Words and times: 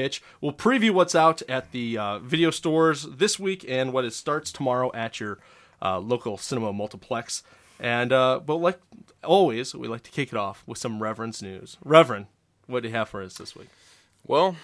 pitch. 0.00 0.22
We'll 0.40 0.52
preview 0.52 0.90
what's 0.92 1.14
out 1.14 1.42
at 1.48 1.72
the 1.72 1.98
uh, 1.98 2.18
video 2.20 2.50
stores 2.50 3.02
this 3.04 3.38
week 3.38 3.64
and 3.68 3.92
what 3.92 4.04
it 4.04 4.14
starts 4.14 4.50
tomorrow 4.52 4.90
at 4.94 5.20
your 5.20 5.38
uh, 5.82 5.98
local 5.98 6.38
cinema 6.38 6.72
multiplex. 6.72 7.42
And 7.78 8.12
uh, 8.12 8.40
but 8.44 8.56
like 8.56 8.80
always, 9.24 9.74
we 9.74 9.88
like 9.88 10.02
to 10.04 10.10
kick 10.10 10.32
it 10.32 10.36
off 10.36 10.62
with 10.66 10.78
some 10.78 11.02
Reverend's 11.02 11.42
news. 11.42 11.76
Reverend, 11.84 12.26
what 12.66 12.82
do 12.82 12.88
you 12.88 12.94
have 12.94 13.08
for 13.08 13.22
us 13.22 13.34
this 13.34 13.54
week? 13.56 13.68
Well, 14.26 14.56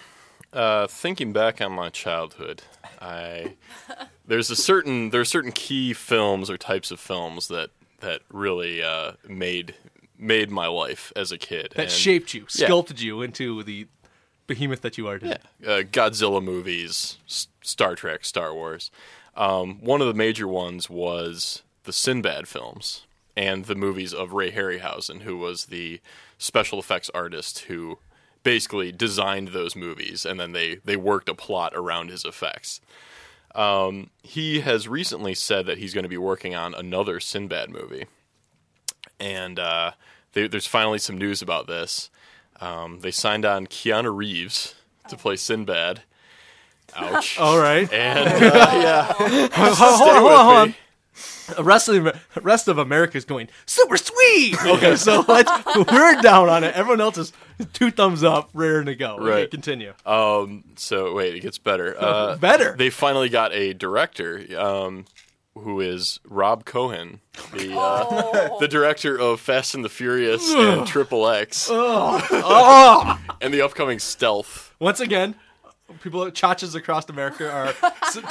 uh, 0.53 0.87
thinking 0.87 1.33
back 1.33 1.61
on 1.61 1.71
my 1.71 1.89
childhood, 1.89 2.63
I 3.01 3.55
there's 4.27 4.49
a 4.49 4.55
certain 4.55 5.09
there 5.09 5.21
are 5.21 5.25
certain 5.25 5.51
key 5.51 5.93
films 5.93 6.49
or 6.49 6.57
types 6.57 6.91
of 6.91 6.99
films 6.99 7.47
that 7.47 7.69
that 8.01 8.21
really 8.31 8.83
uh, 8.83 9.13
made 9.27 9.73
made 10.19 10.49
my 10.49 10.67
life 10.67 11.11
as 11.15 11.31
a 11.31 11.37
kid. 11.37 11.73
That 11.75 11.83
And, 11.83 11.91
shaped 11.91 12.33
you, 12.33 12.41
yeah. 12.41 12.67
sculpted 12.67 12.99
you 13.01 13.21
into 13.21 13.63
the 13.63 13.87
behemoth 14.47 14.81
that 14.81 14.97
you 14.97 15.07
are 15.07 15.19
today. 15.19 15.37
uh, 15.65 15.81
Godzilla 15.91 16.43
movies, 16.43 17.17
S- 17.27 17.47
Star 17.61 17.95
Trek, 17.95 18.25
Star 18.25 18.53
Wars. 18.53 18.89
Um, 19.35 19.79
one 19.81 20.01
of 20.01 20.07
the 20.07 20.13
major 20.13 20.47
ones 20.47 20.89
was 20.89 21.61
the 21.83 21.93
Sinbad 21.93 22.47
films 22.47 23.05
and 23.35 23.65
the 23.65 23.75
movies 23.75 24.13
of 24.13 24.33
Ray 24.33 24.51
Harryhausen, 24.51 25.21
who 25.21 25.37
was 25.37 25.65
the 25.65 26.01
special 26.39 26.79
effects 26.79 27.11
artist 27.13 27.59
who 27.59 27.99
basically 28.43 28.91
designed 28.91 29.49
those 29.49 29.75
movies, 29.75 30.25
and 30.25 30.39
then 30.39 30.53
they 30.53 30.75
they 30.85 30.95
worked 30.95 31.29
a 31.29 31.35
plot 31.35 31.73
around 31.75 32.09
his 32.09 32.25
effects. 32.25 32.81
Um, 33.53 34.09
he 34.23 34.61
has 34.61 34.87
recently 34.87 35.33
said 35.33 35.65
that 35.65 35.77
he's 35.79 35.93
going 35.93 36.03
to 36.03 36.09
be 36.09 36.17
working 36.17 36.55
on 36.55 36.73
another 36.73 37.19
Sinbad 37.19 37.69
movie, 37.69 38.05
and 39.19 39.59
uh, 39.59 39.91
they, 40.33 40.47
there's 40.47 40.67
finally 40.67 40.99
some 40.99 41.17
news 41.17 41.41
about 41.41 41.67
this. 41.67 42.09
Um, 42.61 42.99
they 43.01 43.11
signed 43.11 43.45
on 43.45 43.67
Keanu 43.67 44.15
Reeves 44.15 44.75
to 45.09 45.15
play 45.17 45.35
Sinbad. 45.35 46.01
Ouch. 46.95 47.37
All 47.39 47.59
right. 47.59 47.91
And 47.91 48.27
uh, 48.43 48.69
yeah, 48.73 49.13
hold 49.13 49.51
on, 49.53 49.75
hold 49.75 50.31
on, 50.33 50.45
hold 50.45 50.57
on. 50.69 50.75
The 51.55 51.63
rest 51.63 51.87
of 51.87 52.03
the 52.03 52.19
rest 52.41 52.67
of 52.67 52.77
America 52.77 53.17
is 53.17 53.23
going 53.25 53.47
super 53.65 53.95
sweet. 53.97 54.55
Okay, 54.65 54.95
so 54.97 55.23
let's 55.27 55.49
we're 55.75 56.21
down 56.21 56.49
on 56.49 56.63
it. 56.63 56.75
Everyone 56.75 56.99
else 57.01 57.17
is 57.17 57.31
two 57.73 57.89
thumbs 57.89 58.23
up, 58.23 58.49
raring 58.53 58.87
to 58.87 58.95
go. 58.95 59.15
Okay, 59.15 59.29
Right. 59.29 59.51
continue. 59.51 59.93
Um, 60.05 60.63
so 60.75 61.13
wait, 61.13 61.35
it 61.35 61.39
gets 61.39 61.57
better. 61.57 61.95
Uh, 61.97 62.35
Better? 62.37 62.75
They 62.77 62.89
finally 62.89 63.29
got 63.29 63.53
a 63.53 63.73
director, 63.73 64.43
um, 64.59 65.05
who 65.59 65.81
is 65.81 66.19
Rob 66.25 66.65
Cohen, 66.65 67.19
the 67.53 67.73
uh, 67.77 68.57
the 68.59 68.67
director 68.67 69.19
of 69.19 69.39
Fast 69.39 69.75
and 69.75 69.83
the 69.85 69.89
Furious 69.89 70.53
and 70.53 70.85
Triple 70.87 71.27
X, 71.27 71.67
Oh, 71.71 73.19
and 73.41 73.53
the 73.53 73.61
upcoming 73.61 73.99
Stealth. 73.99 74.73
once 74.79 74.99
again, 74.99 75.35
people 76.01 76.21
chachas 76.31 76.75
across 76.75 77.09
America 77.09 77.49
are 77.51 77.73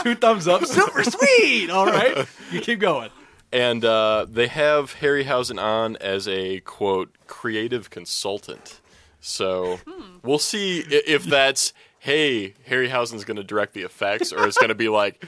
two 0.02 0.14
thumbs 0.14 0.46
up, 0.48 0.64
super 0.66 1.02
sweet. 1.04 1.70
All 1.70 1.86
right, 1.86 2.26
you 2.50 2.60
keep 2.60 2.78
going. 2.80 3.10
And 3.52 3.84
uh, 3.84 4.26
they 4.28 4.48
have 4.48 4.96
Harryhausen 4.96 5.62
on 5.62 5.96
as 5.96 6.26
a 6.28 6.60
quote 6.60 7.14
creative 7.26 7.90
consultant. 7.90 8.80
So 9.20 9.78
we'll 10.22 10.38
see 10.38 10.80
if 10.80 11.24
that's 11.24 11.72
hey 11.98 12.54
Harryhausen's 12.68 13.24
going 13.24 13.36
to 13.38 13.44
direct 13.44 13.72
the 13.72 13.82
effects, 13.82 14.32
or 14.32 14.46
it's 14.46 14.58
going 14.58 14.68
to 14.68 14.74
be 14.74 14.88
like 14.88 15.24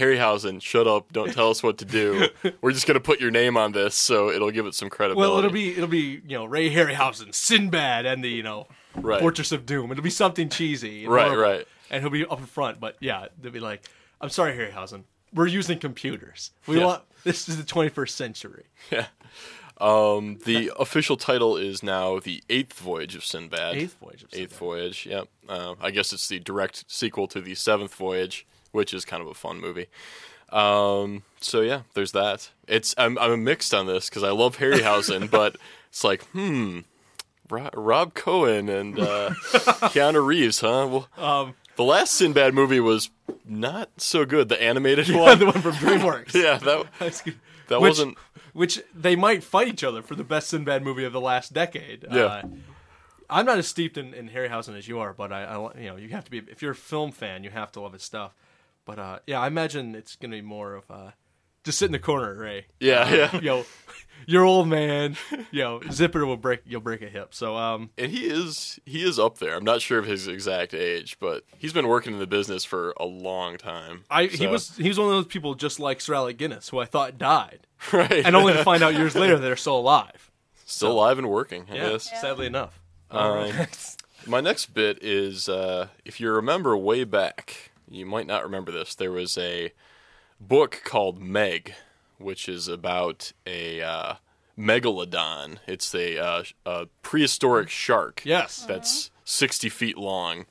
Harryhausen, 0.00 0.60
shut 0.62 0.86
up, 0.86 1.12
don't 1.12 1.32
tell 1.32 1.50
us 1.50 1.62
what 1.62 1.78
to 1.78 1.84
do. 1.84 2.28
We're 2.62 2.72
just 2.72 2.86
going 2.86 2.94
to 2.94 3.00
put 3.00 3.20
your 3.20 3.30
name 3.30 3.56
on 3.56 3.72
this, 3.72 3.94
so 3.94 4.30
it'll 4.30 4.50
give 4.50 4.66
it 4.66 4.74
some 4.74 4.88
credibility. 4.90 5.28
Well, 5.30 5.38
it'll 5.38 5.50
be 5.52 5.72
it'll 5.72 5.86
be 5.88 6.20
you 6.26 6.36
know 6.38 6.44
Ray 6.46 6.70
Harryhausen, 6.70 7.34
Sinbad, 7.34 8.06
and 8.06 8.24
the 8.24 8.28
you 8.28 8.42
know 8.42 8.66
Right. 8.96 9.20
Fortress 9.20 9.52
of 9.52 9.66
Doom. 9.66 9.92
It'll 9.92 10.02
be 10.02 10.10
something 10.10 10.48
cheesy, 10.48 11.06
Right, 11.06 11.26
horrible. 11.28 11.42
right. 11.42 11.66
And 11.92 12.02
he'll 12.02 12.10
be 12.10 12.26
up 12.26 12.40
in 12.40 12.46
front, 12.46 12.80
but 12.80 12.96
yeah, 13.00 13.26
they'll 13.40 13.52
be 13.52 13.60
like, 13.60 13.88
"I'm 14.20 14.30
sorry, 14.30 14.52
Harryhausen, 14.56 15.04
we're 15.32 15.46
using 15.46 15.78
computers. 15.78 16.50
We 16.66 16.78
Yeah. 16.78 16.86
want 16.86 17.02
this 17.22 17.48
is 17.48 17.56
the 17.56 17.62
21st 17.62 18.16
century." 18.16 18.64
Um, 19.80 20.38
the 20.44 20.70
official 20.78 21.16
title 21.16 21.56
is 21.56 21.82
now 21.82 22.18
the 22.18 22.42
Eighth 22.50 22.74
Voyage 22.74 23.14
of 23.16 23.24
Sinbad. 23.24 23.76
Eighth 23.76 23.96
Voyage 23.98 24.22
of 24.24 24.28
Eighth 24.34 24.58
Voyage. 24.58 25.06
Yep. 25.06 25.28
Uh, 25.48 25.74
I 25.80 25.90
guess 25.90 26.12
it's 26.12 26.28
the 26.28 26.38
direct 26.38 26.84
sequel 26.86 27.26
to 27.28 27.40
the 27.40 27.54
Seventh 27.54 27.94
Voyage, 27.94 28.46
which 28.72 28.92
is 28.94 29.04
kind 29.04 29.22
of 29.22 29.28
a 29.28 29.34
fun 29.34 29.60
movie. 29.60 29.86
Um, 30.50 31.22
so 31.40 31.60
yeah, 31.60 31.82
there's 31.94 32.12
that. 32.12 32.50
It's 32.66 32.94
I'm 32.98 33.18
I'm 33.18 33.44
mixed 33.44 33.72
on 33.72 33.86
this 33.86 34.08
because 34.08 34.22
I 34.24 34.30
love 34.30 34.58
Harryhausen, 34.58 35.30
but 35.30 35.56
it's 35.88 36.02
like 36.04 36.24
hmm, 36.28 36.80
Ro- 37.48 37.70
Rob 37.74 38.14
Cohen 38.14 38.68
and 38.68 38.98
uh, 38.98 39.30
Keanu 39.92 40.24
Reeves, 40.24 40.60
huh? 40.60 40.88
Well, 40.90 41.08
Um, 41.16 41.54
the 41.76 41.84
last 41.84 42.12
Sinbad 42.14 42.52
movie 42.52 42.80
was 42.80 43.10
not 43.44 43.90
so 43.96 44.24
good. 44.24 44.48
The 44.48 44.60
animated 44.60 45.08
yeah, 45.08 45.18
one. 45.20 45.38
the 45.38 45.46
one 45.46 45.60
from 45.62 45.72
DreamWorks. 45.72 46.34
yeah, 46.42 46.58
that 46.58 46.86
That's 46.98 47.22
good. 47.22 47.38
that 47.68 47.80
which, 47.80 47.90
wasn't. 47.90 48.18
Which 48.52 48.82
they 48.92 49.14
might 49.14 49.44
fight 49.44 49.68
each 49.68 49.84
other 49.84 50.02
for 50.02 50.16
the 50.16 50.24
best 50.24 50.48
Sinbad 50.48 50.82
movie 50.82 51.04
of 51.04 51.12
the 51.12 51.20
last 51.20 51.52
decade. 51.52 52.04
Yeah. 52.10 52.22
Uh, 52.24 52.42
I'm 53.30 53.46
not 53.46 53.58
as 53.58 53.68
steeped 53.68 53.96
in, 53.96 54.12
in 54.12 54.28
Harryhausen 54.30 54.76
as 54.76 54.88
you 54.88 54.98
are, 54.98 55.12
but 55.12 55.32
I, 55.32 55.44
I, 55.44 55.78
you 55.78 55.88
know, 55.88 55.94
you 55.96 56.08
have 56.08 56.24
to 56.24 56.30
be. 56.32 56.38
If 56.38 56.60
you're 56.62 56.72
a 56.72 56.76
film 56.76 57.12
fan, 57.12 57.44
you 57.44 57.50
have 57.50 57.70
to 57.72 57.80
love 57.80 57.92
his 57.92 58.02
stuff. 58.02 58.34
But 58.84 58.98
uh, 58.98 59.18
yeah, 59.26 59.40
I 59.40 59.46
imagine 59.46 59.94
it's 59.94 60.16
gonna 60.16 60.36
be 60.36 60.42
more 60.42 60.74
of 60.74 60.90
uh, 60.90 61.10
just 61.64 61.78
sit 61.78 61.86
in 61.86 61.92
the 61.92 61.98
corner, 61.98 62.34
Ray. 62.34 62.66
Yeah, 62.80 63.12
yeah. 63.14 63.40
Yo, 63.40 63.64
your 64.26 64.44
old 64.44 64.66
man. 64.68 65.16
Yo, 65.50 65.80
zipper 65.90 66.24
will 66.26 66.36
break. 66.38 66.60
You'll 66.64 66.80
break 66.80 67.02
a 67.02 67.08
hip. 67.08 67.34
So 67.34 67.56
um, 67.56 67.90
And 67.98 68.10
he 68.10 68.26
is 68.26 68.80
he 68.86 69.02
is 69.02 69.18
up 69.18 69.38
there. 69.38 69.54
I'm 69.56 69.64
not 69.64 69.82
sure 69.82 69.98
of 69.98 70.06
his 70.06 70.26
exact 70.26 70.72
age, 70.74 71.18
but 71.20 71.44
he's 71.58 71.72
been 71.72 71.86
working 71.88 72.14
in 72.14 72.18
the 72.18 72.26
business 72.26 72.64
for 72.64 72.94
a 72.98 73.04
long 73.04 73.56
time. 73.58 74.04
I 74.10 74.24
he 74.26 74.46
was 74.46 74.74
he 74.76 74.88
was 74.88 74.98
one 74.98 75.08
of 75.08 75.14
those 75.14 75.26
people 75.26 75.54
just 75.54 75.78
like 75.78 76.00
Sir 76.00 76.14
Alec 76.14 76.38
Guinness, 76.38 76.70
who 76.70 76.78
I 76.78 76.86
thought 76.86 77.18
died, 77.18 77.66
right, 77.92 78.24
and 78.24 78.34
only 78.34 78.54
to 78.54 78.64
find 78.64 78.82
out 78.82 78.94
years 78.94 79.14
later 79.14 79.38
they're 79.38 79.56
still 79.56 79.78
alive. 79.78 80.30
still 80.64 80.92
alive 80.92 81.18
and 81.18 81.28
working. 81.28 81.66
I 81.70 81.74
Yeah, 81.74 81.88
guess. 81.90 82.20
sadly 82.20 82.46
enough. 82.46 82.80
Um, 83.10 83.52
my 84.26 84.40
next 84.40 84.66
bit 84.72 84.98
is 85.02 85.48
uh, 85.48 85.88
if 86.04 86.20
you 86.20 86.30
remember 86.30 86.76
way 86.76 87.04
back, 87.04 87.69
you 87.90 88.06
might 88.06 88.26
not 88.26 88.44
remember 88.44 88.72
this. 88.72 88.94
There 88.94 89.10
was 89.10 89.36
a 89.36 89.72
book 90.40 90.82
called 90.84 91.20
Meg, 91.20 91.74
which 92.18 92.48
is 92.48 92.68
about 92.68 93.32
a 93.46 93.82
uh, 93.82 94.14
megalodon. 94.58 95.58
It's 95.66 95.94
a, 95.94 96.18
uh, 96.18 96.42
a 96.64 96.86
prehistoric 97.02 97.68
shark. 97.68 98.22
Yes. 98.24 98.64
that's 98.66 99.10
60 99.24 99.68
feet 99.68 99.98
long. 99.98 100.46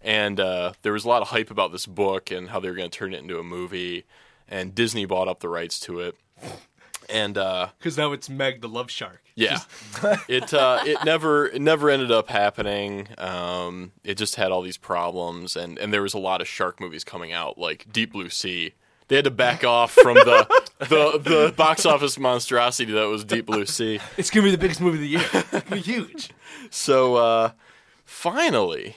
And 0.00 0.40
uh, 0.40 0.72
there 0.82 0.92
was 0.92 1.04
a 1.04 1.08
lot 1.08 1.22
of 1.22 1.28
hype 1.28 1.50
about 1.50 1.70
this 1.70 1.86
book 1.86 2.30
and 2.30 2.50
how 2.50 2.58
they 2.58 2.68
were 2.68 2.74
going 2.74 2.90
to 2.90 2.98
turn 2.98 3.14
it 3.14 3.20
into 3.20 3.38
a 3.38 3.44
movie. 3.44 4.04
And 4.48 4.74
Disney 4.74 5.04
bought 5.04 5.28
up 5.28 5.40
the 5.40 5.48
rights 5.48 5.78
to 5.80 6.00
it. 6.00 6.16
And 7.12 7.36
uh, 7.36 7.68
Because 7.78 7.96
now 7.98 8.12
it's 8.12 8.28
Meg 8.30 8.60
the 8.62 8.68
Love 8.68 8.90
Shark. 8.90 9.22
yeah, 9.36 9.58
it 10.28 10.52
uh, 10.54 10.80
it 10.86 11.04
never 11.04 11.46
it 11.46 11.60
never 11.62 11.90
ended 11.90 12.10
up 12.10 12.28
happening. 12.28 13.08
Um, 13.18 13.92
it 14.02 14.14
just 14.16 14.36
had 14.36 14.50
all 14.50 14.62
these 14.62 14.78
problems, 14.78 15.54
and, 15.56 15.78
and 15.78 15.92
there 15.92 16.02
was 16.02 16.14
a 16.14 16.18
lot 16.18 16.40
of 16.40 16.48
shark 16.48 16.80
movies 16.80 17.04
coming 17.04 17.32
out, 17.32 17.58
like 17.58 17.86
Deep 17.92 18.12
Blue 18.12 18.28
Sea. 18.30 18.72
They 19.08 19.16
had 19.16 19.24
to 19.26 19.30
back 19.30 19.62
off 19.78 19.92
from 19.92 20.14
the, 20.14 20.46
the 20.80 21.18
the 21.18 21.54
box 21.56 21.84
office 21.84 22.18
monstrosity 22.18 22.92
that 22.92 23.04
was 23.08 23.24
Deep 23.24 23.46
Blue 23.46 23.66
Sea. 23.66 24.00
It's 24.16 24.30
gonna 24.30 24.44
be 24.44 24.50
the 24.50 24.58
biggest 24.58 24.80
movie 24.80 24.96
of 24.96 25.00
the 25.02 25.08
year. 25.08 25.28
It's 25.32 25.50
gonna 25.50 25.64
be 25.70 25.80
huge. 25.80 26.30
So 26.70 27.16
uh, 27.16 27.50
finally, 28.06 28.96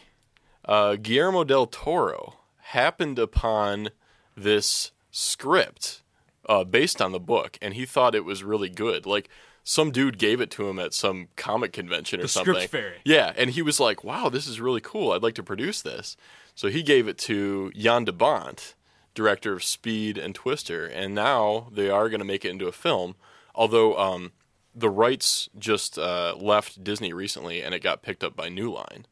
uh, 0.64 0.96
Guillermo 0.96 1.44
del 1.44 1.66
Toro 1.68 2.40
happened 2.60 3.20
upon 3.20 3.90
this 4.36 4.92
script 5.12 6.02
uh, 6.48 6.64
based 6.64 7.02
on 7.02 7.12
the 7.12 7.20
book, 7.20 7.58
and 7.62 7.74
he 7.74 7.86
thought 7.86 8.16
it 8.16 8.26
was 8.26 8.44
really 8.44 8.70
good. 8.70 9.06
Like 9.06 9.30
some 9.64 9.92
dude 9.92 10.18
gave 10.18 10.40
it 10.42 10.52
to 10.52 10.68
him 10.70 10.78
at 10.80 10.94
some 10.94 11.30
comic 11.36 11.74
convention 11.74 12.20
or 12.20 12.24
The 12.24 12.30
something. 12.30 12.54
Scripts 12.54 12.72
Fairy. 12.72 12.98
Yeah, 13.04 13.34
and 13.36 13.50
he 13.52 13.62
was 13.62 13.80
like, 13.80 14.04
"Wow, 14.04 14.30
this 14.30 14.48
is 14.48 14.62
really 14.62 14.82
cool. 14.82 15.12
I'd 15.12 15.24
like 15.24 15.36
to 15.36 15.44
produce 15.44 15.82
this." 15.82 16.16
So 16.54 16.70
he 16.70 16.84
gave 16.84 17.08
it 17.08 17.18
to 17.20 17.72
Jan 17.76 18.06
de 18.06 18.12
Bont, 18.14 18.76
director 19.14 19.54
of 19.54 19.64
Speed 19.64 20.18
and 20.18 20.34
Twister, 20.36 20.86
and 20.86 21.14
now 21.16 21.68
they 21.72 21.90
are 21.90 22.10
going 22.10 22.20
to 22.20 22.26
make 22.26 22.46
it 22.46 22.52
into 22.52 22.68
a 22.68 22.72
film. 22.72 23.16
Although 23.56 23.98
um, 23.98 24.32
the 24.74 24.90
rights 24.90 25.50
just 25.58 25.98
uh, 25.98 26.36
left 26.38 26.84
Disney 26.84 27.14
recently, 27.14 27.62
and 27.62 27.74
it 27.74 27.82
got 27.82 28.02
picked 28.04 28.24
up 28.24 28.36
by 28.36 28.50
New 28.50 28.72
Line. 28.72 29.06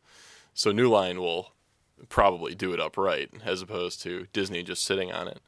So 0.53 0.71
New 0.71 0.89
Line 0.89 1.19
will 1.19 1.53
probably 2.09 2.53
do 2.53 2.73
it 2.73 2.79
upright, 2.79 3.31
as 3.43 3.61
opposed 3.61 4.01
to 4.03 4.27
Disney 4.33 4.61
just 4.61 4.83
sitting 4.83 5.11
on 5.11 5.27
it. 5.27 5.39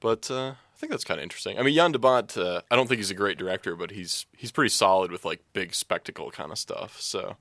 But 0.00 0.30
uh, 0.30 0.54
think 0.80 0.90
that's 0.90 1.04
kind 1.04 1.20
of 1.20 1.22
interesting. 1.22 1.58
I 1.58 1.62
mean, 1.62 1.74
Jan 1.74 1.92
de 1.92 1.98
Bont, 1.98 2.36
uh, 2.36 2.62
I 2.70 2.76
don't 2.76 2.86
think 2.88 2.98
he's 2.98 3.10
a 3.10 3.14
great 3.14 3.38
director, 3.38 3.76
but 3.76 3.90
he's 3.92 4.26
he's 4.36 4.50
pretty 4.50 4.70
solid 4.70 5.12
with 5.12 5.24
like 5.24 5.40
big 5.52 5.74
spectacle 5.74 6.30
kind 6.30 6.50
of 6.50 6.58
stuff. 6.58 7.00
So 7.00 7.36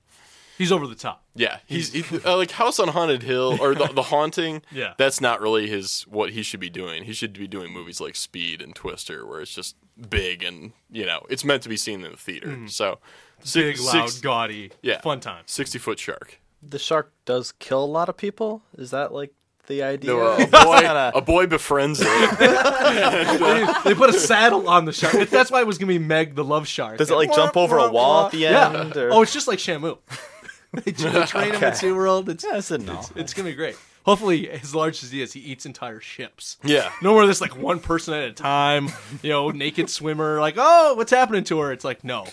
He's 0.58 0.74
over 0.74 0.86
the 0.88 0.96
top. 0.96 1.24
yeah, 1.36 1.60
he's 1.66 1.94
he, 1.94 2.04
uh, 2.26 2.36
like 2.36 2.52
House 2.52 2.80
on 2.82 2.90
Haunted 2.90 3.24
Hill 3.24 3.58
or 3.62 3.74
the, 3.74 3.86
the 3.94 4.04
Haunting. 4.04 4.62
Yeah. 4.74 4.94
that's 4.98 5.22
not 5.22 5.40
really 5.40 5.70
his 5.70 6.02
what 6.04 6.32
he 6.32 6.44
should 6.44 6.60
be 6.60 6.70
doing. 6.70 7.06
He 7.06 7.14
should 7.14 7.32
be 7.32 7.48
doing 7.48 7.72
movies 7.72 8.02
like 8.02 8.18
Speed 8.18 8.62
and 8.62 8.76
Twister, 8.76 9.26
where 9.26 9.40
it's 9.40 9.56
just 9.56 9.78
big 10.10 10.44
and 10.44 10.74
you 10.92 11.06
know 11.06 11.26
it's 11.30 11.46
meant 11.46 11.64
to 11.64 11.70
be 11.70 11.78
seen 11.78 12.04
in 12.04 12.12
the 12.12 12.18
theater. 12.18 12.68
So 12.68 13.00
Mm-hmm. 13.40 13.60
Big, 13.60 13.78
six- 13.78 13.86
loud, 13.94 14.10
six- 14.10 14.20
gaudy, 14.20 14.72
Yeah. 14.82 15.00
fun 15.00 15.22
time. 15.22 15.44
sixty 15.46 15.80
foot 15.80 15.98
shark. 15.98 16.42
the 16.62 16.78
shark 16.78 17.14
does 17.24 17.54
kill 17.54 17.82
a 17.82 17.86
lot 17.86 18.10
of 18.10 18.18
people. 18.18 18.62
Is 18.78 18.92
that 18.92 19.14
like 19.14 19.32
the 19.70 19.84
idea? 19.84 20.12
No, 20.12 20.20
uh, 20.20 20.38
a 20.38 20.48
boy, 20.66 21.20
a 21.20 21.22
boy 21.22 21.48
befriends 21.48 22.02
it. 22.02 22.06
they, 22.40 23.90
they 23.90 23.96
put 23.96 24.10
a 24.10 24.14
saddle 24.14 24.68
on 24.68 24.84
the 24.84 24.92
shark. 24.92 25.30
That's 25.30 25.50
why 25.50 25.62
it 25.62 25.68
was 25.68 25.78
gonna 25.78 25.88
be 25.94 26.00
Meg 26.00 26.36
the 26.36 26.44
love 26.44 26.68
shark. 26.68 26.98
does 26.98 27.10
it 27.10 27.16
like 27.16 27.34
jump 27.34 27.56
over 27.56 27.78
a 27.78 27.90
wall 27.90 28.26
at 28.26 28.32
the 28.34 28.40
Yeah. 28.40 28.82
end? 28.82 28.98
Or... 28.98 29.14
Oh, 29.14 29.22
it's 29.22 29.32
just 29.32 29.48
like 29.48 29.60
Shamu. 29.60 29.98
they, 30.74 30.92
they 30.92 31.26
train 31.26 31.54
him 31.54 31.64
at 31.64 31.76
Okay. 31.78 31.88
SeaWorld. 31.88 32.28
It's, 32.28 32.44
yeah, 32.44 32.58
I 32.58 32.60
said 32.60 32.82
no. 32.82 33.02
it's 33.16 33.34
gonna 33.34 33.50
be 33.50 33.56
great. 33.56 33.78
Hopefully, 34.06 34.50
as 34.50 34.74
large 34.74 35.04
as 35.04 35.12
he 35.12 35.22
is, 35.22 35.34
he 35.34 35.40
eats 35.42 35.66
entire 35.66 36.00
ships. 36.00 36.58
yeah. 36.64 36.92
No 37.02 37.14
more 37.14 37.28
this 37.28 37.42
like 37.42 37.56
one 37.56 37.80
person 37.80 38.14
at 38.16 38.28
a 38.30 38.34
time, 38.34 38.90
you 39.22 39.30
know, 39.30 39.50
naked 39.52 39.90
swimmer. 39.90 40.40
Like, 40.40 40.56
oh, 40.58 40.96
what's 40.96 41.12
happening 41.12 41.44
to 41.46 41.60
her? 41.60 41.72
It's 41.72 41.86
like, 41.86 42.04
no, 42.04 42.26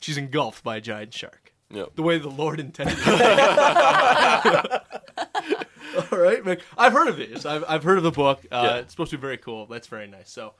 she's 0.00 0.18
engulfed 0.18 0.62
by 0.62 0.76
a 0.76 0.80
giant 0.80 1.14
shark. 1.14 1.52
Yep. 1.70 1.96
The 1.96 2.02
way 2.02 2.18
the 2.18 2.28
Lord 2.30 2.60
intended. 2.60 2.96
Man. 6.48 6.58
I've 6.76 6.92
heard 6.92 7.08
of 7.08 7.16
these. 7.16 7.46
I've, 7.46 7.64
I've 7.68 7.82
heard 7.84 7.98
of 7.98 8.04
the 8.04 8.10
book. 8.10 8.40
Uh, 8.50 8.62
Yeah. 8.64 8.76
It's 8.78 8.92
supposed 8.92 9.10
to 9.12 9.18
be 9.18 9.20
very 9.20 9.38
cool. 9.38 9.66
That's 9.66 9.86
very 9.86 10.06
nice. 10.06 10.30
So, 10.30 10.54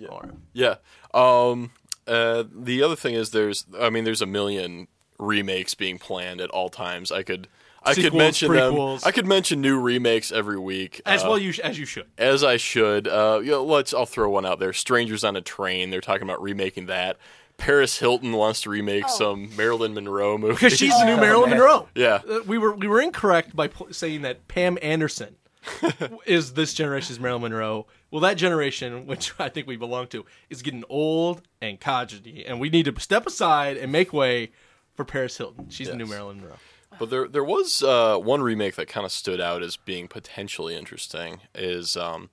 right. 0.00 0.30
Yeah. 0.52 0.76
Um, 1.14 1.70
uh, 2.06 2.44
the 2.52 2.82
other 2.82 2.96
thing 2.96 3.14
is 3.14 3.30
there's, 3.30 3.66
I 3.78 3.90
mean, 3.90 4.04
there's 4.04 4.22
a 4.22 4.26
million 4.26 4.88
remakes 5.18 5.74
being 5.74 5.98
planned 5.98 6.40
at 6.40 6.50
all 6.50 6.68
times. 6.70 7.12
I 7.12 7.22
could, 7.22 7.46
I 7.82 7.94
could 7.94 8.14
mention 8.14 8.50
prequels. 8.50 9.00
them. 9.00 9.08
I 9.08 9.12
could 9.12 9.26
mention 9.26 9.60
new 9.60 9.78
remakes 9.80 10.32
every 10.32 10.58
week. 10.58 11.00
As 11.06 11.22
Uh, 11.24 11.28
well, 11.28 11.38
you 11.38 11.52
sh- 11.52 11.60
as 11.60 11.78
you 11.78 11.86
should. 11.86 12.06
as 12.18 12.42
I 12.44 12.56
should. 12.56 13.06
Uh, 13.08 13.40
you 13.42 13.50
know, 13.52 13.64
let's. 13.64 13.94
I'll 13.94 14.06
throw 14.06 14.28
one 14.30 14.44
out 14.44 14.58
there. 14.58 14.72
Strangers 14.72 15.24
on 15.24 15.36
a 15.36 15.40
Train. 15.40 15.90
They're 15.90 16.00
talking 16.02 16.22
about 16.24 16.42
remaking 16.42 16.86
that. 16.86 17.16
Paris 17.60 17.98
Hilton 17.98 18.32
wants 18.32 18.62
to 18.62 18.70
remake 18.70 19.08
some 19.08 19.54
Marilyn 19.54 19.94
Monroe 19.94 20.38
movie. 20.38 20.54
Because 20.54 20.76
she's 20.76 20.98
the 20.98 21.04
new 21.04 21.16
Marilyn 21.20 21.50
Monroe. 21.50 21.88
Yeah. 21.94 22.20
Uh, 22.28 22.40
we 22.46 22.58
were 22.58 22.74
we 22.74 22.88
were 22.88 23.00
incorrect 23.00 23.54
by 23.54 23.68
pl- 23.68 23.92
saying 23.92 24.22
that 24.22 24.48
Pam 24.48 24.78
Anderson 24.82 25.36
is 26.26 26.54
this 26.54 26.74
generation's 26.74 27.20
Marilyn 27.20 27.42
Monroe. 27.42 27.86
Well, 28.10 28.22
that 28.22 28.38
generation, 28.38 29.06
which 29.06 29.32
I 29.38 29.50
think 29.50 29.66
we 29.66 29.76
belong 29.76 30.08
to, 30.08 30.24
is 30.48 30.62
getting 30.62 30.84
old 30.88 31.42
and 31.60 31.78
codgety, 31.78 32.44
and 32.48 32.58
we 32.58 32.70
need 32.70 32.86
to 32.86 33.00
step 33.00 33.26
aside 33.26 33.76
and 33.76 33.92
make 33.92 34.12
way 34.12 34.52
for 34.94 35.04
Paris 35.04 35.36
Hilton. 35.36 35.68
She's 35.68 35.88
the 35.88 35.96
new 35.96 36.06
Marilyn 36.06 36.40
Monroe. 36.40 36.56
But 36.98 37.08
there, 37.08 37.28
there 37.28 37.44
was 37.44 37.82
uh, 37.82 38.16
one 38.18 38.42
remake 38.42 38.74
that 38.74 38.88
kind 38.88 39.06
of 39.06 39.12
stood 39.12 39.40
out 39.40 39.62
as 39.62 39.76
being 39.76 40.08
potentially 40.08 40.76
interesting. 40.76 41.40
Is 41.54 41.96
um, 41.96 42.30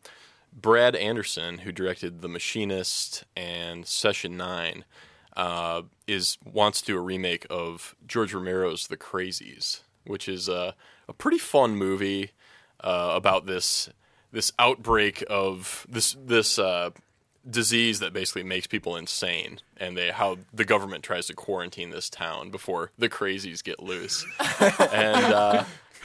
Brad 0.52 0.96
Anderson, 0.96 1.60
who 1.60 1.72
directed 1.72 2.22
The 2.22 2.28
Machinist 2.28 3.24
and 3.36 3.86
Session 3.86 4.36
Nine, 4.36 4.84
uh, 5.38 5.84
is 6.08 6.38
wants 6.44 6.82
to 6.82 6.88
do 6.88 6.98
a 6.98 7.02
remake 7.02 7.46
of 7.50 7.96
George 8.08 8.34
Romero's 8.34 8.88
The 8.88 8.98
Crazies, 8.98 9.82
which 10.06 10.28
is 10.28 10.50
a 10.50 10.76
a 11.08 11.14
pretty 11.14 11.38
fun 11.38 11.78
movie 11.78 12.32
uh, 12.82 13.12
about 13.14 13.46
this 13.46 13.88
this 14.32 14.52
outbreak 14.60 15.24
of 15.30 15.86
this 15.88 16.18
this 16.20 16.58
uh, 16.58 16.90
disease 17.50 18.00
that 18.00 18.14
basically 18.14 18.44
makes 18.44 18.66
people 18.66 18.96
insane, 18.98 19.60
and 19.78 19.96
they 19.96 20.10
how 20.12 20.40
the 20.52 20.66
government 20.66 21.04
tries 21.04 21.28
to 21.28 21.36
quarantine 21.36 21.92
this 21.92 22.10
town 22.10 22.50
before 22.50 22.92
the 22.98 23.08
crazies 23.08 23.64
get 23.64 23.82
loose. 23.82 24.26
and 24.60 25.34
uh, 25.34 25.64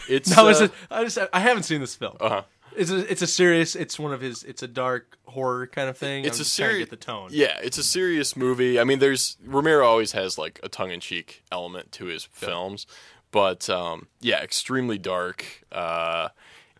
it's 0.08 0.37
No, 0.37 0.46
uh, 0.49 0.64
it, 0.64 0.73
I 0.90 1.05
just 1.05 1.19
I 1.32 1.40
haven't 1.40 1.62
seen 1.62 1.81
this 1.81 1.94
film. 1.96 2.19
uh-huh. 2.20 2.43
It's 2.76 2.90
a 2.90 3.10
it's 3.10 3.22
a 3.22 3.26
serious. 3.26 3.74
It's 3.76 3.98
one 3.98 4.12
of 4.12 4.20
his. 4.20 4.42
It's 4.44 4.62
a 4.62 4.69
dark 4.69 5.19
horror 5.26 5.66
kind 5.66 5.88
of 5.88 5.96
thing. 5.96 6.24
It's 6.24 6.38
I'm 6.38 6.42
a 6.42 6.44
just 6.44 6.56
trying 6.56 6.69
to 6.69 6.72
serious. 6.74 6.88
the 6.90 6.96
tone. 6.96 7.28
Yeah, 7.32 7.58
it's 7.62 7.78
a 7.78 7.82
serious 7.82 8.36
movie. 8.36 8.78
I 8.78 8.84
mean, 8.84 8.98
there's 8.98 9.36
Romero 9.44 9.86
always 9.86 10.12
has 10.12 10.38
like 10.38 10.60
a 10.62 10.69
tongue 10.69 10.90
in 10.90 11.00
cheek 11.00 11.42
element 11.50 11.92
to 11.92 12.06
his 12.06 12.24
films, 12.24 12.86
but 13.30 13.69
um, 13.70 14.08
yeah, 14.20 14.42
extremely 14.42 14.98
dark. 14.98 15.64
Uh, 15.70 16.28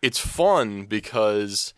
it's 0.01 0.19
fun 0.19 0.85
because 0.85 1.73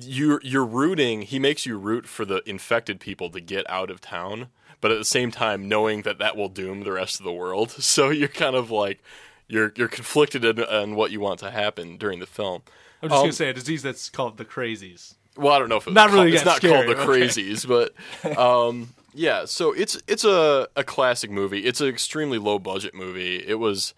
you're 0.00 0.40
you're 0.42 0.66
rooting. 0.66 1.22
He 1.22 1.38
makes 1.38 1.66
you 1.66 1.78
root 1.78 2.06
for 2.06 2.24
the 2.24 2.42
infected 2.48 3.00
people 3.00 3.30
to 3.30 3.40
get 3.40 3.68
out 3.70 3.90
of 3.90 4.00
town, 4.00 4.48
but 4.80 4.90
at 4.90 4.98
the 4.98 5.04
same 5.04 5.30
time 5.30 5.68
knowing 5.68 6.02
that 6.02 6.18
that 6.18 6.36
will 6.36 6.48
doom 6.48 6.82
the 6.82 6.92
rest 6.92 7.18
of 7.18 7.24
the 7.24 7.32
world. 7.32 7.74
So 7.80 8.10
you're 8.10 8.28
kind 8.28 8.54
of 8.56 8.70
like 8.70 9.02
you're 9.48 9.72
you're 9.76 9.88
conflicted 9.88 10.44
in, 10.44 10.60
on 10.62 10.94
what 10.94 11.10
you 11.10 11.20
want 11.20 11.40
to 11.40 11.50
happen 11.50 11.96
during 11.96 12.20
the 12.20 12.26
film. 12.26 12.62
I'm 13.02 13.08
just 13.08 13.18
Um, 13.18 13.24
gonna 13.24 13.32
say 13.32 13.48
a 13.48 13.54
disease 13.54 13.82
that's 13.82 14.10
called 14.10 14.36
the 14.36 14.44
crazies. 14.44 15.14
Well, 15.36 15.52
I 15.52 15.58
don't 15.58 15.68
know 15.68 15.76
if 15.76 15.86
it's 15.86 15.94
Not 15.94 16.08
called, 16.10 16.20
really 16.24 16.34
it's 16.34 16.42
that 16.44 16.62
not 16.62 16.70
called 16.70 16.86
the 16.88 17.00
okay. 17.00 17.06
Crazies, 17.06 17.66
but 17.66 18.38
um, 18.38 18.94
yeah. 19.14 19.44
So 19.44 19.72
it's 19.72 20.00
it's 20.08 20.24
a 20.24 20.68
a 20.76 20.82
classic 20.84 21.30
movie. 21.30 21.60
It's 21.64 21.80
an 21.80 21.88
extremely 21.88 22.38
low 22.38 22.58
budget 22.58 22.94
movie. 22.94 23.36
It 23.46 23.54
was 23.60 23.94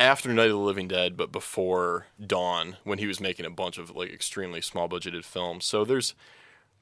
after 0.00 0.32
Night 0.32 0.44
of 0.46 0.52
the 0.52 0.56
Living 0.58 0.86
Dead, 0.86 1.16
but 1.16 1.32
before 1.32 2.06
Dawn, 2.24 2.76
when 2.84 2.98
he 2.98 3.06
was 3.08 3.20
making 3.20 3.44
a 3.44 3.50
bunch 3.50 3.76
of 3.78 3.90
like 3.96 4.12
extremely 4.12 4.60
small 4.60 4.88
budgeted 4.88 5.24
films. 5.24 5.64
So 5.64 5.84
there's 5.84 6.14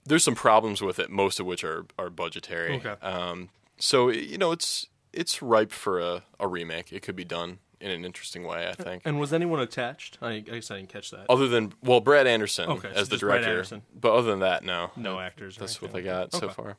there's 0.04 0.22
some 0.22 0.34
problems 0.34 0.82
with 0.82 0.98
it, 0.98 1.10
most 1.10 1.40
of 1.40 1.46
which 1.46 1.64
are 1.64 1.86
are 1.98 2.10
budgetary. 2.10 2.76
Okay. 2.76 2.96
Um, 3.00 3.48
so 3.78 4.10
you 4.10 4.36
know, 4.36 4.52
it's 4.52 4.88
it's 5.14 5.40
ripe 5.40 5.72
for 5.72 5.98
a, 6.00 6.22
a 6.38 6.46
remake. 6.46 6.92
It 6.92 7.00
could 7.00 7.16
be 7.16 7.24
done 7.24 7.60
in 7.80 7.90
an 7.90 8.04
interesting 8.04 8.44
way, 8.44 8.68
I 8.68 8.72
think. 8.72 9.02
And 9.04 9.18
was 9.20 9.32
anyone 9.32 9.60
attached? 9.60 10.18
I, 10.22 10.30
I 10.30 10.38
guess 10.40 10.70
I 10.70 10.76
didn't 10.76 10.88
catch 10.88 11.10
that. 11.10 11.26
Other 11.28 11.48
than 11.48 11.72
well, 11.82 12.00
Brad 12.00 12.26
Anderson 12.26 12.70
Okay, 12.70 12.88
so 12.92 13.00
as 13.00 13.08
the 13.08 13.16
just 13.16 13.22
Brad 13.22 13.42
director, 13.42 13.82
but 13.98 14.12
other 14.12 14.30
than 14.30 14.40
that, 14.40 14.64
no. 14.64 14.90
no 14.96 15.20
actors. 15.20 15.56
That's 15.56 15.80
what 15.82 15.90
I 15.90 15.98
anything. 15.98 16.12
got 16.12 16.32
so 16.32 16.48
far. 16.48 16.76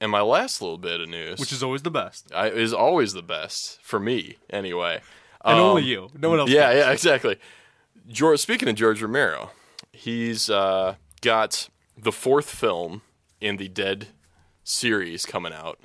And 0.00 0.10
my 0.10 0.22
last 0.22 0.62
little 0.62 0.78
bit 0.78 1.00
of 1.00 1.08
news, 1.08 1.38
Which 1.38 1.52
is 1.52 1.62
always 1.62 1.82
the 1.82 1.90
best. 1.90 2.32
I, 2.34 2.48
is 2.48 2.72
always 2.72 3.12
the 3.12 3.22
best 3.22 3.82
for 3.82 4.00
me, 4.00 4.36
anyway. 4.48 5.00
And 5.44 5.58
Um, 5.58 5.60
only 5.64 5.82
you. 5.82 6.08
No 6.18 6.30
one 6.30 6.38
else. 6.40 6.48
Yeah, 6.50 6.72
cares. 6.72 6.76
yeah, 6.86 6.92
exactly. 6.92 7.36
George, 8.08 8.40
speaking 8.40 8.68
of 8.68 8.76
George 8.76 9.02
Romero, 9.02 9.50
he's 9.92 10.48
uh, 10.48 10.94
got 11.20 11.68
the 11.98 12.12
fourth 12.12 12.48
film 12.48 13.02
in 13.40 13.56
the 13.58 13.68
Dead 13.68 14.08
series 14.64 15.26
coming 15.26 15.52
out, 15.52 15.78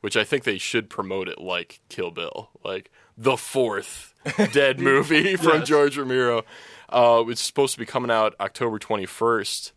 which 0.00 0.16
I 0.16 0.24
think 0.24 0.44
they 0.44 0.58
should 0.58 0.90
promote 0.90 1.28
it 1.28 1.40
like 1.40 1.80
Kill 1.88 2.10
Bill, 2.10 2.50
like 2.64 2.90
the 3.16 3.36
fourth 3.36 4.14
Dead 4.52 4.80
movie 4.80 5.36
from 5.36 5.58
Yes. 5.60 5.68
George 5.68 5.96
Romero. 5.98 6.44
Uh, 6.88 7.24
it's 7.28 7.40
supposed 7.40 7.72
to 7.74 7.78
be 7.80 7.86
coming 7.86 8.10
out 8.10 8.34
October 8.40 8.78
twenty 8.78 9.06
first. 9.06 9.72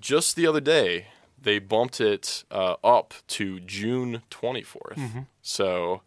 Just 0.00 0.34
the 0.36 0.46
other 0.46 0.60
day, 0.60 1.06
they 1.40 1.58
bumped 1.58 2.00
it 2.00 2.44
uh, 2.50 2.74
up 2.82 3.14
to 3.28 3.60
June 3.60 4.22
24th. 4.30 5.26
So 5.42 6.02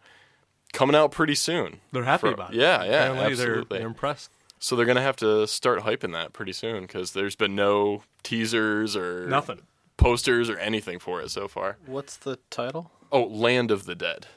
coming 0.74 0.96
out 0.96 1.12
pretty 1.12 1.36
soon. 1.36 1.80
They're 1.94 2.04
happy 2.04 2.28
For- 2.28 2.34
about 2.34 2.54
it. 2.54 2.58
Yeah, 2.58 2.84
yeah, 2.84 2.90
Apparently 3.06 3.36
they're, 3.36 3.48
absolutely. 3.52 3.78
they're 3.78 3.88
impressed. 3.88 4.32
So 4.60 4.76
they're 4.76 4.86
gonna 4.86 5.02
have 5.02 5.16
to 5.18 5.48
start 5.48 5.82
hyping 5.82 6.12
that 6.14 6.34
pretty 6.34 6.52
soon 6.54 6.82
because 6.84 7.12
there's 7.12 7.36
been 7.36 7.56
no 7.56 8.04
teasers 8.24 8.96
or 8.98 9.28
Nothing. 9.28 9.62
posters 9.98 10.50
or 10.50 10.58
anything 10.58 11.00
for 11.00 11.22
it 11.22 11.30
so 11.30 11.48
far. 11.48 11.78
What's 11.86 12.18
the 12.18 12.40
title? 12.50 12.92
Oh, 13.12 13.24
Land 13.24 13.70
of 13.72 13.86
the 13.86 13.96
Dead. 13.96 14.28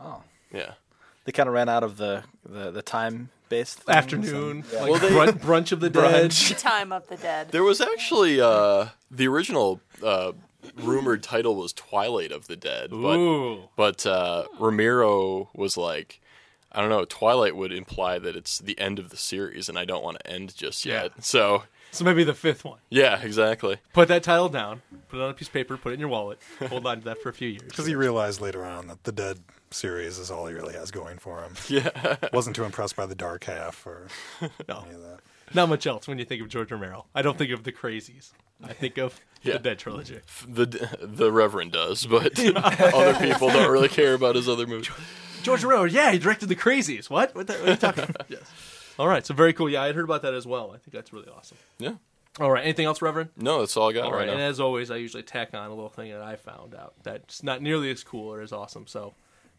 Oh. 0.00 0.22
Yeah. 0.52 0.74
They 1.24 1.32
kind 1.32 1.48
of 1.48 1.54
ran 1.54 1.68
out 1.68 1.82
of 1.84 1.96
the 1.96 2.24
the, 2.48 2.70
the 2.70 2.82
time 2.82 3.30
based 3.48 3.82
Afternoon, 3.88 4.64
like 4.74 4.90
Well, 4.90 4.98
they- 4.98 5.08
brunch, 5.10 5.38
brunch 5.40 5.72
of 5.72 5.80
the 5.80 5.90
dead. 5.90 6.30
Brunch. 6.30 6.58
Time 6.58 6.90
of 6.92 7.06
the 7.08 7.16
Dead. 7.16 7.50
There 7.50 7.62
was 7.62 7.80
actually 7.82 8.40
uh, 8.40 8.86
the 9.10 9.28
original 9.28 9.80
uh, 10.02 10.32
rumored 10.76 11.22
title 11.22 11.54
was 11.56 11.72
Twilight 11.74 12.32
of 12.32 12.46
the 12.46 12.56
Dead, 12.56 12.90
but 12.90 13.16
Ooh. 13.18 13.68
but 13.76 14.06
uh, 14.06 14.44
Romero 14.58 15.50
was 15.54 15.76
like, 15.76 16.20
I 16.72 16.80
don't 16.80 16.88
know, 16.90 17.04
Twilight 17.04 17.54
would 17.54 17.72
imply 17.72 18.18
that 18.18 18.34
it's 18.36 18.58
the 18.58 18.78
end 18.80 18.98
of 18.98 19.10
the 19.10 19.16
series, 19.18 19.68
and 19.68 19.78
I 19.78 19.84
don't 19.84 20.02
want 20.02 20.18
to 20.20 20.26
end 20.30 20.56
just 20.56 20.86
Yeah. 20.86 21.02
yet. 21.04 21.12
So 21.24 21.64
So 21.92 22.04
maybe 22.04 22.24
the 22.24 22.34
fifth 22.34 22.64
one. 22.64 22.78
yeah, 22.88 23.20
exactly. 23.22 23.76
Put 23.92 24.08
that 24.08 24.22
title 24.22 24.48
down. 24.48 24.80
Put 25.08 25.18
it 25.20 25.22
on 25.22 25.30
a 25.30 25.34
piece 25.34 25.48
of 25.48 25.52
paper. 25.54 25.76
Put 25.76 25.90
it 25.90 25.94
in 25.94 26.00
your 26.00 26.08
wallet. 26.08 26.38
Hold 26.68 26.86
on 26.86 26.98
to 27.00 27.04
that 27.04 27.22
for 27.22 27.28
a 27.28 27.32
few 27.34 27.48
years. 27.48 27.64
Because 27.68 27.84
he 27.86 27.94
realized 27.94 28.40
later 28.40 28.64
on 28.64 28.86
that 28.88 29.04
the 29.04 29.12
Dead 29.12 29.38
series 29.70 30.18
is 30.18 30.30
all 30.30 30.46
he 30.46 30.54
really 30.54 30.72
has 30.74 30.90
going 30.90 31.18
for 31.18 31.42
him. 31.42 31.52
Yeah. 31.68 32.16
Wasn't 32.32 32.56
too 32.56 32.64
impressed 32.64 32.96
by 32.96 33.04
the 33.06 33.14
dark 33.14 33.44
half 33.44 33.86
or 33.86 34.08
No, 34.68 34.84
any 34.86 34.94
of 34.94 35.02
that. 35.02 35.20
not 35.54 35.68
much 35.68 35.86
else 35.86 36.08
when 36.08 36.18
you 36.18 36.24
think 36.24 36.40
of 36.42 36.48
George 36.48 36.70
Romero. 36.72 37.04
I 37.14 37.20
don't 37.22 37.36
think 37.36 37.50
of 37.52 37.62
the 37.64 37.72
Crazies. 37.72 38.32
I 38.64 38.72
think 38.72 38.96
of 38.96 39.20
Yeah. 39.42 39.54
the 39.54 39.58
Dead 39.58 39.78
trilogy. 39.78 40.20
the 40.48 40.88
the 41.00 41.30
Reverend 41.30 41.72
does, 41.72 42.06
but 42.06 42.38
other 42.56 43.14
people 43.14 43.48
don't 43.50 43.70
really 43.70 43.88
care 43.88 44.14
about 44.14 44.34
his 44.36 44.48
other 44.48 44.66
movies. 44.66 44.88
George 45.42 45.62
Romero, 45.64 45.84
yeah, 45.84 46.12
he 46.12 46.18
directed 46.18 46.48
the 46.48 46.54
Crazies. 46.56 47.10
What? 47.10 47.34
What, 47.34 47.48
the, 47.48 47.54
what 47.54 47.62
are 47.66 47.70
you 47.72 47.76
talking 47.76 48.04
about? 48.04 48.26
yes. 48.30 48.42
All 48.98 49.08
right, 49.08 49.24
so 49.24 49.34
very 49.34 49.52
cool. 49.52 49.68
Yeah, 49.68 49.82
I 49.82 49.86
had 49.86 49.94
heard 49.94 50.04
about 50.04 50.22
that 50.22 50.34
as 50.34 50.46
well. 50.46 50.70
I 50.70 50.78
think 50.78 50.92
that's 50.92 51.12
really 51.12 51.28
awesome. 51.34 51.58
Yeah. 51.78 51.94
All 52.40 52.50
right, 52.50 52.64
anything 52.64 52.86
else, 52.86 53.02
Reverend? 53.02 53.30
No, 53.36 53.60
that's 53.60 53.76
all 53.76 53.90
I 53.90 53.92
got 53.92 54.04
All 54.04 54.12
right, 54.12 54.20
right, 54.20 54.28
and 54.30 54.38
now. 54.38 54.46
as 54.46 54.58
always, 54.58 54.90
I 54.90 54.96
usually 54.96 55.22
tack 55.22 55.52
on 55.52 55.66
a 55.66 55.74
little 55.74 55.90
thing 55.90 56.10
that 56.12 56.22
I 56.22 56.36
found 56.36 56.74
out 56.74 56.94
that's 57.02 57.42
not 57.42 57.60
nearly 57.60 57.90
as 57.90 58.02
cool 58.02 58.32
or 58.32 58.40
as 58.40 58.52
awesome. 58.52 58.86
So, 58.86 59.14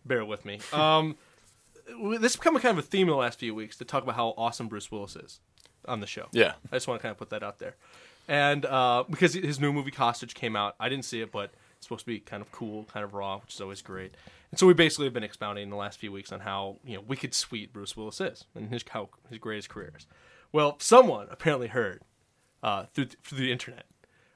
bear 0.05 0.25
with 0.25 0.43
me. 0.45 0.59
Um, 0.73 1.15
this 1.85 2.21
has 2.21 2.35
become 2.37 2.55
a 2.55 2.59
kind 2.59 2.77
of 2.77 2.83
a 2.83 2.87
theme 2.87 3.07
in 3.07 3.11
the 3.11 3.17
last 3.17 3.37
few 3.39 3.53
weeks 3.53 3.77
to 3.77 3.85
talk 3.85 4.03
about 4.03 4.15
how 4.15 4.33
awesome 4.37 4.69
Bruce 4.69 4.89
Willis 4.89 5.17
is 5.17 5.39
on 5.85 5.99
the 5.99 6.07
show. 6.07 6.27
Yeah. 6.31 6.53
I 6.71 6.77
just 6.77 6.87
want 6.87 6.99
to 6.99 7.01
kind 7.01 7.11
of 7.11 7.17
put 7.17 7.29
that 7.31 7.43
out 7.43 7.59
there, 7.59 7.75
and 8.27 8.65
uh, 8.65 9.03
because 9.09 9.33
his 9.33 9.59
new 9.59 9.73
movie 9.73 9.91
Hostage 9.91 10.33
came 10.33 10.55
out, 10.55 10.75
I 10.79 10.89
didn't 10.89 11.05
see 11.05 11.21
it, 11.21 11.31
but 11.31 11.51
it's 11.77 11.85
supposed 11.85 12.05
to 12.05 12.05
be 12.07 12.19
kind 12.19 12.41
of 12.41 12.51
cool, 12.51 12.85
kind 12.85 13.03
of 13.03 13.13
raw, 13.13 13.37
which 13.37 13.53
is 13.53 13.61
always 13.61 13.81
great. 13.81 14.15
And 14.53 14.59
so 14.59 14.67
we 14.67 14.75
basically 14.75 15.07
have 15.07 15.15
been 15.15 15.23
expounding 15.23 15.63
in 15.63 15.71
the 15.71 15.75
last 15.75 15.97
few 15.97 16.11
weeks 16.11 16.31
on 16.31 16.41
how 16.41 16.77
you 16.85 16.93
know 16.93 17.01
wicked 17.01 17.33
sweet 17.33 17.73
Bruce 17.73 17.97
Willis 17.97 18.21
is 18.21 18.45
and 18.53 18.69
his 18.69 18.85
how 18.87 19.09
his 19.27 19.39
greatest 19.39 19.67
career 19.67 19.91
is. 19.97 20.05
Well, 20.51 20.75
someone 20.79 21.25
apparently 21.31 21.69
heard 21.69 22.03
uh, 22.61 22.85
through 22.93 23.07
through 23.23 23.39
the 23.39 23.51
internet 23.51 23.85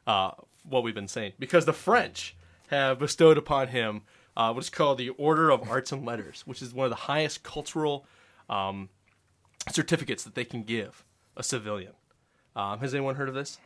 uh, 0.07 0.31
what 0.63 0.81
we've 0.81 0.95
been 0.95 1.07
saying 1.07 1.33
because 1.37 1.65
the 1.65 1.71
French 1.71 2.35
have 2.69 2.97
bestowed 2.97 3.37
upon 3.37 3.67
him 3.67 4.01
uh, 4.35 4.51
what 4.53 4.63
is 4.63 4.71
called 4.71 4.97
the 4.97 5.09
Order 5.09 5.51
of 5.51 5.69
Arts 5.69 5.91
and 5.91 6.03
Letters, 6.03 6.41
which 6.47 6.63
is 6.63 6.73
one 6.73 6.85
of 6.85 6.89
the 6.89 6.95
highest 6.95 7.43
cultural 7.43 8.07
um, 8.49 8.89
certificates 9.69 10.23
that 10.23 10.33
they 10.33 10.45
can 10.45 10.63
give 10.63 11.05
a 11.35 11.43
civilian. 11.43 11.93
Um, 12.55 12.79
has 12.79 12.95
anyone 12.95 13.13
heard 13.17 13.29
of 13.29 13.35
this? 13.35 13.59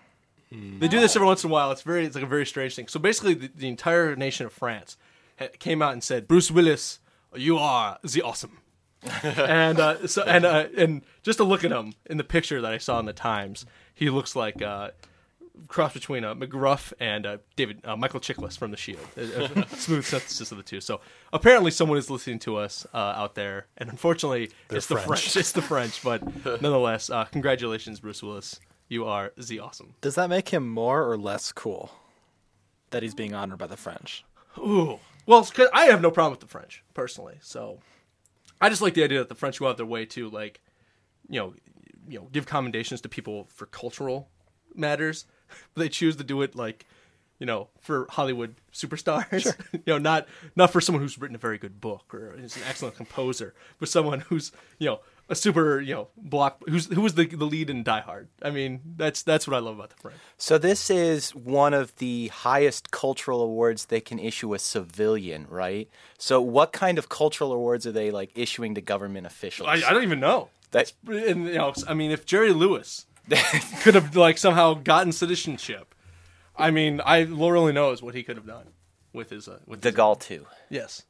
They 0.81 0.89
do 0.89 0.99
this 0.99 1.15
every 1.15 1.25
once 1.25 1.45
in 1.45 1.49
a 1.49 1.53
while. 1.53 1.71
It's 1.71 1.81
very, 1.81 2.03
it's 2.03 2.15
like 2.15 2.25
a 2.25 2.27
very 2.27 2.45
strange 2.45 2.75
thing. 2.75 2.89
So 2.89 2.99
basically, 2.99 3.35
the, 3.35 3.49
the 3.55 3.69
entire 3.69 4.17
nation 4.17 4.45
of 4.45 4.51
France 4.51 4.97
came 5.59 5.81
out 5.81 5.93
and 5.93 6.03
said, 6.03 6.27
"Bruce 6.27 6.51
Willis, 6.51 6.99
you 7.35 7.57
are 7.57 7.97
the 8.03 8.21
awesome." 8.21 8.59
and 9.23 9.79
uh, 9.79 10.07
so 10.07 10.21
and 10.23 10.45
uh, 10.45 10.67
and 10.77 11.01
just 11.23 11.37
to 11.37 11.43
look 11.43 11.63
at 11.63 11.71
him 11.71 11.93
in 12.05 12.17
the 12.17 12.23
picture 12.23 12.61
that 12.61 12.71
I 12.71 12.77
saw 12.77 12.99
in 12.99 13.05
the 13.05 13.13
Times, 13.13 13.65
he 13.93 14.09
looks 14.09 14.35
like 14.35 14.61
uh, 14.61 14.91
cross 15.67 15.93
between 15.93 16.23
uh, 16.23 16.35
McGruff 16.35 16.93
and 16.99 17.25
uh, 17.25 17.37
David 17.55 17.81
uh, 17.83 17.95
Michael 17.95 18.19
Chiklis 18.19 18.57
from 18.57 18.71
The 18.71 18.77
Shield. 18.77 19.05
A, 19.17 19.61
a 19.61 19.67
smooth 19.75 20.05
synthesis 20.05 20.51
of 20.51 20.57
the 20.57 20.63
two. 20.63 20.81
So 20.81 21.01
apparently, 21.33 21.71
someone 21.71 21.97
is 21.97 22.09
listening 22.09 22.39
to 22.39 22.57
us 22.57 22.85
uh, 22.93 22.97
out 22.97 23.35
there, 23.35 23.67
and 23.77 23.89
unfortunately, 23.89 24.51
it's 24.69 24.87
the 24.87 24.95
French. 24.95 25.07
French. 25.07 25.37
It's 25.37 25.51
the 25.51 25.61
French, 25.61 26.03
but 26.03 26.45
nonetheless, 26.61 27.09
uh, 27.09 27.25
congratulations, 27.25 27.99
Bruce 27.99 28.21
Willis. 28.21 28.59
You 28.87 29.05
are 29.05 29.31
the 29.37 29.59
awesome. 29.59 29.95
Does 30.01 30.15
that 30.15 30.29
make 30.29 30.49
him 30.49 30.67
more 30.67 31.09
or 31.09 31.17
less 31.17 31.51
cool 31.53 31.91
that 32.89 33.03
he's 33.03 33.15
being 33.15 33.33
honored 33.33 33.57
by 33.57 33.67
the 33.67 33.77
French? 33.77 34.25
Ooh. 34.57 34.99
Well, 35.25 35.43
'cause 35.45 35.67
I 35.73 35.85
have 35.85 36.01
no 36.01 36.11
problem 36.11 36.31
with 36.31 36.39
the 36.41 36.47
French 36.47 36.83
personally. 36.93 37.37
So 37.41 37.81
I 38.59 38.69
just 38.69 38.81
like 38.81 38.93
the 38.93 39.03
idea 39.03 39.19
that 39.19 39.29
the 39.29 39.35
French 39.35 39.59
go 39.59 39.67
out 39.67 39.77
their 39.77 39.85
way 39.85 40.05
to 40.07 40.29
like, 40.29 40.61
you 41.29 41.39
know, 41.39 41.53
you 42.07 42.19
know, 42.19 42.27
give 42.31 42.45
commendations 42.45 43.01
to 43.01 43.09
people 43.09 43.45
for 43.53 43.65
cultural 43.67 44.29
matters. 44.75 45.25
But 45.73 45.81
they 45.81 45.89
choose 45.89 46.15
to 46.17 46.23
do 46.23 46.41
it 46.41 46.55
like, 46.55 46.85
you 47.39 47.45
know, 47.45 47.69
for 47.79 48.07
Hollywood 48.09 48.55
superstars. 48.73 49.45
you 49.73 49.81
know, 49.87 49.97
not 49.97 50.27
not 50.55 50.71
for 50.71 50.81
someone 50.81 51.01
who's 51.01 51.17
written 51.17 51.35
a 51.35 51.39
very 51.39 51.57
good 51.57 51.79
book 51.81 52.13
or 52.13 52.35
is 52.35 52.55
an 52.55 52.63
excellent 52.67 52.95
composer, 52.95 53.53
but 53.79 53.89
someone 53.89 54.21
who's 54.21 54.51
you 54.79 54.87
know 54.87 54.99
a 55.31 55.35
super 55.35 55.79
you 55.79 55.95
know 55.95 56.09
block 56.17 56.61
who's 56.67 56.85
who 56.93 57.01
was 57.01 57.15
the 57.15 57.25
the 57.25 57.45
lead 57.45 57.69
in 57.69 57.83
Die 57.83 57.99
Hard. 58.01 58.27
I 58.43 58.51
mean, 58.51 58.81
that's 58.97 59.23
that's 59.23 59.47
what 59.47 59.55
I 59.55 59.59
love 59.59 59.75
about 59.75 59.89
the 59.89 59.95
French. 59.95 60.17
So 60.37 60.57
this 60.57 60.89
is 60.89 61.33
one 61.33 61.73
of 61.73 61.95
the 61.95 62.27
highest 62.27 62.91
cultural 62.91 63.41
awards 63.41 63.85
they 63.85 64.01
can 64.01 64.19
issue 64.19 64.53
a 64.53 64.59
civilian, 64.59 65.47
right? 65.49 65.89
So 66.17 66.41
what 66.41 66.73
kind 66.73 66.99
of 66.99 67.07
cultural 67.07 67.53
awards 67.53 67.87
are 67.87 67.93
they 67.93 68.11
like 68.11 68.31
issuing 68.35 68.75
to 68.75 68.81
government 68.81 69.25
officials? 69.25 69.69
I, 69.69 69.75
I 69.87 69.93
don't 69.93 70.03
even 70.03 70.19
know. 70.19 70.49
That- 70.71 70.91
and 71.07 71.47
you 71.47 71.55
know, 71.55 71.73
I 71.87 71.93
mean, 71.93 72.11
if 72.11 72.25
Jerry 72.25 72.51
Lewis 72.51 73.05
could 73.81 73.95
have 73.95 74.15
like 74.15 74.37
somehow 74.37 74.73
gotten 74.73 75.13
citizenship, 75.13 75.95
I 76.57 76.71
mean, 76.71 77.01
I 77.05 77.23
Lord 77.23 77.57
only 77.57 77.73
knows 77.73 78.03
what 78.03 78.15
he 78.15 78.23
could 78.23 78.35
have 78.35 78.47
done 78.47 78.67
with 79.13 79.29
his 79.29 79.47
uh, 79.47 79.59
with 79.65 79.79
De 79.79 79.89
his, 79.89 79.97
Gaulle 79.97 80.19
too. 80.19 80.45
Yes. 80.69 81.03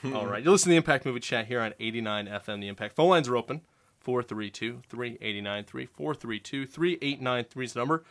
All 0.14 0.26
right, 0.26 0.42
you 0.44 0.50
listen 0.50 0.66
to 0.66 0.70
the 0.70 0.76
Impact 0.76 1.04
Movie 1.04 1.20
Chat 1.20 1.46
here 1.46 1.60
on 1.60 1.74
89 1.80 2.26
FM. 2.26 2.60
The 2.60 2.68
Impact 2.68 2.94
phone 2.94 3.10
lines 3.10 3.28
are 3.28 3.36
open. 3.36 3.62
432 4.00 4.82
389 4.88 5.64
432 5.64 6.66
3893 6.66 7.64
is 7.64 7.72
the 7.72 7.80
number. 7.80 8.04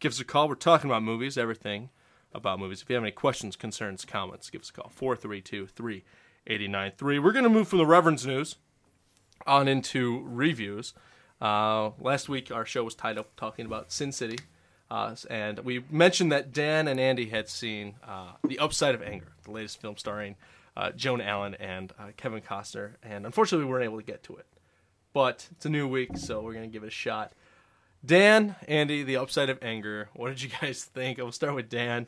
Give 0.00 0.12
us 0.12 0.20
a 0.20 0.24
call. 0.24 0.48
We're 0.48 0.54
talking 0.54 0.90
about 0.90 1.02
movies, 1.02 1.36
everything 1.36 1.90
about 2.32 2.58
movies. 2.58 2.82
If 2.82 2.88
you 2.88 2.96
have 2.96 3.04
any 3.04 3.12
questions, 3.12 3.56
concerns, 3.56 4.04
comments, 4.04 4.50
give 4.50 4.62
us 4.62 4.70
a 4.70 4.72
call. 4.72 4.88
432 4.88 5.66
3893. 5.66 7.18
We're 7.18 7.32
going 7.32 7.44
to 7.44 7.50
move 7.50 7.68
from 7.68 7.78
the 7.78 7.86
Reverend's 7.86 8.26
news 8.26 8.56
on 9.46 9.68
into 9.68 10.22
reviews. 10.24 10.94
Uh, 11.40 11.90
last 12.00 12.28
week, 12.28 12.50
our 12.50 12.64
show 12.64 12.82
was 12.82 12.94
tied 12.94 13.18
up 13.18 13.36
talking 13.36 13.66
about 13.66 13.92
Sin 13.92 14.12
City. 14.12 14.38
Uh, 14.90 15.14
and 15.28 15.60
we 15.60 15.84
mentioned 15.90 16.32
that 16.32 16.52
Dan 16.52 16.88
and 16.88 16.98
Andy 16.98 17.26
had 17.26 17.48
seen 17.48 17.96
uh, 18.02 18.32
The 18.46 18.58
Upside 18.58 18.94
of 18.94 19.02
Anger, 19.02 19.32
the 19.44 19.50
latest 19.50 19.80
film 19.80 19.96
starring 19.96 20.36
uh, 20.76 20.90
Joan 20.92 21.20
Allen 21.20 21.54
and 21.54 21.92
uh, 21.98 22.08
Kevin 22.16 22.40
Costner. 22.40 22.92
And 23.02 23.26
unfortunately, 23.26 23.64
we 23.66 23.70
weren't 23.70 23.84
able 23.84 23.98
to 23.98 24.06
get 24.06 24.22
to 24.24 24.36
it. 24.36 24.46
But 25.12 25.48
it's 25.52 25.64
a 25.64 25.70
new 25.70 25.86
week, 25.86 26.16
so 26.16 26.40
we're 26.40 26.54
going 26.54 26.68
to 26.68 26.72
give 26.72 26.82
it 26.82 26.88
a 26.88 26.90
shot. 26.90 27.32
Dan, 28.04 28.56
Andy, 28.68 29.02
The 29.02 29.16
Upside 29.16 29.48
of 29.48 29.58
Anger. 29.62 30.08
What 30.14 30.28
did 30.28 30.42
you 30.42 30.50
guys 30.60 30.84
think? 30.84 31.18
I'll 31.18 31.32
start 31.32 31.54
with 31.54 31.68
Dan. 31.70 32.06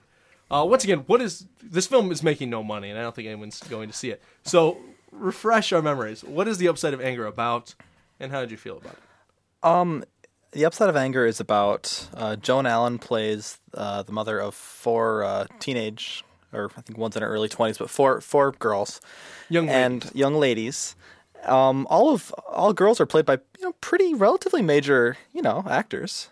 Uh, 0.50 0.64
once 0.68 0.84
again, 0.84 1.04
what 1.06 1.20
is 1.20 1.46
this 1.62 1.86
film 1.86 2.12
is 2.12 2.22
making 2.22 2.50
no 2.50 2.62
money, 2.62 2.90
and 2.90 2.98
I 2.98 3.02
don't 3.02 3.14
think 3.14 3.26
anyone's 3.26 3.60
going 3.60 3.88
to 3.88 3.94
see 3.94 4.10
it. 4.10 4.22
So 4.44 4.78
refresh 5.10 5.72
our 5.72 5.82
memories. 5.82 6.22
What 6.22 6.46
is 6.46 6.58
The 6.58 6.68
Upside 6.68 6.94
of 6.94 7.00
Anger 7.00 7.26
about, 7.26 7.74
and 8.20 8.30
how 8.30 8.40
did 8.40 8.50
you 8.50 8.56
feel 8.56 8.76
about 8.76 8.94
it? 8.94 9.68
Um, 9.68 10.04
The 10.52 10.64
Upside 10.64 10.88
of 10.88 10.96
Anger 10.96 11.26
is 11.26 11.40
about 11.40 12.08
uh, 12.14 12.36
Joan 12.36 12.66
Allen 12.66 12.98
plays 12.98 13.58
uh, 13.74 14.02
the 14.02 14.12
mother 14.12 14.38
of 14.38 14.54
four 14.54 15.24
uh, 15.24 15.46
teenage, 15.58 16.24
or 16.52 16.70
I 16.76 16.80
think 16.80 16.98
one's 16.98 17.16
in 17.16 17.22
her 17.22 17.28
early 17.28 17.48
twenties, 17.48 17.78
but 17.78 17.90
four 17.90 18.20
four 18.20 18.52
girls, 18.52 19.00
Young 19.48 19.68
and 19.68 20.10
young 20.14 20.34
ladies. 20.34 20.96
Um, 21.44 21.86
all 21.90 22.12
of 22.12 22.32
all 22.50 22.72
girls 22.72 23.00
are 23.00 23.06
played 23.06 23.26
by 23.26 23.34
you 23.58 23.64
know 23.64 23.72
pretty 23.80 24.14
relatively 24.14 24.62
major 24.62 25.16
you 25.32 25.42
know 25.42 25.64
actors. 25.68 26.28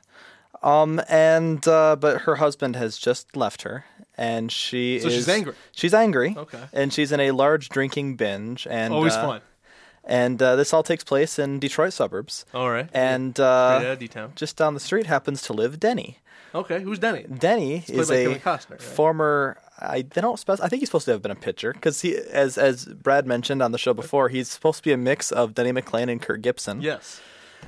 Um, 0.63 1.01
and 1.09 1.67
uh, 1.69 1.97
but 1.97 2.23
her 2.23 2.37
husband 2.37 2.75
has 2.77 2.97
just 2.97 3.37
left 3.37 3.63
her, 3.63 3.85
and 4.17 4.51
she 4.51 4.99
So 5.01 5.09
is 5.09 5.15
she's 5.15 5.29
angry. 5.29 5.55
She's 5.73 5.93
angry. 5.93 6.35
Okay. 6.37 6.65
And 6.73 6.93
she's 6.93 7.13
in 7.13 7.21
a 7.21 7.33
large 7.33 7.69
drinking 7.69 8.17
binge, 8.17 8.67
and 8.69 8.95
Always 8.95 9.15
uh, 9.15 9.27
fun. 9.27 9.41
And 10.07 10.41
uh, 10.43 10.57
this 10.57 10.73
all 10.73 10.83
takes 10.83 11.05
place 11.05 11.39
in 11.39 11.61
Detroit 11.61 11.93
suburbs. 11.93 12.45
All 12.55 12.71
right. 12.71 12.89
And 12.93 13.39
uh, 13.41 13.45
out 13.45 13.85
of 13.87 13.99
D-Town. 13.99 14.33
just 14.37 14.57
down 14.57 14.75
the 14.75 14.81
street 14.81 15.07
happens 15.07 15.43
to 15.43 15.53
live 15.53 15.81
Denny. 15.81 16.19
Okay, 16.55 16.83
who's 16.83 16.99
Denny? 16.99 17.25
Denny 17.25 17.85
is 17.89 18.11
a 18.11 18.37
Costner, 18.37 18.71
right? 18.73 18.83
former. 18.83 19.59
I 19.81 20.03
they 20.03 20.21
don't 20.21 20.39
spec- 20.39 20.61
I 20.63 20.69
think 20.69 20.81
he's 20.81 20.89
supposed 20.89 21.05
to 21.07 21.13
have 21.13 21.23
been 21.23 21.31
a 21.31 21.35
pitcher 21.37 21.73
because 21.73 22.01
he, 22.03 22.17
as 22.17 22.57
as 22.59 22.85
Brad 22.87 23.27
mentioned 23.27 23.63
on 23.63 23.73
the 23.73 23.79
show 23.79 23.93
before, 23.95 24.29
he's 24.29 24.49
supposed 24.49 24.79
to 24.79 24.83
be 24.85 24.93
a 24.93 24.97
mix 24.97 25.33
of 25.33 25.55
Denny 25.55 25.73
McLain 25.73 26.11
and 26.11 26.21
Kirk 26.23 26.43
Gibson, 26.43 26.81
Yes. 26.81 27.21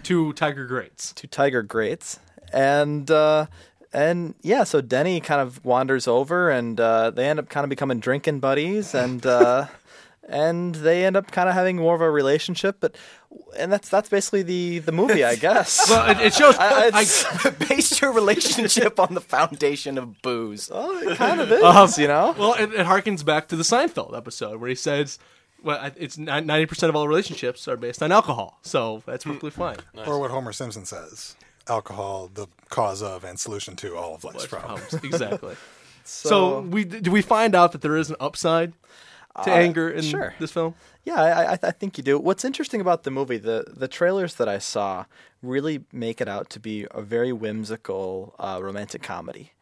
Two 0.03 0.33
Tiger 0.35 0.67
Greats. 0.67 1.13
two 1.15 1.27
Tiger 1.27 1.63
greats, 1.63 2.21
and 2.53 3.11
uh, 3.11 3.47
and 3.93 4.35
yeah, 4.43 4.63
so 4.65 4.81
Denny 4.81 5.21
kind 5.21 5.41
of 5.41 5.65
wanders 5.65 6.07
over, 6.07 6.51
and 6.51 6.79
uh, 6.79 7.11
they 7.11 7.27
end 7.29 7.39
up 7.39 7.49
kind 7.49 7.65
of 7.65 7.71
becoming 7.71 7.99
drinking 7.99 8.41
buddies, 8.41 8.95
and 8.95 9.25
uh, 9.25 9.67
and 10.28 10.75
they 10.75 11.04
end 11.04 11.16
up 11.16 11.30
kind 11.30 11.49
of 11.49 11.54
having 11.54 11.76
more 11.76 11.95
of 11.95 12.00
a 12.00 12.11
relationship, 12.11 12.76
but 12.80 12.97
and 13.56 13.73
that's 13.73 13.88
that's 13.88 14.09
basically 14.09 14.42
the 14.42 14.80
the 14.80 14.92
movie, 14.92 15.25
I 15.25 15.37
guess. 15.37 15.87
Well, 15.90 16.11
it, 16.11 16.18
it 16.21 16.35
shows. 16.35 16.56
I- 16.59 16.87
I, 16.88 16.88
it's- 17.02 17.68
Based 17.68 18.00
your 18.00 18.12
relationship 18.12 18.99
on 19.00 19.14
the 19.14 19.21
foundation 19.21 19.99
of 19.99 20.21
booze. 20.23 20.71
Oh, 20.73 20.99
it 21.09 21.16
kind 21.16 21.40
of 21.40 21.50
is, 21.52 21.62
Um, 21.62 21.90
you 22.02 22.09
know. 22.09 22.35
well, 22.38 22.54
it, 22.54 22.73
it 22.73 22.87
harkens 22.87 23.25
back 23.25 23.49
to 23.49 23.56
the 23.56 23.62
Seinfeld 23.62 24.16
episode 24.16 24.61
where 24.61 24.68
he 24.68 24.75
says, 24.75 25.18
"Well, 25.62 25.90
it's 25.97 26.16
ninety 26.18 26.66
percent 26.66 26.90
of 26.90 26.97
all 26.97 27.06
relationships 27.09 27.66
are 27.68 27.76
based 27.76 28.02
on 28.02 28.11
alcohol." 28.12 28.59
So 28.62 29.02
that's 29.06 29.25
perfectly 29.25 29.50
fine. 29.50 29.76
Or 30.06 30.18
what 30.18 30.30
Homer 30.30 30.52
Simpson 30.52 30.85
says 30.87 31.37
alcohol, 31.68 32.30
the 32.33 32.47
cause 32.68 33.02
of 33.02 33.25
and 33.25 33.38
solution 33.40 33.75
to 33.76 33.97
all 33.97 34.14
of 34.14 34.23
life's 34.25 34.37
Life's 34.37 34.47
problems. 34.49 34.83
problems. 34.88 35.04
exactly. 35.14 35.56
So, 36.04 36.61
we 36.61 36.85
do 36.85 37.11
we 37.11 37.21
find 37.23 37.54
out 37.56 37.73
that 37.73 37.80
there 37.83 37.97
is 37.97 38.11
an 38.11 38.16
upside 38.21 38.73
to 39.45 39.52
anger 39.52 39.90
in 39.90 40.02
sure. 40.02 40.35
this 40.38 40.52
film? 40.52 40.75
Yeah, 41.05 41.21
I, 41.21 41.52
I, 41.52 41.59
I 41.62 41.71
think 41.71 41.99
you 41.99 42.05
do. 42.05 42.19
What's 42.19 42.45
interesting 42.45 42.81
about 42.81 43.05
the 43.05 43.11
movie, 43.11 43.38
the 43.38 43.64
the 43.69 43.88
trailers 43.88 44.35
that 44.37 44.49
I 44.49 44.59
saw 44.59 45.07
really 45.43 45.85
make 45.93 46.21
it 46.21 46.28
out 46.28 46.50
to 46.50 46.61
be 46.61 46.87
a 46.90 47.02
very 47.02 47.33
whimsical 47.33 48.35
uh, 48.38 48.59
romantic 48.62 49.02
comedy, 49.02 49.52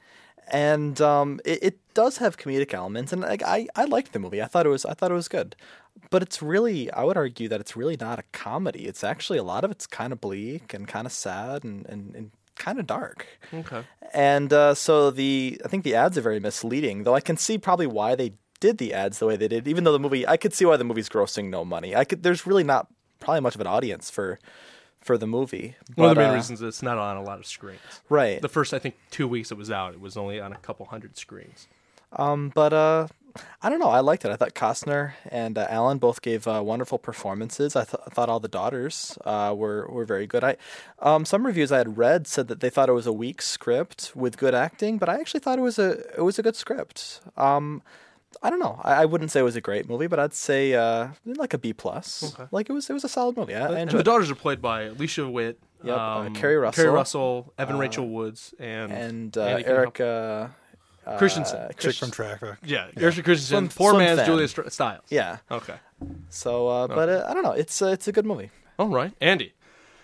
and 0.51 1.01
um, 1.01 1.41
it, 1.45 1.59
it 1.63 1.95
does 1.95 2.19
have 2.19 2.37
comedic 2.37 2.73
elements. 2.75 3.13
And 3.13 3.23
like, 3.23 3.43
I 3.43 3.67
I 3.77 3.85
liked 3.85 4.13
the 4.13 4.19
movie. 4.19 4.43
I 4.43 4.47
thought 4.47 4.67
it 4.67 4.71
was 4.71 4.85
I 4.85 4.95
thought 4.95 5.11
it 5.11 5.15
was 5.15 5.29
good, 5.29 5.57
but 6.11 6.23
it's 6.23 6.43
really 6.43 6.91
I 6.93 7.05
would 7.05 7.17
argue 7.17 7.49
that 7.49 7.61
it's 7.61 7.77
really 7.77 7.97
not 8.01 8.19
a 8.19 8.25
comedy. 8.33 8.87
It's 8.87 9.05
actually 9.05 9.39
a 9.39 9.45
lot 9.45 9.65
of 9.65 9.71
it's 9.71 9.87
kind 9.87 10.13
of 10.13 10.21
bleak 10.21 10.75
and 10.75 10.89
kind 10.89 11.07
of 11.07 11.13
sad 11.13 11.65
and 11.65 11.87
and, 11.87 12.15
and 12.15 12.31
kind 12.57 12.79
of 12.79 12.87
dark. 12.87 13.27
Okay. 13.53 13.83
And 14.13 14.53
uh, 14.53 14.75
so 14.75 15.11
the 15.11 15.61
I 15.65 15.69
think 15.69 15.85
the 15.85 15.95
ads 15.95 16.17
are 16.17 16.23
very 16.23 16.41
misleading, 16.41 17.03
though 17.03 17.15
I 17.15 17.21
can 17.21 17.37
see 17.37 17.59
probably 17.59 17.87
why 17.87 18.15
they 18.15 18.35
did 18.61 18.79
the 18.79 18.93
ads 18.95 19.19
the 19.19 19.27
way 19.27 19.37
they 19.37 19.49
did. 19.49 19.67
Even 19.69 19.85
though 19.85 19.93
the 19.93 19.99
movie, 19.99 20.27
I 20.27 20.37
could 20.37 20.55
see 20.55 20.65
why 20.65 20.77
the 20.77 20.85
movie's 20.85 21.09
grossing 21.09 21.51
no 21.51 21.65
money. 21.65 21.95
I 21.95 22.05
could. 22.05 22.23
There's 22.23 22.47
really 22.47 22.65
not 22.65 22.89
probably 23.21 23.41
much 23.41 23.55
of 23.55 23.61
an 23.61 23.67
audience 23.67 24.11
for 24.11 24.39
for 25.01 25.19
the 25.19 25.27
movie. 25.27 25.77
One 25.97 26.11
of 26.11 26.17
the 26.17 26.23
main 26.23 26.31
uh, 26.31 26.35
reasons 26.35 26.63
is 26.63 26.69
it's 26.69 26.83
not 26.83 26.97
on 26.97 27.17
a 27.17 27.23
lot 27.23 27.39
of 27.39 27.47
screens. 27.47 27.81
right? 28.09 28.41
The 28.41 28.49
first, 28.49 28.73
I 28.73 28.79
think, 28.79 28.95
two 29.11 29.29
weeks 29.29 29.51
it 29.51 29.59
was 29.59 29.71
out, 29.71 29.93
it 29.95 30.01
was 30.01 30.17
only 30.17 30.41
on 30.41 30.53
a 30.53 30.57
couple 30.57 30.87
hundred 30.87 31.19
screens. 31.19 31.69
Um, 32.17 32.53
but 32.55 32.73
uh, 32.73 33.09
I 33.61 33.69
don't 33.69 33.81
know. 33.81 33.89
I 33.89 34.01
liked 34.01 34.25
it. 34.25 34.31
I 34.31 34.37
thought 34.37 34.55
Costner 34.55 35.13
and 35.29 35.59
uh, 35.59 35.67
Allen 35.69 35.99
both 35.99 36.23
gave 36.23 36.47
uh, 36.47 36.63
wonderful 36.65 36.97
performances. 36.99 37.75
I, 37.77 37.85
th- 37.85 38.01
I 38.07 38.11
thought 38.11 38.29
all 38.29 38.41
the 38.41 38.49
daughters 38.49 39.19
uh, 39.25 39.53
were 39.57 39.87
were 39.91 40.05
very 40.05 40.27
good. 40.27 40.45
I 40.45 40.57
um, 41.01 41.25
some 41.25 41.45
reviews 41.45 41.73
I 41.73 41.79
had 41.79 41.99
read 41.99 42.27
said 42.27 42.49
that 42.49 42.61
they 42.61 42.71
thought 42.71 42.89
it 42.89 42.93
was 42.93 43.07
a 43.07 43.13
weak 43.13 43.43
script 43.43 44.13
with 44.15 44.37
good 44.39 44.55
acting, 44.55 44.97
but 44.99 45.09
I 45.09 45.17
actually 45.21 45.41
thought 45.41 45.59
it 45.59 45.63
was 45.63 45.79
a 45.79 45.99
it 46.17 46.23
was 46.23 46.39
a 46.39 46.43
good 46.43 46.57
script. 46.57 47.21
Um, 47.37 47.83
I 48.43 48.51
don't 48.51 48.59
know. 48.59 48.81
I, 48.83 49.03
I 49.03 49.05
wouldn't 49.05 49.31
say 49.31 49.41
it 49.41 49.45
was 49.45 49.57
a 49.57 49.61
great 49.61 49.89
movie, 49.89 50.07
but 50.07 50.19
I'd 50.19 50.35
say 50.35 50.75
uh, 50.75 51.09
like 51.25 51.55
a 51.55 51.59
B 51.59 51.73
plus. 51.73 52.37
Like 52.51 52.69
it 52.69 52.73
was 52.73 52.89
it 52.91 52.93
was 52.93 53.05
a 53.05 53.09
solid 53.09 53.37
movie. 53.37 53.55
I, 53.55 53.61
I 53.63 53.69
And 53.71 53.79
enjoyed 53.83 53.95
the 53.97 54.01
it. 54.01 54.03
daughters 54.05 54.31
are 54.31 54.35
played 54.35 54.61
by 54.63 54.83
Alicia 54.83 55.29
Witt, 55.29 55.59
Yep, 55.83 55.97
uh, 55.97 56.01
um, 56.01 56.35
Keri 56.35 56.57
Russell. 56.57 56.83
Keri 56.85 56.95
Russell, 56.95 57.53
Evan 57.59 57.79
Rachel 57.79 58.09
Woods, 58.09 58.55
and 58.59 58.91
and 58.93 59.37
uh, 59.39 59.45
Andy 59.45 59.67
Erika 59.67 60.51
uh, 61.07 61.19
Christensen. 61.19 61.69
Chick 61.69 61.79
Chris- 61.79 61.99
from 61.99 62.11
Traffic. 62.11 62.57
Yeah, 62.65 62.89
Erika 62.97 63.23
Christensen, 63.23 63.69
Slim- 63.69 63.69
poor 63.69 63.93
Slim 63.93 64.05
man's 64.05 64.19
Fan. 64.21 64.27
Julia 64.27 64.49
Str- 64.49 64.69
Stiles. 64.69 65.05
Yeah. 65.11 65.39
Okay. 65.51 65.75
So, 66.31 66.69
uh, 66.69 66.89
but 66.89 67.09
uh, 67.09 67.27
I 67.29 67.35
don't 67.35 67.43
know. 67.43 67.53
It's 67.53 67.83
uh, 67.83 67.87
it's 67.89 68.09
a 68.09 68.13
good 68.13 68.27
movie. 68.27 68.51
All 68.79 68.89
right, 68.89 69.13
Andy. 69.21 69.53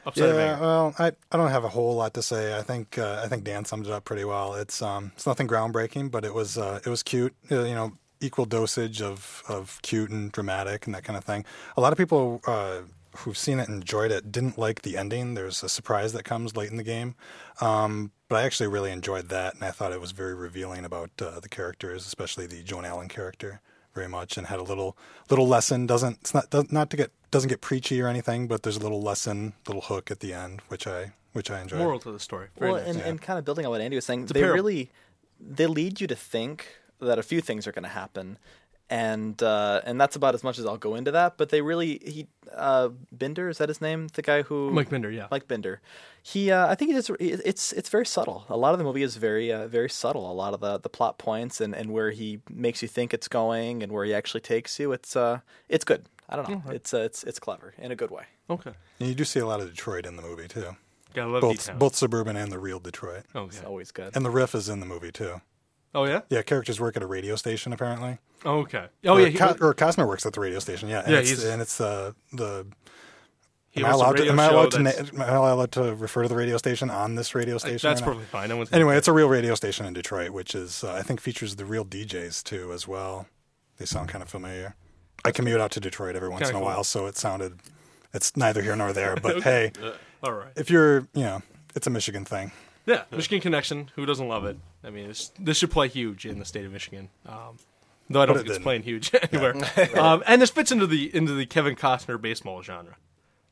Upside 0.06 0.28
Yeah, 0.34 0.58
well, 0.58 0.94
I, 0.98 1.12
I 1.30 1.36
don't 1.36 1.50
have 1.50 1.64
a 1.64 1.68
whole 1.68 1.94
lot 1.94 2.14
to 2.14 2.22
say. 2.22 2.56
I 2.56 2.62
think 2.62 2.96
uh, 2.96 3.20
I 3.22 3.28
think 3.28 3.44
Dan 3.44 3.66
summed 3.66 3.86
it 3.86 3.92
up 3.92 4.04
pretty 4.06 4.24
well. 4.24 4.54
It's 4.54 4.80
um 4.80 5.12
it's 5.14 5.26
nothing 5.26 5.46
groundbreaking, 5.46 6.10
but 6.10 6.24
it 6.24 6.32
was 6.32 6.56
uh, 6.56 6.80
it 6.84 6.88
was 6.88 7.02
cute. 7.02 7.34
Uh, 7.52 7.64
you 7.64 7.74
know, 7.74 7.92
equal 8.20 8.44
dosage 8.44 9.00
of 9.02 9.42
of 9.48 9.80
cute 9.82 10.10
and 10.10 10.30
dramatic 10.32 10.86
and 10.86 10.94
that 10.94 11.04
kind 11.04 11.16
of 11.16 11.24
thing. 11.24 11.44
A 11.76 11.80
lot 11.80 11.92
of 11.92 11.98
people 11.98 12.40
uh, 12.46 12.80
who've 13.18 13.38
seen 13.38 13.58
it 13.58 13.68
and 13.68 13.82
enjoyed 13.82 14.12
it 14.12 14.30
didn't 14.30 14.58
like 14.58 14.82
the 14.82 14.96
ending. 14.96 15.34
There's 15.34 15.62
a 15.62 15.68
surprise 15.68 16.12
that 16.12 16.24
comes 16.24 16.56
late 16.56 16.70
in 16.70 16.76
the 16.76 16.82
game, 16.82 17.14
um, 17.60 18.12
but 18.28 18.36
I 18.36 18.42
actually 18.42 18.68
really 18.68 18.92
enjoyed 18.92 19.28
that, 19.28 19.54
and 19.54 19.64
I 19.64 19.70
thought 19.70 19.92
it 19.92 20.00
was 20.00 20.12
very 20.12 20.34
revealing 20.34 20.84
about 20.84 21.10
uh, 21.20 21.40
the 21.40 21.48
characters, 21.48 22.06
especially 22.06 22.46
the 22.46 22.62
Joan 22.62 22.84
Allen 22.84 23.08
character, 23.08 23.60
very 23.94 24.08
much, 24.08 24.36
and 24.36 24.46
had 24.46 24.58
a 24.58 24.62
little 24.64 24.96
little 25.28 25.48
lesson. 25.48 25.86
Doesn't 25.86 26.18
it's 26.20 26.34
not 26.34 26.50
does, 26.50 26.70
not 26.70 26.90
to 26.90 26.96
get 26.96 27.10
doesn't 27.30 27.48
get 27.48 27.60
preachy 27.60 28.00
or 28.00 28.08
anything, 28.08 28.48
but 28.48 28.62
there's 28.62 28.76
a 28.76 28.80
little 28.80 29.02
lesson, 29.02 29.54
little 29.66 29.82
hook 29.82 30.10
at 30.10 30.20
the 30.20 30.32
end, 30.32 30.62
which 30.68 30.86
I 30.86 31.12
which 31.32 31.50
I 31.50 31.60
enjoyed. 31.60 31.78
Moral 31.78 32.00
to 32.00 32.12
the 32.12 32.20
story. 32.20 32.48
Very 32.58 32.72
well, 32.72 32.80
nice. 32.80 32.96
and, 32.96 33.04
and 33.04 33.22
kind 33.22 33.38
of 33.38 33.44
building 33.44 33.64
on 33.64 33.70
what 33.70 33.80
Andy 33.80 33.96
was 33.96 34.04
saying, 34.04 34.24
a 34.24 34.32
they 34.32 34.42
really 34.42 34.90
they 35.40 35.66
lead 35.66 36.00
you 36.00 36.06
to 36.06 36.16
think 36.16 36.66
that 37.00 37.18
a 37.18 37.22
few 37.22 37.40
things 37.40 37.66
are 37.66 37.72
going 37.72 37.84
to 37.84 37.88
happen, 37.88 38.38
and 38.88 39.42
uh, 39.42 39.80
and 39.84 40.00
that's 40.00 40.16
about 40.16 40.34
as 40.34 40.42
much 40.42 40.58
as 40.58 40.66
I'll 40.66 40.76
go 40.76 40.94
into 40.94 41.12
that. 41.12 41.36
But 41.36 41.50
they 41.50 41.62
really 41.62 42.00
he 42.04 42.26
uh, 42.54 42.88
Binder 43.12 43.48
is 43.48 43.58
that 43.58 43.68
his 43.68 43.80
name? 43.80 44.08
The 44.12 44.22
guy 44.22 44.42
who 44.42 44.70
Mike 44.70 44.90
Binder, 44.90 45.10
yeah. 45.10 45.28
Mike 45.30 45.48
Binder. 45.48 45.80
He, 46.22 46.50
uh, 46.50 46.66
I 46.66 46.74
think 46.74 46.90
he 46.90 46.94
just 46.94 47.10
it's 47.18 47.72
it's 47.72 47.88
very 47.88 48.04
subtle. 48.04 48.44
A 48.48 48.56
lot 48.56 48.72
of 48.72 48.78
the 48.78 48.84
movie 48.84 49.02
is 49.02 49.16
very 49.16 49.52
uh, 49.52 49.68
very 49.68 49.88
subtle. 49.88 50.30
A 50.30 50.34
lot 50.34 50.52
of 50.52 50.60
the, 50.60 50.78
the 50.78 50.90
plot 50.90 51.18
points 51.18 51.60
and, 51.60 51.74
and 51.74 51.92
where 51.92 52.10
he 52.10 52.40
makes 52.50 52.82
you 52.82 52.88
think 52.88 53.14
it's 53.14 53.28
going 53.28 53.82
and 53.82 53.90
where 53.92 54.04
he 54.04 54.12
actually 54.12 54.42
takes 54.42 54.78
you. 54.78 54.92
It's 54.92 55.16
uh 55.16 55.40
it's 55.68 55.84
good. 55.84 56.04
I 56.28 56.36
don't 56.36 56.48
know. 56.48 56.62
It's 56.72 56.92
uh, 56.92 56.98
it's 56.98 57.24
it's 57.24 57.38
clever 57.38 57.74
in 57.78 57.90
a 57.90 57.96
good 57.96 58.10
way. 58.10 58.24
Okay. 58.50 58.72
And 58.98 59.08
you 59.08 59.14
do 59.14 59.24
see 59.24 59.40
a 59.40 59.46
lot 59.46 59.60
of 59.60 59.70
Detroit 59.70 60.04
in 60.06 60.16
the 60.16 60.22
movie 60.22 60.48
too, 60.48 60.76
Gotta 61.14 61.30
love 61.30 61.40
both 61.40 61.78
both 61.78 61.96
suburban 61.96 62.36
and 62.36 62.52
the 62.52 62.58
real 62.58 62.80
Detroit. 62.80 63.24
Okay. 63.34 63.56
It's 63.56 63.64
always 63.64 63.90
good. 63.90 64.14
And 64.14 64.24
the 64.24 64.30
riff 64.30 64.54
is 64.54 64.68
in 64.68 64.80
the 64.80 64.86
movie 64.86 65.12
too. 65.12 65.40
Oh 65.94 66.04
yeah. 66.04 66.20
Yeah, 66.30 66.42
characters 66.42 66.80
work 66.80 66.96
at 66.96 67.02
a 67.02 67.06
radio 67.06 67.36
station 67.36 67.72
apparently. 67.72 68.18
Okay. 68.44 68.86
Oh 69.04 69.14
or, 69.14 69.20
yeah. 69.20 69.28
He, 69.28 69.38
Co- 69.38 69.56
or 69.60 69.74
Costner 69.74 70.06
works 70.06 70.24
at 70.24 70.32
the 70.32 70.40
radio 70.40 70.58
station. 70.58 70.88
Yeah, 70.88 71.00
and 71.00 71.12
Yeah, 71.12 71.18
it's, 71.20 71.44
and 71.44 71.60
it's 71.60 71.80
uh, 71.80 72.12
the. 72.32 72.66
Am 73.76 73.84
I 73.84 73.90
allowed 73.90 74.16
to? 74.16 74.28
Am 74.28 74.40
I 74.40 74.46
allowed 74.46 74.72
to? 74.72 74.78
Na- 74.80 74.90
am 74.90 75.22
I 75.22 75.28
allowed 75.28 75.72
to 75.72 75.94
refer 75.94 76.22
to 76.22 76.28
the 76.28 76.34
radio 76.34 76.56
station 76.56 76.90
on 76.90 77.14
this 77.14 77.34
radio 77.34 77.56
station? 77.58 77.88
That's 77.88 78.00
or 78.02 78.06
not? 78.06 78.12
perfectly 78.14 78.26
fine. 78.26 78.48
No 78.48 78.64
Anyway, 78.72 78.96
it's 78.96 79.06
a 79.06 79.12
real 79.12 79.28
radio 79.28 79.54
station 79.54 79.86
in 79.86 79.92
Detroit, 79.92 80.30
which 80.30 80.54
is 80.56 80.82
uh, 80.82 80.94
I 80.94 81.02
think 81.02 81.20
features 81.20 81.54
the 81.56 81.64
real 81.64 81.84
DJs 81.84 82.42
too 82.42 82.72
as 82.72 82.88
well. 82.88 83.26
They 83.78 83.84
sound 83.84 84.08
kind 84.08 84.22
of 84.22 84.28
familiar. 84.28 84.74
I 85.24 85.30
commute 85.30 85.60
out 85.60 85.70
to 85.72 85.80
Detroit 85.80 86.16
every 86.16 86.28
once 86.28 86.42
Kinda 86.42 86.50
in 86.50 86.56
a 86.56 86.58
cool. 86.58 86.66
while, 86.66 86.84
so 86.84 87.06
it 87.06 87.16
sounded. 87.16 87.60
It's 88.12 88.36
neither 88.36 88.60
here 88.60 88.74
nor 88.74 88.92
there, 88.92 89.16
but 89.22 89.42
hey, 89.42 89.70
all 90.22 90.32
right. 90.32 90.52
if 90.56 90.68
you're, 90.68 91.08
you 91.14 91.22
know, 91.22 91.42
it's 91.76 91.86
a 91.86 91.90
Michigan 91.90 92.24
thing. 92.24 92.50
Yeah, 92.90 93.02
Michigan 93.10 93.40
Connection. 93.40 93.90
Who 93.96 94.06
doesn't 94.06 94.26
love 94.28 94.44
it? 94.44 94.56
I 94.84 94.90
mean, 94.90 95.10
it's, 95.10 95.30
this 95.38 95.58
should 95.58 95.70
play 95.70 95.88
huge 95.88 96.26
in 96.26 96.38
the 96.38 96.44
state 96.44 96.64
of 96.64 96.72
Michigan. 96.72 97.08
Um, 97.26 97.58
though 98.08 98.20
I 98.22 98.26
don't 98.26 98.34
But 98.36 98.40
it 98.40 98.44
think 98.44 98.56
it's 98.56 98.62
playing 98.62 98.82
huge 98.82 99.10
anywhere. 99.32 99.54
um, 99.98 100.22
and 100.26 100.40
this 100.42 100.50
fits 100.50 100.72
into 100.72 100.86
the 100.86 101.14
into 101.14 101.32
the 101.34 101.46
Kevin 101.46 101.76
Costner 101.76 102.20
baseball 102.20 102.62
genre. 102.62 102.96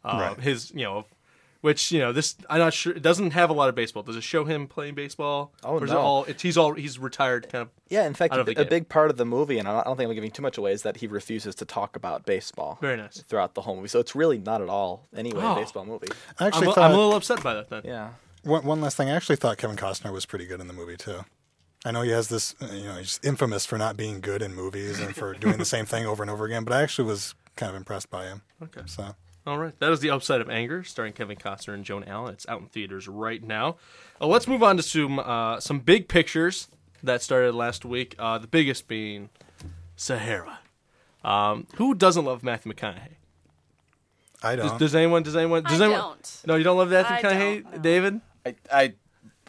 Uh, 0.05 0.19
Right. 0.37 0.41
His, 0.41 0.71
you 0.73 0.85
know, 0.85 1.05
which 1.61 1.91
you 1.91 1.99
know, 1.99 2.13
this 2.13 2.37
I'm 2.49 2.59
not 2.61 2.73
sure. 2.73 2.93
It 2.95 3.03
doesn't 3.03 3.33
have 3.33 3.51
a 3.51 3.53
lot 3.53 3.69
of 3.69 3.75
baseball. 3.75 4.05
Does 4.05 4.15
it 4.17 4.23
show 4.23 4.45
him 4.45 4.69
playing 4.69 4.95
baseball? 4.95 5.53
Oh, 5.65 5.73
or 5.79 5.85
is 5.85 5.91
no. 5.91 5.97
it 5.97 6.01
all? 6.01 6.25
It's, 6.25 6.41
he's 6.43 6.57
all 6.57 6.73
he's 6.75 6.99
retired, 7.01 7.49
kind 7.51 7.63
of. 7.63 7.69
Yeah, 7.89 8.07
in 8.07 8.15
fact, 8.15 8.33
out 8.33 8.39
a, 8.39 8.41
of 8.43 8.47
the 8.47 8.53
a 8.53 8.55
game. 8.57 8.69
big 8.69 8.89
part 8.89 9.11
of 9.11 9.17
the 9.17 9.25
movie, 9.25 9.59
and 9.59 9.67
I 9.67 9.83
don't, 9.83 9.97
think 9.97 10.09
I'm 10.09 10.15
giving 10.15 10.31
too 10.31 10.43
much 10.43 10.57
away, 10.57 10.73
is 10.73 10.83
that 10.83 10.99
he 10.99 11.09
refuses 11.09 11.57
to 11.57 11.65
talk 11.65 11.97
about 11.97 12.25
baseball. 12.25 12.79
Very 12.81 12.97
nice. 12.97 13.23
Throughout 13.23 13.55
the 13.55 13.63
whole 13.63 13.75
movie, 13.75 13.89
so 13.89 13.99
it's 13.99 14.15
really 14.15 14.39
not 14.39 14.63
at 14.63 14.69
all 14.69 15.09
anyway 15.17 15.41
Oh. 15.43 15.53
a 15.53 15.57
baseball 15.57 15.85
movie. 15.85 16.07
I 16.39 16.45
I'm, 16.45 16.47
actually 16.49 16.69
a- 16.69 16.73
thought 16.73 16.85
I'm 16.91 16.93
a 16.93 16.97
little 16.97 17.15
upset 17.17 17.43
by 17.43 17.55
that. 17.55 17.69
Then. 17.71 17.83
Yeah. 17.85 18.11
One, 18.49 18.65
one 18.65 18.81
last 18.81 18.97
thing. 18.97 19.09
I 19.11 19.15
actually 19.15 19.37
thought 19.37 19.59
Kevin 19.59 19.77
Costner 19.77 20.13
was 20.13 20.27
pretty 20.27 20.47
good 20.47 20.61
in 20.61 20.67
the 20.67 20.73
movie 20.75 20.97
too. 20.97 21.21
I 21.85 21.93
know 21.93 22.03
he 22.03 22.11
has 22.11 22.29
this, 22.29 22.55
uh, 22.61 22.67
you 22.73 22.85
know, 22.85 22.95
he's 22.97 23.21
infamous 23.23 23.65
for 23.65 23.79
not 23.79 23.97
being 23.97 24.21
good 24.21 24.43
in 24.43 24.53
movies 24.55 24.99
and 24.99 25.15
for 25.15 25.35
doing 25.35 25.59
the 25.59 25.65
same 25.65 25.85
thing 25.87 26.07
over 26.07 26.23
and 26.23 26.31
over 26.31 26.45
again. 26.45 26.65
But 26.65 26.73
I 26.73 26.83
actually 26.83 27.07
was 27.07 27.35
kind 27.55 27.71
of 27.71 27.77
impressed 27.77 28.11
by 28.11 28.25
him. 28.25 28.43
Okay. 28.63 28.81
So 28.87 29.15
All 29.47 29.59
right, 29.59 29.79
that 29.79 29.93
is 29.93 30.01
the 30.01 30.11
upside 30.11 30.41
of 30.41 30.51
anger, 30.51 30.83
starring 30.83 31.13
Kevin 31.13 31.37
Costner 31.37 31.75
and 31.75 31.85
Joan 31.85 32.05
Allen. 32.05 32.33
It's 32.33 32.49
out 32.49 32.61
in 32.61 32.67
theaters 32.67 33.07
right 33.07 33.43
now. 33.43 33.77
Uh, 34.21 34.27
let's 34.27 34.49
move 34.49 34.63
on 34.63 34.77
to 34.77 34.83
some 34.83 35.21
uh, 35.21 35.61
some 35.61 35.79
big 35.79 36.09
pictures 36.09 36.69
that 37.03 37.23
started 37.23 37.55
last 37.55 37.85
week. 37.85 38.17
Uh, 38.19 38.39
the 38.39 38.49
biggest 38.49 38.89
being 38.89 39.29
Sahara. 39.95 40.59
Um, 41.25 41.67
who 41.77 41.95
doesn't 41.95 42.25
love 42.25 42.43
Matthew 42.43 42.73
McConaughey? 42.73 43.17
I 44.43 44.57
don't. 44.57 44.79
does 44.79 44.95
anyone? 44.95 45.23
Does 45.23 45.37
anyone? 45.37 45.63
Does 45.65 45.81
I 45.81 45.85
anyone? 45.87 46.01
don't. 46.01 46.43
No, 46.47 46.55
you 46.57 46.65
don't 46.65 46.77
love 46.77 46.91
Matthew 46.91 47.17
I 47.17 47.23
McConaughey, 47.23 47.63
don't, 47.63 47.73
no. 47.75 47.79
David. 47.79 48.21
I, 48.71 48.83
I, 48.85 48.93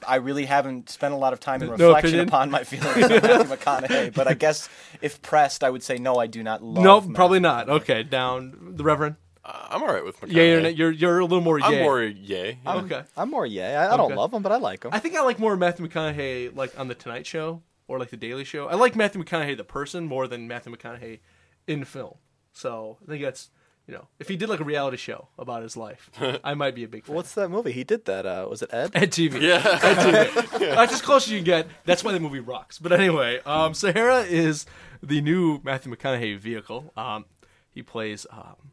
I 0.07 0.15
really 0.17 0.45
haven't 0.45 0.89
spent 0.89 1.13
a 1.13 1.17
lot 1.17 1.33
of 1.33 1.39
time 1.39 1.61
in 1.61 1.67
No 1.67 1.73
reflection 1.73 2.09
opinion? 2.09 2.27
upon 2.29 2.51
my 2.51 2.63
feelings 2.63 3.03
on 3.03 3.09
Matthew 3.21 3.55
McConaughey, 3.57 4.13
but 4.13 4.27
I 4.27 4.33
guess 4.33 4.69
if 5.01 5.21
pressed, 5.21 5.63
I 5.63 5.69
would 5.69 5.83
say 5.83 5.97
no. 5.97 6.15
I 6.17 6.27
do 6.27 6.41
not 6.43 6.63
love. 6.63 6.77
Him. 6.77 6.83
No, 6.83 6.99
Matthew 7.01 7.13
probably 7.15 7.39
not. 7.39 7.69
Okay, 7.69 8.03
down 8.03 8.73
the 8.75 8.83
Reverend. 8.83 9.15
Uh, 9.43 9.67
I'm 9.71 9.81
all 9.81 9.87
right 9.93 10.03
with 10.05 10.19
McConaughey. 10.21 10.31
Yeah, 10.33 10.43
you're, 10.43 10.69
you're 10.69 10.91
you're 10.91 11.19
a 11.19 11.23
little 11.25 11.41
more. 11.41 11.59
I'm 11.61 11.79
more 11.83 12.01
yay. 12.03 12.59
yeah. 12.63 12.75
okay. 12.75 13.03
I'm 13.17 13.29
more 13.29 13.45
yay. 13.45 13.75
I, 13.75 13.93
I 13.93 13.97
don't 13.97 14.07
Okay. 14.11 14.15
love 14.15 14.33
him, 14.33 14.41
but 14.41 14.51
I 14.51 14.57
like 14.57 14.83
him. 14.85 14.91
I 14.93 14.99
think 14.99 15.15
I 15.15 15.21
like 15.23 15.39
more 15.39 15.55
Matthew 15.57 15.87
McConaughey 15.87 16.55
like 16.55 16.77
on 16.79 16.87
the 16.87 16.95
Tonight 16.95 17.25
Show 17.25 17.61
or 17.87 17.99
like 17.99 18.09
the 18.09 18.17
Daily 18.17 18.43
Show. 18.43 18.67
I 18.67 18.75
like 18.75 18.95
Matthew 18.95 19.23
McConaughey 19.23 19.57
the 19.57 19.63
person 19.63 20.05
more 20.05 20.27
than 20.27 20.47
Matthew 20.47 20.75
McConaughey 20.75 21.19
in 21.67 21.83
film. 21.85 22.15
So 22.53 22.97
I 23.03 23.11
think 23.11 23.23
that's 23.23 23.49
you 23.89 23.95
know 23.95 24.07
if 24.19 24.27
he 24.27 24.37
did 24.37 24.49
like 24.49 24.59
a 24.59 24.63
reality 24.63 24.97
show 24.97 25.29
about 25.39 25.63
his 25.63 25.75
life, 25.75 26.11
I 26.43 26.53
might 26.53 26.75
be 26.75 26.83
a 26.83 26.87
big 26.87 27.05
fan. 27.05 27.15
What's 27.15 27.33
that 27.33 27.49
movie? 27.49 27.71
He 27.71 27.83
did 27.83 28.05
that. 28.05 28.23
Uh, 28.23 28.45
was 28.47 28.61
it 28.61 28.69
Ed? 28.71 28.91
Ed 28.93 29.11
TV? 29.11 29.41
Yeah. 29.41 29.55
Ed 29.81 29.97
TV. 29.97 30.59
That's 30.59 30.93
as 30.93 31.01
close 31.01 31.25
as 31.25 31.31
you 31.31 31.39
can 31.39 31.45
get. 31.45 31.67
That's 31.85 32.03
why 32.03 32.11
the 32.11 32.19
movie 32.19 32.39
rocks. 32.39 32.77
But 32.77 32.91
anyway, 32.91 33.41
um, 33.47 33.73
Sahara 33.73 34.21
is 34.21 34.67
the 35.01 35.21
new 35.21 35.59
Matthew 35.63 35.91
McConaughey 35.91 36.37
vehicle. 36.37 36.93
Um, 36.95 37.25
he 37.71 37.81
plays 37.81 38.27
um, 38.29 38.69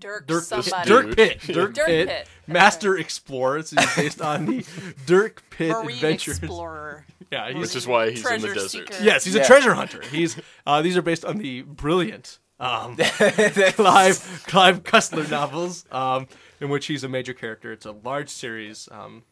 Dirk, 0.00 0.26
Dirk, 0.26 0.42
somebody. 0.42 0.88
Dirk 0.88 1.16
Pitt. 1.16 1.40
Dirk, 1.46 1.74
Dirk 1.74 1.86
Pitt, 1.86 2.08
Pitt. 2.08 2.28
Master 2.48 2.96
Explorer. 2.98 3.62
So 3.62 3.80
he's 3.80 3.94
based 3.94 4.20
on 4.20 4.46
the 4.46 4.66
Dirk 5.06 5.44
Pitt 5.50 5.70
Marine 5.70 5.90
Adventures. 5.90 6.38
Explorer. 6.38 7.06
Yeah, 7.30 7.52
he's 7.52 7.56
Which 7.58 7.76
is 7.76 7.86
why 7.86 8.10
he's 8.10 8.28
in 8.28 8.40
the 8.40 8.48
desert. 8.48 8.70
seeker. 8.70 8.94
Yes, 9.00 9.24
he's 9.24 9.36
a 9.36 9.44
treasure 9.44 9.74
hunter. 9.74 10.02
He's 10.10 10.36
uh, 10.66 10.82
these 10.82 10.96
are 10.96 11.02
based 11.02 11.24
on 11.24 11.38
the 11.38 11.62
brilliant 11.62 12.40
um, 12.62 12.96
Clive 12.96 14.44
Clive 14.46 14.84
Cussler 14.84 15.28
novels, 15.28 15.84
um, 15.90 16.28
in 16.60 16.68
which 16.68 16.86
he's 16.86 17.04
a 17.04 17.08
major 17.08 17.34
character. 17.34 17.72
It's 17.72 17.84
a 17.86 17.92
large 17.92 18.30
series, 18.30 18.88
um, 18.92 19.24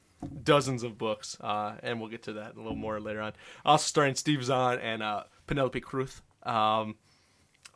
dozens 0.43 0.83
of 0.83 0.99
books, 0.99 1.39
uh, 1.41 1.77
and 1.83 2.01
we'll 2.01 2.11
get 2.11 2.25
to 2.25 2.35
that 2.35 2.57
a 2.57 2.59
little 2.59 2.75
more 2.77 3.01
later 3.01 3.21
on. 3.21 3.33
Also 3.65 3.85
starring 3.87 4.17
Steve 4.17 4.45
Zahn 4.45 4.79
and 4.81 5.03
uh, 5.03 5.23
Penelope 5.47 5.81
Cruz. 5.81 6.21
Um, 6.43 6.97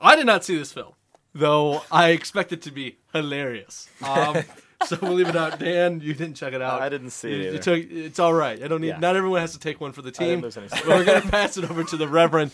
I 0.00 0.16
did 0.16 0.26
not 0.26 0.44
see 0.44 0.58
this 0.58 0.72
film, 0.72 0.94
though 1.34 1.82
I 1.90 2.08
expect 2.08 2.52
it 2.52 2.60
to 2.62 2.72
be 2.72 2.98
hilarious. 3.12 3.88
Um, 4.02 4.42
so 4.86 4.98
we'll 5.00 5.12
leave 5.12 5.28
it 5.28 5.36
out. 5.36 5.60
Dan, 5.60 6.00
you 6.00 6.14
didn't 6.14 6.34
check 6.34 6.52
it 6.52 6.60
out. 6.62 6.82
I 6.82 6.88
didn't 6.88 7.10
see 7.10 7.30
it 7.32 7.52
you 7.52 7.58
took- 7.60 7.90
it's 7.90 8.18
all 8.18 8.34
right. 8.34 8.60
I 8.60 8.66
don't 8.66 8.80
need. 8.80 8.88
Yeah. 8.88 8.98
Not 8.98 9.14
everyone 9.14 9.40
has 9.40 9.52
to 9.52 9.60
take 9.60 9.80
one 9.80 9.92
for 9.92 10.02
the 10.02 10.10
team. 10.10 10.40
didn't 10.40 10.42
lose 10.42 10.56
any 10.56 10.66
we're 10.88 11.04
gonna 11.04 11.20
pass 11.20 11.56
it 11.56 11.70
over 11.70 11.84
to 11.84 11.96
the 11.96 12.08
Reverend. 12.08 12.50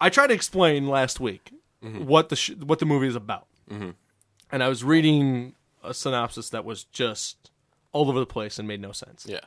I 0.00 0.08
tried 0.08 0.28
to 0.28 0.34
explain 0.34 0.86
last 0.86 1.18
week 1.18 1.50
Mm-hmm. 1.84 2.06
what 2.06 2.30
the 2.30 2.36
sh- 2.36 2.54
what 2.64 2.78
the 2.78 2.86
movie 2.86 3.08
is 3.08 3.16
about, 3.16 3.46
mm-hmm. 3.70 3.90
and 4.50 4.62
I 4.62 4.68
was 4.68 4.82
reading 4.82 5.54
a 5.82 5.92
synopsis 5.92 6.48
that 6.50 6.64
was 6.64 6.84
just 6.84 7.50
all 7.92 8.08
over 8.08 8.18
the 8.18 8.26
place 8.26 8.58
and 8.58 8.66
made 8.66 8.80
no 8.80 8.92
sense. 8.92 9.26
Yeah. 9.28 9.40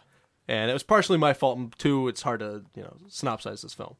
And 0.47 0.69
it 0.69 0.73
was 0.73 0.83
partially 0.83 1.17
my 1.17 1.33
fault 1.33 1.77
too. 1.79 2.07
It's 2.07 2.21
hard 2.21 2.41
to 2.41 2.63
you 2.75 2.83
know 2.83 2.95
synopsize 3.09 3.63
this 3.63 3.73
film. 3.73 3.95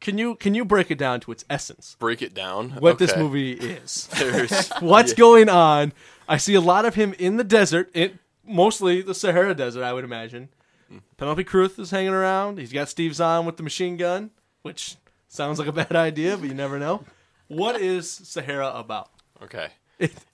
Can 0.00 0.18
you 0.18 0.34
can 0.34 0.54
you 0.54 0.64
break 0.64 0.90
it 0.90 0.98
down 0.98 1.20
to 1.20 1.32
its 1.32 1.44
essence? 1.48 1.96
Break 2.00 2.22
it 2.22 2.34
down. 2.34 2.70
What 2.70 2.98
this 2.98 3.16
movie 3.16 3.52
is? 3.52 4.08
What's 4.80 5.14
going 5.14 5.48
on? 5.48 5.92
I 6.28 6.38
see 6.38 6.54
a 6.54 6.60
lot 6.60 6.84
of 6.84 6.96
him 6.96 7.14
in 7.18 7.36
the 7.36 7.44
desert, 7.44 7.88
it, 7.94 8.16
mostly 8.44 9.00
the 9.00 9.14
Sahara 9.14 9.54
Desert, 9.54 9.84
I 9.84 9.92
would 9.92 10.04
imagine. 10.04 10.48
Mm-hmm. 10.86 10.98
Penelope 11.16 11.44
Cruz 11.44 11.78
is 11.78 11.90
hanging 11.90 12.12
around. 12.12 12.58
He's 12.58 12.72
got 12.72 12.88
Steve 12.88 13.14
Zahn 13.14 13.46
with 13.46 13.58
the 13.58 13.62
machine 13.62 13.96
gun, 13.96 14.30
which 14.62 14.96
Sounds 15.34 15.58
like 15.58 15.66
a 15.66 15.72
bad 15.72 15.96
idea, 15.96 16.36
but 16.36 16.48
you 16.48 16.54
never 16.54 16.78
know. 16.78 17.04
What 17.48 17.80
is 17.80 18.10
Sahara 18.10 18.68
about? 18.74 19.10
Okay. 19.42 19.68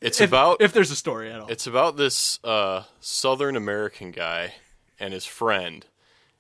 It's 0.00 0.20
If- 0.20 0.28
about 0.30 0.60
if 0.62 0.72
there's 0.72 0.90
a 0.90 0.96
story 0.96 1.30
at 1.30 1.40
all. 1.40 1.48
It's 1.48 1.66
about 1.66 1.96
this 1.96 2.38
uh, 2.44 2.84
Southern 3.00 3.56
American 3.56 4.10
guy 4.10 4.54
and 4.98 5.12
his 5.12 5.26
friend. 5.26 5.84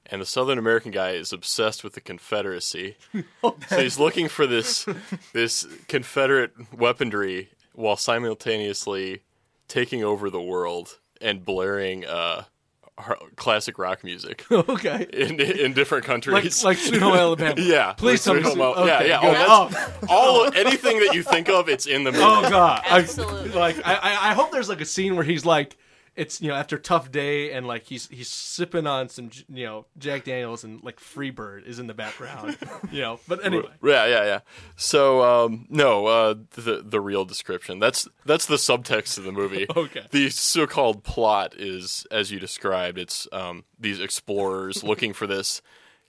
And 0.06 0.20
the 0.20 0.26
Southern 0.26 0.58
American 0.58 0.90
guy 0.90 1.10
is 1.10 1.32
obsessed 1.32 1.84
with 1.84 1.92
the 1.92 2.00
Confederacy. 2.00 2.96
so 3.42 3.54
he's 3.80 3.98
looking 3.98 4.28
for 4.28 4.46
this 4.46 4.86
this 5.32 5.66
Confederate 5.86 6.52
weaponry 6.74 7.50
while 7.74 7.96
simultaneously 7.96 9.22
taking 9.68 10.02
over 10.02 10.28
the 10.30 10.40
world 10.40 10.98
and 11.20 11.44
blaring 11.44 12.04
uh, 12.06 12.44
classic 13.36 13.78
rock 13.78 14.04
music 14.04 14.44
okay. 14.50 15.06
in 15.12 15.40
in 15.40 15.72
different 15.72 16.04
countries. 16.04 16.64
like 16.64 16.78
Sweet 16.78 17.00
Home 17.00 17.14
Alabama. 17.16 17.60
yeah, 17.60 17.92
Please 17.94 18.26
like 18.26 18.42
tell 18.42 18.54
me. 18.54 18.60
Home 18.60 18.78
okay, 18.78 18.86
yeah, 18.86 19.02
yeah. 19.02 19.20
good. 19.20 19.46
Oh, 19.48 19.68
that's, 19.70 20.04
oh. 20.04 20.06
all 20.08 20.46
of, 20.46 20.56
anything 20.56 20.98
that 21.00 21.14
you 21.14 21.22
think 21.22 21.48
of, 21.48 21.68
it's 21.68 21.86
in 21.86 22.04
the 22.04 22.10
oh, 22.10 22.12
movie. 22.12 22.46
Oh 22.46 22.50
god, 22.50 22.82
I- 22.84 22.98
Absolutely. 23.00 23.50
like 23.50 23.76
I, 23.86 23.94
I, 23.94 24.30
I 24.30 24.34
hope 24.34 24.52
there's 24.52 24.68
like 24.68 24.80
a 24.80 24.86
scene 24.86 25.16
where 25.16 25.24
he's 25.24 25.44
like, 25.44 25.76
it's 26.20 26.38
you 26.42 26.48
know 26.48 26.54
after 26.54 26.76
a 26.76 26.78
tough 26.78 27.10
day 27.10 27.50
and 27.50 27.66
like 27.66 27.84
he's 27.84 28.06
he's 28.08 28.28
sipping 28.28 28.86
on 28.86 29.08
some 29.08 29.30
you 29.48 29.64
know 29.64 29.86
Jack 29.96 30.24
Daniels 30.24 30.64
and 30.64 30.82
like 30.84 31.00
Freebird 31.00 31.66
is 31.66 31.78
in 31.78 31.86
the 31.86 31.94
background, 31.94 32.58
you 32.92 33.00
know. 33.00 33.20
But 33.26 33.42
anyway, 33.42 33.70
Yeah, 33.82 34.04
yeah, 34.04 34.24
yeah. 34.24 34.40
So 34.76 35.22
um, 35.24 35.66
no, 35.70 36.06
uh, 36.06 36.34
the 36.50 36.82
the 36.84 37.00
real 37.00 37.24
description. 37.24 37.78
That's 37.78 38.06
that's 38.26 38.44
the 38.44 38.56
subtext 38.56 39.16
of 39.16 39.24
the 39.24 39.32
movie. 39.32 39.66
Okay. 39.80 40.02
The 40.10 40.28
so-called 40.28 41.04
plot 41.04 41.54
is, 41.56 42.06
as 42.10 42.30
you 42.30 42.38
described, 42.38 42.98
it's 42.98 43.26
um, 43.32 43.64
these 43.78 43.98
explorers 43.98 44.84
looking 44.84 45.14
for 45.14 45.26
this 45.26 45.62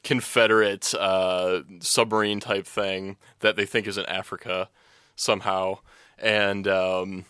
Confederate 0.04 0.94
uh, 0.96 1.62
submarine 1.80 2.42
type 2.42 2.66
thing 2.68 3.16
that 3.40 3.56
they 3.56 3.66
think 3.66 3.88
is 3.88 3.98
in 3.98 4.06
Africa 4.08 4.68
somehow, 5.16 5.78
and 6.18 6.68
um, 6.68 7.26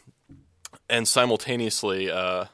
and 0.90 1.08
simultaneously, 1.08 2.10
uh, 2.10 2.46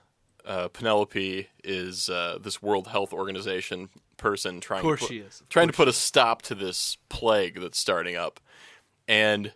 uh, 0.48 0.70
Penelope 0.70 1.48
is 1.64 2.10
uh, 2.10 2.38
this 2.42 2.62
World 2.62 2.88
Health 2.88 3.14
Organization 3.14 3.90
person 4.18 4.60
trying 4.60 4.82
course 4.82 5.02
to 5.02 5.06
put, 5.08 5.14
she 5.14 5.20
is. 5.20 5.42
Of 5.42 5.50
trying 5.50 5.68
to 5.68 5.74
put 5.74 5.88
a 5.88 5.94
stop 5.94 6.42
to 6.44 6.56
this 6.56 6.98
plague 7.10 7.60
that's 7.60 7.78
starting 7.78 8.16
up, 8.16 8.40
and 9.08 9.52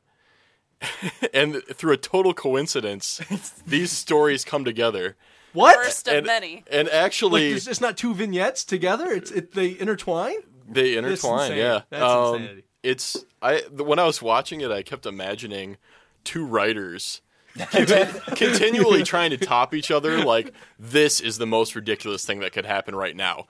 and 1.33 1.63
through 1.73 1.93
a 1.93 1.97
total 1.97 2.33
coincidence, 2.33 3.21
these 3.67 3.91
stories 3.91 4.43
come 4.43 4.65
together. 4.65 5.15
what? 5.53 5.75
First 5.75 6.07
of 6.07 6.15
and, 6.15 6.25
many. 6.27 6.63
and 6.71 6.89
actually, 6.89 7.51
it's, 7.51 7.67
it's 7.67 7.81
not 7.81 7.97
two 7.97 8.13
vignettes 8.13 8.63
together. 8.63 9.11
It's 9.11 9.31
it 9.31 9.53
they 9.53 9.79
intertwine. 9.79 10.37
they 10.69 10.97
intertwine. 10.97 11.51
insane. 11.51 11.57
Yeah, 11.57 11.81
That's 11.89 12.03
Um, 12.03 12.35
insanity. 12.35 12.63
It's 12.83 13.25
I 13.41 13.61
when 13.71 13.99
I 13.99 14.05
was 14.05 14.21
watching 14.21 14.61
it, 14.61 14.71
I 14.71 14.81
kept 14.81 15.05
imagining 15.05 15.77
two 16.23 16.45
writers 16.45 17.21
conti- 17.21 17.21
continually 18.35 19.03
trying 19.03 19.31
to 19.31 19.37
top 19.37 19.73
each 19.73 19.91
other. 19.91 20.23
Like 20.23 20.53
this 20.79 21.19
is 21.19 21.37
the 21.37 21.47
most 21.47 21.75
ridiculous 21.75 22.25
thing 22.25 22.39
that 22.39 22.53
could 22.53 22.65
happen 22.65 22.95
right 22.95 23.15
now. 23.15 23.47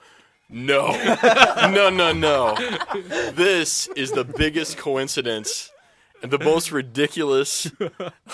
No, 0.48 0.88
no, 1.72 1.88
no, 1.88 2.12
no. 2.12 2.54
This 3.32 3.88
is 3.88 4.12
the 4.12 4.24
biggest 4.24 4.76
coincidence 4.76 5.70
and 6.22 6.30
the 6.30 6.38
most 6.38 6.70
ridiculous, 6.70 7.70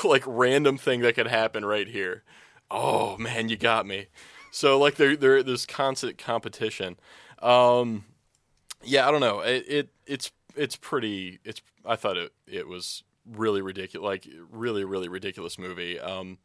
like 0.05 0.25
random 0.27 0.77
thing 0.79 1.01
that 1.01 1.15
could 1.15 1.29
happen 1.29 1.65
right 1.65 1.87
here. 1.87 2.23
Oh 2.71 3.17
man, 3.17 3.49
you 3.49 3.57
got 3.57 3.87
me. 3.87 4.07
So 4.51 4.79
like 4.79 4.97
there, 4.97 5.17
there, 5.17 5.43
there's 5.43 5.65
constant 5.67 6.19
competition. 6.19 6.99
Um, 7.41 8.05
yeah, 8.83 9.09
I 9.09 9.11
don't 9.11 9.21
know. 9.21 9.41
It, 9.41 9.65
it 9.69 9.89
it's 10.07 10.33
it's 10.57 10.77
pretty. 10.77 11.39
It's 11.45 11.63
I 11.85 11.97
thought 11.97 12.17
it 12.17 12.33
it 12.47 12.69
was 12.69 13.05
really 13.31 13.63
ridiculous. 13.63 14.05
Like 14.05 14.27
really 14.51 14.85
really 14.85 15.09
ridiculous 15.09 15.59
movie. 15.59 15.99
Um, 15.99 16.39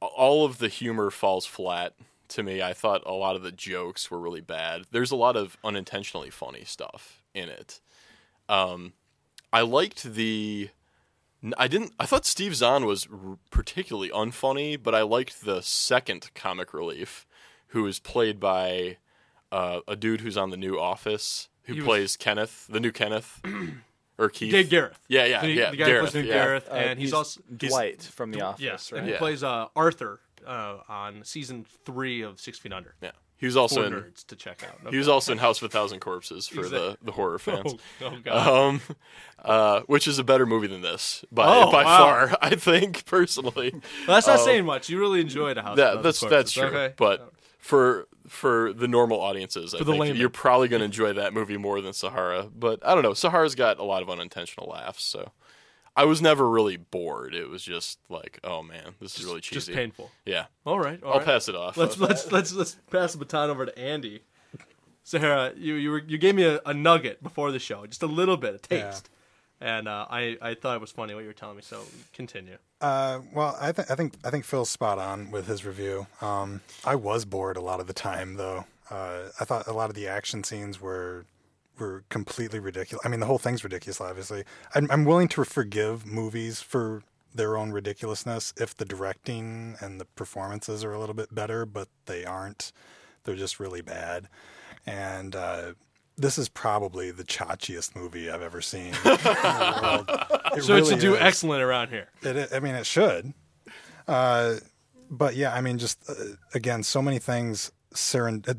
all 0.00 0.44
of 0.44 0.58
the 0.58 0.68
humor 0.68 1.10
falls 1.10 1.46
flat 1.46 1.94
to 2.28 2.42
me. 2.42 2.60
I 2.62 2.72
thought 2.72 3.02
a 3.06 3.12
lot 3.12 3.36
of 3.36 3.42
the 3.42 3.52
jokes 3.52 4.10
were 4.10 4.18
really 4.18 4.40
bad. 4.40 4.82
There's 4.90 5.10
a 5.10 5.16
lot 5.16 5.36
of 5.36 5.56
unintentionally 5.64 6.30
funny 6.30 6.64
stuff 6.64 7.22
in 7.34 7.48
it. 7.48 7.80
Um, 8.48 8.92
I 9.52 9.62
liked 9.62 10.02
the. 10.02 10.70
I 11.56 11.68
didn't. 11.68 11.92
I 12.00 12.06
thought 12.06 12.26
Steve 12.26 12.56
Zahn 12.56 12.84
was 12.86 13.06
r- 13.12 13.38
particularly 13.50 14.10
unfunny, 14.10 14.80
but 14.82 14.94
I 14.94 15.02
liked 15.02 15.44
the 15.44 15.60
second 15.62 16.30
comic 16.34 16.74
relief, 16.74 17.26
who 17.68 17.86
is 17.86 17.98
played 18.00 18.40
by 18.40 18.96
uh, 19.52 19.80
a 19.86 19.94
dude 19.96 20.22
who's 20.22 20.36
on 20.36 20.50
the 20.50 20.56
new 20.56 20.78
Office, 20.78 21.48
who 21.64 21.74
He 21.74 21.80
was- 21.80 21.86
plays 21.86 22.16
Kenneth, 22.16 22.66
the 22.68 22.80
new 22.80 22.90
Kenneth, 22.90 23.40
or 24.18 24.28
Keith. 24.28 24.52
Dave 24.52 24.70
Gareth. 24.70 24.98
Yeah, 25.08 25.24
yeah, 25.26 25.40
the, 25.42 25.48
yeah. 25.50 25.70
the 25.70 25.76
guy 25.76 25.86
Gareth, 25.86 26.04
who 26.12 26.20
plays 26.20 26.26
yeah. 26.26 26.34
Gareth, 26.34 26.68
Uh, 26.70 26.74
and 26.74 26.98
he's, 26.98 27.12
also 27.12 27.40
Dwight 27.56 28.02
from 28.02 28.30
The 28.32 28.42
Office, 28.42 28.62
yes, 28.62 28.92
right? 28.92 28.98
and 28.98 29.06
he 29.06 29.12
Yeah. 29.12 29.18
plays 29.18 29.42
uh, 29.44 29.66
Arthur 29.76 30.20
uh, 30.46 30.78
on 30.88 31.22
season 31.24 31.66
three 31.84 32.22
of 32.22 32.40
Six 32.40 32.58
Feet 32.58 32.72
Under. 32.72 32.94
Yeah, 33.02 33.10
he 33.36 33.46
was 33.46 33.56
also 33.56 33.88
For 33.90 33.98
in. 33.98 34.12
to 34.28 34.36
check 34.36 34.62
out. 34.64 34.90
He 34.92 34.96
was 34.98 35.08
also 35.08 35.32
in 35.32 35.38
House 35.38 35.58
of 35.60 35.64
a 35.64 35.68
Thousand 35.68 36.00
Corpses 36.00 36.46
for 36.54 36.68
the, 36.68 36.96
the 37.02 37.12
horror 37.12 37.38
fans. 37.38 37.74
Oh, 38.00 38.06
oh 38.06 38.16
god. 38.24 38.48
Um, 38.48 38.80
uh, 39.44 39.80
which 39.82 40.08
is 40.08 40.18
a 40.18 40.24
better 40.24 40.46
movie 40.46 40.66
than 40.66 40.80
this 40.82 41.24
by 41.30 41.44
Oh, 41.46 41.70
by 41.70 41.84
wow. 41.84 41.98
far, 41.98 42.38
I 42.42 42.54
think 42.56 43.04
personally. 43.06 43.70
Well, 43.72 44.16
that's 44.16 44.26
not 44.26 44.38
um, 44.40 44.44
saying 44.44 44.64
much. 44.64 44.88
You 44.88 44.98
really 44.98 45.20
enjoyed 45.20 45.58
a 45.58 45.62
house. 45.62 45.76
That 45.76 45.98
of 45.98 46.02
that's 46.02 46.20
Corpses. 46.20 46.36
that's 46.38 46.52
true. 46.52 46.64
Okay. 46.66 46.94
But 46.96 47.32
for 47.58 48.06
for 48.28 48.72
the 48.72 48.88
normal 48.88 49.20
audiences, 49.20 49.74
I 49.74 49.78
the 49.78 49.84
think 49.84 49.98
layman. 50.00 50.16
you're 50.16 50.28
probably 50.28 50.68
going 50.68 50.80
to 50.80 50.86
enjoy 50.86 51.12
that 51.14 51.32
movie 51.34 51.56
more 51.56 51.80
than 51.80 51.92
Sahara. 51.92 52.48
But 52.54 52.84
I 52.86 52.94
don't 52.94 53.02
know. 53.02 53.14
Sahara's 53.14 53.54
got 53.54 53.78
a 53.78 53.84
lot 53.84 54.02
of 54.02 54.10
unintentional 54.10 54.68
laughs, 54.68 55.04
so 55.04 55.32
I 55.96 56.04
was 56.04 56.20
never 56.20 56.48
really 56.48 56.76
bored. 56.76 57.34
It 57.34 57.48
was 57.48 57.62
just 57.62 57.98
like, 58.08 58.38
oh 58.44 58.62
man, 58.62 58.94
this 59.00 59.18
is 59.18 59.24
really 59.24 59.40
cheesy. 59.40 59.56
just 59.56 59.72
painful. 59.72 60.10
Yeah, 60.24 60.46
All 60.64 60.78
right. 60.78 61.02
all 61.02 61.12
I'll 61.12 61.18
right. 61.18 61.26
pass 61.26 61.48
it 61.48 61.54
off. 61.54 61.76
Let's 61.76 61.98
let's 61.98 62.30
let's 62.32 62.52
let's 62.52 62.76
pass 62.90 63.12
the 63.12 63.18
baton 63.18 63.50
over 63.50 63.66
to 63.66 63.78
Andy. 63.78 64.22
Sahara, 65.04 65.52
you 65.56 65.74
you 65.74 65.90
were 65.90 66.02
you 66.06 66.18
gave 66.18 66.34
me 66.34 66.42
a, 66.44 66.60
a 66.66 66.74
nugget 66.74 67.22
before 67.22 67.52
the 67.52 67.58
show, 67.60 67.86
just 67.86 68.02
a 68.02 68.06
little 68.08 68.36
bit, 68.36 68.54
a 68.54 68.58
taste, 68.58 69.08
and 69.60 69.88
uh, 69.88 70.06
I 70.10 70.36
I 70.40 70.54
thought 70.54 70.76
it 70.76 70.80
was 70.80 70.90
funny 70.92 71.14
what 71.14 71.20
you 71.20 71.28
were 71.28 71.32
telling 71.32 71.56
me. 71.56 71.62
So 71.62 71.82
continue. 72.12 72.58
Uh, 72.80 73.20
well, 73.32 73.56
I, 73.60 73.68
I 73.68 73.72
think 73.72 74.14
I 74.24 74.30
think 74.30 74.44
Phil's 74.44 74.70
spot 74.70 74.98
on 74.98 75.30
with 75.30 75.46
his 75.46 75.64
review. 75.64 76.06
Um, 76.20 76.60
I 76.84 76.94
was 76.94 77.24
bored 77.24 77.56
a 77.56 77.62
lot 77.62 77.80
of 77.80 77.86
the 77.86 77.94
time, 77.94 78.34
though. 78.34 78.66
Uh, 78.90 79.30
I 79.40 79.44
thought 79.44 79.66
a 79.66 79.72
lot 79.72 79.90
of 79.90 79.96
the 79.96 80.06
action 80.06 80.44
scenes 80.44 80.80
were 80.80 81.24
were 81.78 82.04
completely 82.08 82.58
ridiculous. 82.58 83.04
I 83.04 83.08
mean, 83.08 83.20
the 83.20 83.26
whole 83.26 83.38
thing's 83.38 83.64
ridiculous. 83.64 84.00
Obviously, 84.00 84.44
I'm, 84.74 84.90
I'm 84.90 85.04
willing 85.04 85.28
to 85.28 85.44
forgive 85.44 86.06
movies 86.06 86.60
for 86.60 87.02
their 87.34 87.56
own 87.56 87.70
ridiculousness 87.70 88.54
if 88.56 88.74
the 88.76 88.84
directing 88.84 89.76
and 89.80 90.00
the 90.00 90.04
performances 90.04 90.84
are 90.84 90.92
a 90.92 90.98
little 90.98 91.14
bit 91.14 91.34
better, 91.34 91.66
but 91.66 91.88
they 92.06 92.24
aren't. 92.24 92.72
They're 93.24 93.34
just 93.34 93.60
really 93.60 93.82
bad. 93.82 94.28
And 94.86 95.34
uh, 95.34 95.72
this 96.16 96.38
is 96.38 96.48
probably 96.48 97.10
the 97.10 97.24
chachiest 97.24 97.94
movie 97.94 98.30
I've 98.30 98.42
ever 98.42 98.60
seen 98.62 98.86
in 98.94 98.94
the 98.94 99.80
world. 99.82 100.28
It 100.56 100.62
So 100.62 100.76
it 100.76 100.86
should 100.86 101.00
do 101.00 101.14
is. 101.14 101.20
excellent 101.20 101.62
around 101.62 101.88
here. 101.88 102.08
It, 102.22 102.52
I 102.52 102.60
mean, 102.60 102.74
it 102.74 102.86
should. 102.86 103.34
Uh, 104.08 104.56
but 105.10 105.36
yeah, 105.36 105.54
I 105.54 105.60
mean, 105.60 105.78
just 105.78 106.08
uh, 106.08 106.14
again, 106.54 106.82
so 106.82 107.02
many 107.02 107.18
things 107.18 107.70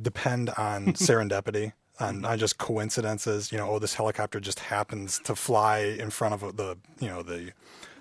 depend 0.02 0.50
on 0.52 0.86
serendipity, 0.94 1.74
on, 2.00 2.24
on 2.26 2.38
just 2.38 2.58
coincidences. 2.58 3.52
You 3.52 3.58
know, 3.58 3.70
oh, 3.70 3.80
this 3.80 3.96
helicopter 3.96 4.40
just 4.40 4.60
happens 4.60 5.20
to 5.26 5.36
fly 5.36 5.80
in 5.80 6.10
front 6.10 6.36
of 6.42 6.58
the, 6.58 6.78
you 7.00 7.08
know, 7.08 7.24
the 7.24 7.52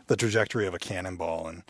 the 0.09 0.17
trajectory 0.17 0.67
of 0.67 0.75
a 0.75 0.79
cannonball 0.79 1.49
and 1.49 1.63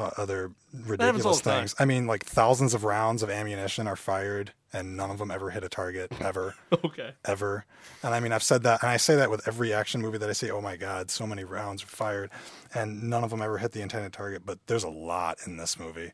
uh, 0.00 0.10
other 0.16 0.50
ridiculous 0.86 1.40
the 1.40 1.50
time. 1.50 1.60
things. 1.60 1.74
I 1.78 1.84
mean, 1.84 2.06
like 2.06 2.24
thousands 2.24 2.74
of 2.74 2.84
rounds 2.84 3.22
of 3.22 3.30
ammunition 3.30 3.86
are 3.86 3.96
fired, 3.96 4.52
and 4.72 4.96
none 4.96 5.10
of 5.10 5.18
them 5.18 5.30
ever 5.30 5.50
hit 5.50 5.62
a 5.64 5.68
target 5.68 6.10
ever 6.20 6.54
Okay. 6.84 7.12
ever. 7.24 7.64
And 8.02 8.14
I 8.14 8.20
mean, 8.20 8.32
I've 8.32 8.42
said 8.42 8.62
that, 8.64 8.82
and 8.82 8.90
I 8.90 8.96
say 8.96 9.16
that 9.16 9.30
with 9.30 9.46
every 9.46 9.72
action 9.72 10.00
movie 10.00 10.18
that 10.18 10.28
I 10.28 10.32
see. 10.32 10.50
Oh 10.50 10.60
my 10.60 10.76
God, 10.76 11.10
so 11.10 11.26
many 11.26 11.44
rounds 11.44 11.82
are 11.82 11.86
fired, 11.88 12.30
and 12.74 13.04
none 13.10 13.22
of 13.24 13.30
them 13.30 13.42
ever 13.42 13.58
hit 13.58 13.72
the 13.72 13.82
intended 13.82 14.12
target. 14.12 14.42
But 14.44 14.58
there's 14.66 14.84
a 14.84 14.88
lot 14.90 15.38
in 15.46 15.56
this 15.56 15.78
movie, 15.78 16.12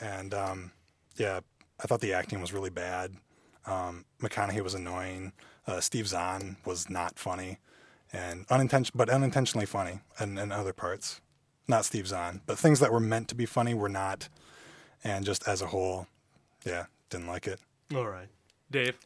and 0.00 0.32
um, 0.34 0.72
yeah, 1.16 1.40
I 1.82 1.86
thought 1.86 2.00
the 2.00 2.12
acting 2.14 2.40
was 2.40 2.52
really 2.52 2.70
bad. 2.70 3.14
Um, 3.66 4.04
McConaughey 4.22 4.62
was 4.62 4.74
annoying. 4.74 5.32
Uh, 5.66 5.80
Steve 5.80 6.08
Zahn 6.08 6.56
was 6.64 6.88
not 6.88 7.18
funny, 7.18 7.58
and 8.12 8.46
unintentional, 8.48 8.96
but 8.96 9.10
unintentionally 9.10 9.66
funny, 9.66 10.00
in, 10.18 10.38
in 10.38 10.50
other 10.50 10.72
parts. 10.72 11.20
Not 11.68 11.84
Steve 11.84 12.08
Zahn, 12.08 12.40
but 12.46 12.58
things 12.58 12.80
that 12.80 12.92
were 12.92 13.00
meant 13.00 13.28
to 13.28 13.34
be 13.34 13.44
funny 13.46 13.74
were 13.74 13.90
not. 13.90 14.28
And 15.04 15.24
just 15.24 15.46
as 15.46 15.62
a 15.62 15.66
whole, 15.66 16.08
yeah, 16.64 16.86
didn't 17.10 17.28
like 17.28 17.46
it. 17.46 17.60
All 17.94 18.08
right, 18.08 18.28
Dave. 18.70 18.98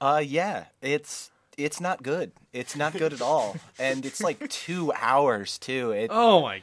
Uh, 0.00 0.22
yeah, 0.24 0.66
it's 0.82 1.30
it's 1.56 1.80
not 1.80 2.02
good. 2.02 2.32
It's 2.52 2.76
not 2.76 2.92
good 2.92 3.12
at 3.12 3.22
all, 3.22 3.56
and 3.78 4.04
it's 4.04 4.22
like 4.22 4.48
two 4.50 4.92
hours 4.92 5.58
too. 5.58 5.92
It 5.92 6.10
Oh 6.12 6.42
my. 6.42 6.62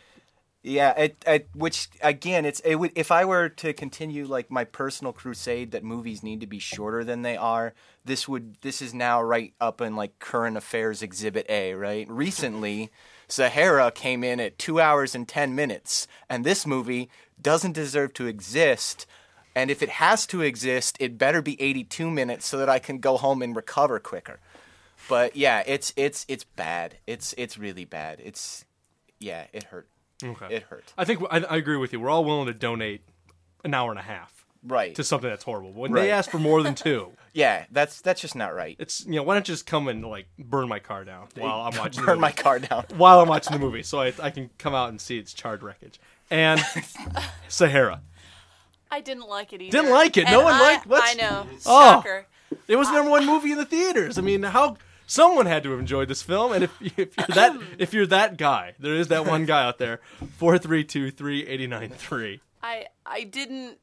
Yeah, 0.64 0.92
it, 0.92 1.24
it, 1.26 1.50
which 1.56 1.90
again, 2.04 2.46
it's 2.46 2.60
it 2.60 2.76
would 2.76 2.92
if 2.96 3.12
I 3.12 3.26
were 3.26 3.50
to 3.50 3.74
continue 3.74 4.28
like 4.28 4.52
my 4.52 4.64
personal 4.64 5.12
crusade 5.12 5.72
that 5.72 5.84
movies 5.84 6.22
need 6.22 6.40
to 6.42 6.48
be 6.48 6.60
shorter 6.60 7.04
than 7.04 7.24
they 7.24 7.36
are. 7.36 7.74
This 8.06 8.28
would 8.28 8.58
this 8.62 8.80
is 8.80 8.94
now 8.94 9.24
right 9.24 9.54
up 9.60 9.82
in 9.82 9.96
like 9.96 10.20
current 10.20 10.58
affairs 10.58 11.02
exhibit 11.02 11.48
A. 11.50 11.74
Right, 11.74 12.08
recently, 12.08 12.92
Sahara 13.32 13.92
came 13.92 14.24
in 14.24 14.40
at 14.40 14.60
two 14.60 14.80
hours 14.80 15.16
and 15.16 15.28
ten 15.28 15.56
minutes, 15.56 16.08
and 16.30 16.46
this 16.46 16.68
movie 16.68 17.10
doesn't 17.42 17.74
deserve 17.74 18.14
to 18.16 18.28
exist. 18.28 19.06
And 19.56 19.70
if 19.70 19.82
it 19.82 19.90
has 19.90 20.26
to 20.28 20.42
exist, 20.42 20.98
it 21.00 21.18
better 21.18 21.42
be 21.42 21.62
82 21.62 22.10
minutes 22.10 22.46
so 22.46 22.58
that 22.58 22.70
I 22.70 22.80
can 22.80 23.00
go 23.00 23.18
home 23.18 23.42
and 23.42 23.56
recover 23.56 24.00
quicker. 24.00 24.40
But 25.10 25.36
yeah, 25.36 25.64
it's 25.66 25.94
it's 25.96 26.26
it's 26.28 26.44
bad. 26.44 26.98
It's 27.08 27.34
it's 27.38 27.58
really 27.58 27.86
bad. 27.86 28.22
It's 28.24 28.66
yeah, 29.20 29.46
it 29.52 29.64
hurt. 29.64 29.88
Okay. 30.24 30.56
It 30.56 30.64
hurt. 30.64 30.94
I 30.98 31.06
think 31.06 31.22
I, 31.30 31.40
I 31.40 31.58
agree 31.58 31.78
with 31.78 31.92
you. 31.94 32.00
We're 32.00 32.10
all 32.10 32.24
willing 32.24 32.48
to 32.48 32.54
donate 32.54 33.02
an 33.64 33.74
hour 33.74 33.90
and 33.90 34.00
a 34.00 34.04
half 34.04 34.41
Right. 34.64 34.94
to 34.96 35.04
something 35.04 35.30
that's 35.30 35.44
horrible. 35.44 35.72
When 35.74 35.92
Right. 35.92 36.02
they 36.04 36.12
ask 36.12 36.30
for 36.30 36.38
more 36.40 36.62
than 36.64 36.76
two, 36.76 37.12
Yeah, 37.34 37.66
that's 37.72 38.02
that's 38.02 38.20
just 38.22 38.36
not 38.36 38.54
right. 38.54 38.76
it's 38.78 39.06
you 39.06 39.14
know 39.14 39.24
why 39.24 39.34
don't 39.36 39.48
you 39.48 39.54
just 39.54 39.66
come 39.66 39.88
and 39.88 40.06
like 40.06 40.28
burn 40.38 40.68
my 40.68 40.80
car 40.80 41.04
down 41.06 41.28
while 41.36 41.62
I'm 41.62 41.78
watching 41.78 42.02
the 42.02 42.08
Burn 42.08 42.16
movie? 42.18 42.22
my 42.22 42.32
car 42.32 42.60
down. 42.60 42.86
while 42.98 43.22
I'm 43.22 43.28
watching 43.30 43.54
the 43.54 43.60
movie, 43.60 43.84
so 43.84 44.00
I, 44.02 44.14
I 44.22 44.30
can 44.30 44.50
come 44.58 44.76
out 44.76 44.90
and 44.90 45.00
see 45.00 45.18
its 45.18 45.34
charred 45.34 45.64
wreckage. 45.64 46.00
And 46.30 46.62
Sahara, 47.48 48.02
I 48.92 49.02
didn't 49.02 49.28
like 49.28 49.54
it 49.54 49.62
either. 49.62 49.72
Didn't 49.78 49.92
like 49.92 50.18
it? 50.18 50.26
No 50.26 50.42
one 50.42 50.54
I, 50.56 50.60
liked- 50.62 50.88
what? 50.88 51.04
I 51.04 51.14
know. 51.14 51.48
Oh. 51.66 51.92
Shocker. 52.02 52.26
it 52.68 52.76
was 52.76 52.88
the 52.90 52.94
number 52.96 53.12
one 53.12 53.26
movie 53.26 53.52
in 53.54 53.58
the 53.58 53.66
theaters. 53.66 54.18
I 54.18 54.22
mean, 54.22 54.44
how 54.44 54.78
someone 55.08 55.46
had 55.46 55.64
to 55.64 55.72
have 55.72 55.80
enjoyed 55.80 56.08
this 56.10 56.22
film, 56.22 56.52
and 56.52 56.66
if, 56.66 56.82
if 56.82 56.98
you're 57.18 57.28
that 57.36 57.58
if 57.80 57.94
you're 57.94 58.06
that 58.08 58.38
guy, 58.38 58.74
there 58.80 58.96
is 58.96 59.08
that 59.08 59.26
one 59.26 59.46
guy 59.46 59.64
out 59.66 59.78
there. 59.78 60.02
Four 60.38 60.58
three 60.58 60.84
two 60.84 61.12
three 61.12 61.46
eighty 61.48 61.66
nine 61.68 61.90
three. 61.90 62.42
I 62.62 62.88
I 63.06 63.24
didn't. 63.24 63.78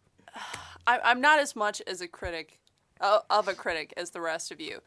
I, 0.89 1.01
I'm 1.05 1.21
not 1.21 1.39
as 1.39 1.55
much 1.55 1.83
as 1.87 2.01
a 2.01 2.09
critic 2.09 2.59
uh, 3.01 3.21
of 3.29 3.47
a 3.47 3.55
critic 3.55 3.93
as 3.97 4.11
the 4.11 4.23
rest 4.23 4.51
of 4.51 4.59
you, 4.59 4.81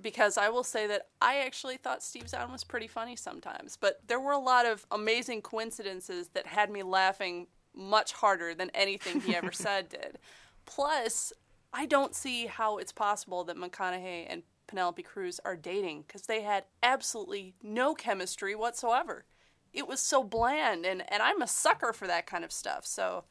because 0.00 0.36
I 0.36 0.50
will 0.50 0.62
say 0.62 0.86
that 0.88 1.08
I 1.22 1.38
actually 1.38 1.78
thought 1.78 2.02
Steve 2.02 2.28
Zahn 2.28 2.52
was 2.52 2.64
pretty 2.64 2.86
funny 2.86 3.16
sometimes. 3.16 3.78
But 3.80 4.00
there 4.06 4.20
were 4.20 4.32
a 4.32 4.38
lot 4.38 4.66
of 4.66 4.86
amazing 4.90 5.40
coincidences 5.40 6.28
that 6.34 6.46
had 6.46 6.70
me 6.70 6.82
laughing 6.82 7.46
much 7.74 8.12
harder 8.12 8.54
than 8.54 8.70
anything 8.74 9.22
he 9.22 9.34
ever 9.34 9.52
said 9.52 9.88
did. 9.88 10.18
Plus, 10.66 11.32
I 11.72 11.86
don't 11.86 12.14
see 12.14 12.44
how 12.46 12.76
it's 12.76 12.92
possible 12.92 13.42
that 13.44 13.56
McConaughey 13.56 14.26
and 14.28 14.42
Penelope 14.66 15.02
Cruz 15.02 15.40
are 15.46 15.56
dating 15.56 16.04
because 16.06 16.22
they 16.22 16.42
had 16.42 16.64
absolutely 16.82 17.54
no 17.62 17.94
chemistry 17.94 18.54
whatsoever. 18.54 19.24
It 19.72 19.88
was 19.88 20.00
so 20.00 20.22
bland, 20.22 20.84
and, 20.84 21.10
and 21.10 21.22
I'm 21.22 21.40
a 21.40 21.46
sucker 21.46 21.94
for 21.94 22.06
that 22.06 22.26
kind 22.26 22.44
of 22.44 22.52
stuff. 22.52 22.84
So 22.84 23.24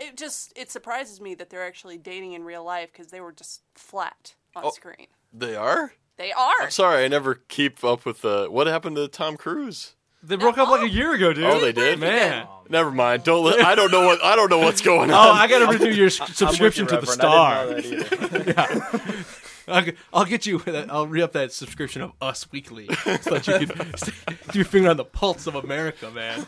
it 0.00 0.16
just 0.16 0.52
it 0.56 0.70
surprises 0.70 1.20
me 1.20 1.34
that 1.34 1.50
they're 1.50 1.66
actually 1.66 1.98
dating 1.98 2.32
in 2.32 2.44
real 2.44 2.64
life 2.64 2.90
because 2.92 3.08
they 3.08 3.20
were 3.20 3.32
just 3.32 3.62
flat 3.74 4.34
on 4.54 4.64
oh, 4.66 4.70
screen. 4.70 5.06
They 5.32 5.54
are. 5.54 5.92
They 6.16 6.32
are. 6.32 6.54
I'm 6.62 6.70
sorry, 6.70 7.04
I 7.04 7.08
never 7.08 7.34
keep 7.34 7.84
up 7.84 8.06
with 8.06 8.22
the. 8.22 8.46
What 8.50 8.66
happened 8.66 8.96
to 8.96 9.08
Tom 9.08 9.36
Cruise? 9.36 9.94
They 10.22 10.36
broke 10.36 10.58
up 10.58 10.68
like 10.68 10.80
a 10.80 10.84
oh. 10.84 10.86
year 10.86 11.14
ago, 11.14 11.32
dude. 11.32 11.44
Oh, 11.44 11.60
they 11.60 11.72
did. 11.72 12.00
Man. 12.00 12.46
Never 12.68 12.90
mind. 12.90 13.22
Don't. 13.22 13.44
Li- 13.44 13.62
I 13.62 13.74
don't 13.74 13.92
know 13.92 14.06
what. 14.06 14.24
I 14.24 14.34
don't 14.34 14.50
know 14.50 14.58
what's 14.58 14.80
going 14.80 15.10
oh, 15.10 15.14
on. 15.14 15.28
Oh. 15.28 15.32
I 15.32 15.46
gotta 15.46 15.66
renew 15.78 15.94
your 15.94 16.06
s- 16.06 16.36
subscription 16.36 16.86
to 16.88 16.98
the 16.98 17.06
Star. 17.06 17.80
Star. 17.80 19.24
I'll, 19.68 19.82
g- 19.82 19.92
I'll 20.12 20.24
get 20.24 20.46
you. 20.46 20.62
I'll 20.88 21.06
re 21.06 21.22
up 21.22 21.32
that 21.32 21.52
subscription 21.52 22.02
of 22.02 22.12
Us 22.20 22.50
Weekly 22.50 22.88
so 23.20 23.38
that 23.38 23.46
you 23.46 23.66
can 23.66 23.96
stay, 23.96 24.12
keep 24.26 24.54
your 24.54 24.64
finger 24.64 24.90
on 24.90 24.96
the 24.96 25.04
pulse 25.04 25.46
of 25.46 25.54
America, 25.54 26.10
man. 26.10 26.46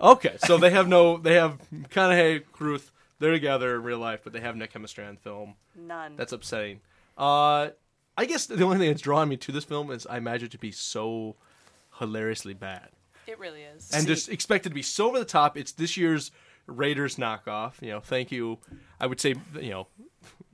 Okay, 0.00 0.36
so 0.38 0.56
they 0.58 0.70
have 0.70 0.88
no. 0.88 1.18
They 1.18 1.34
have 1.34 1.58
McConaughey, 1.72 2.44
Ruth. 2.58 2.90
They're 3.18 3.32
together 3.32 3.76
in 3.76 3.82
real 3.82 3.98
life, 3.98 4.20
but 4.24 4.32
they 4.32 4.40
have 4.40 4.56
no 4.56 4.66
chemistry 4.66 5.04
on 5.04 5.16
film. 5.16 5.54
None. 5.76 6.16
That's 6.16 6.32
upsetting. 6.32 6.80
Uh, 7.18 7.70
I 8.16 8.24
guess 8.24 8.46
the 8.46 8.64
only 8.64 8.78
thing 8.78 8.88
that's 8.88 9.02
drawn 9.02 9.28
me 9.28 9.36
to 9.38 9.52
this 9.52 9.64
film 9.64 9.90
is 9.90 10.06
I 10.06 10.16
imagine 10.16 10.46
it 10.46 10.52
to 10.52 10.58
be 10.58 10.72
so 10.72 11.36
hilariously 11.98 12.54
bad 12.54 12.88
it 13.26 13.38
really 13.38 13.62
is. 13.62 13.90
and 13.92 14.06
just 14.06 14.28
expected 14.28 14.70
to 14.70 14.74
be 14.74 14.82
so 14.82 15.08
over 15.08 15.18
the 15.18 15.24
top. 15.24 15.56
It's 15.56 15.72
this 15.72 15.96
year's 15.96 16.30
Raiders 16.66 17.16
knockoff. 17.16 17.80
You 17.80 17.90
know, 17.90 18.00
thank 18.00 18.30
you. 18.30 18.58
I 19.00 19.06
would 19.06 19.20
say, 19.20 19.34
you 19.60 19.70
know, 19.70 19.86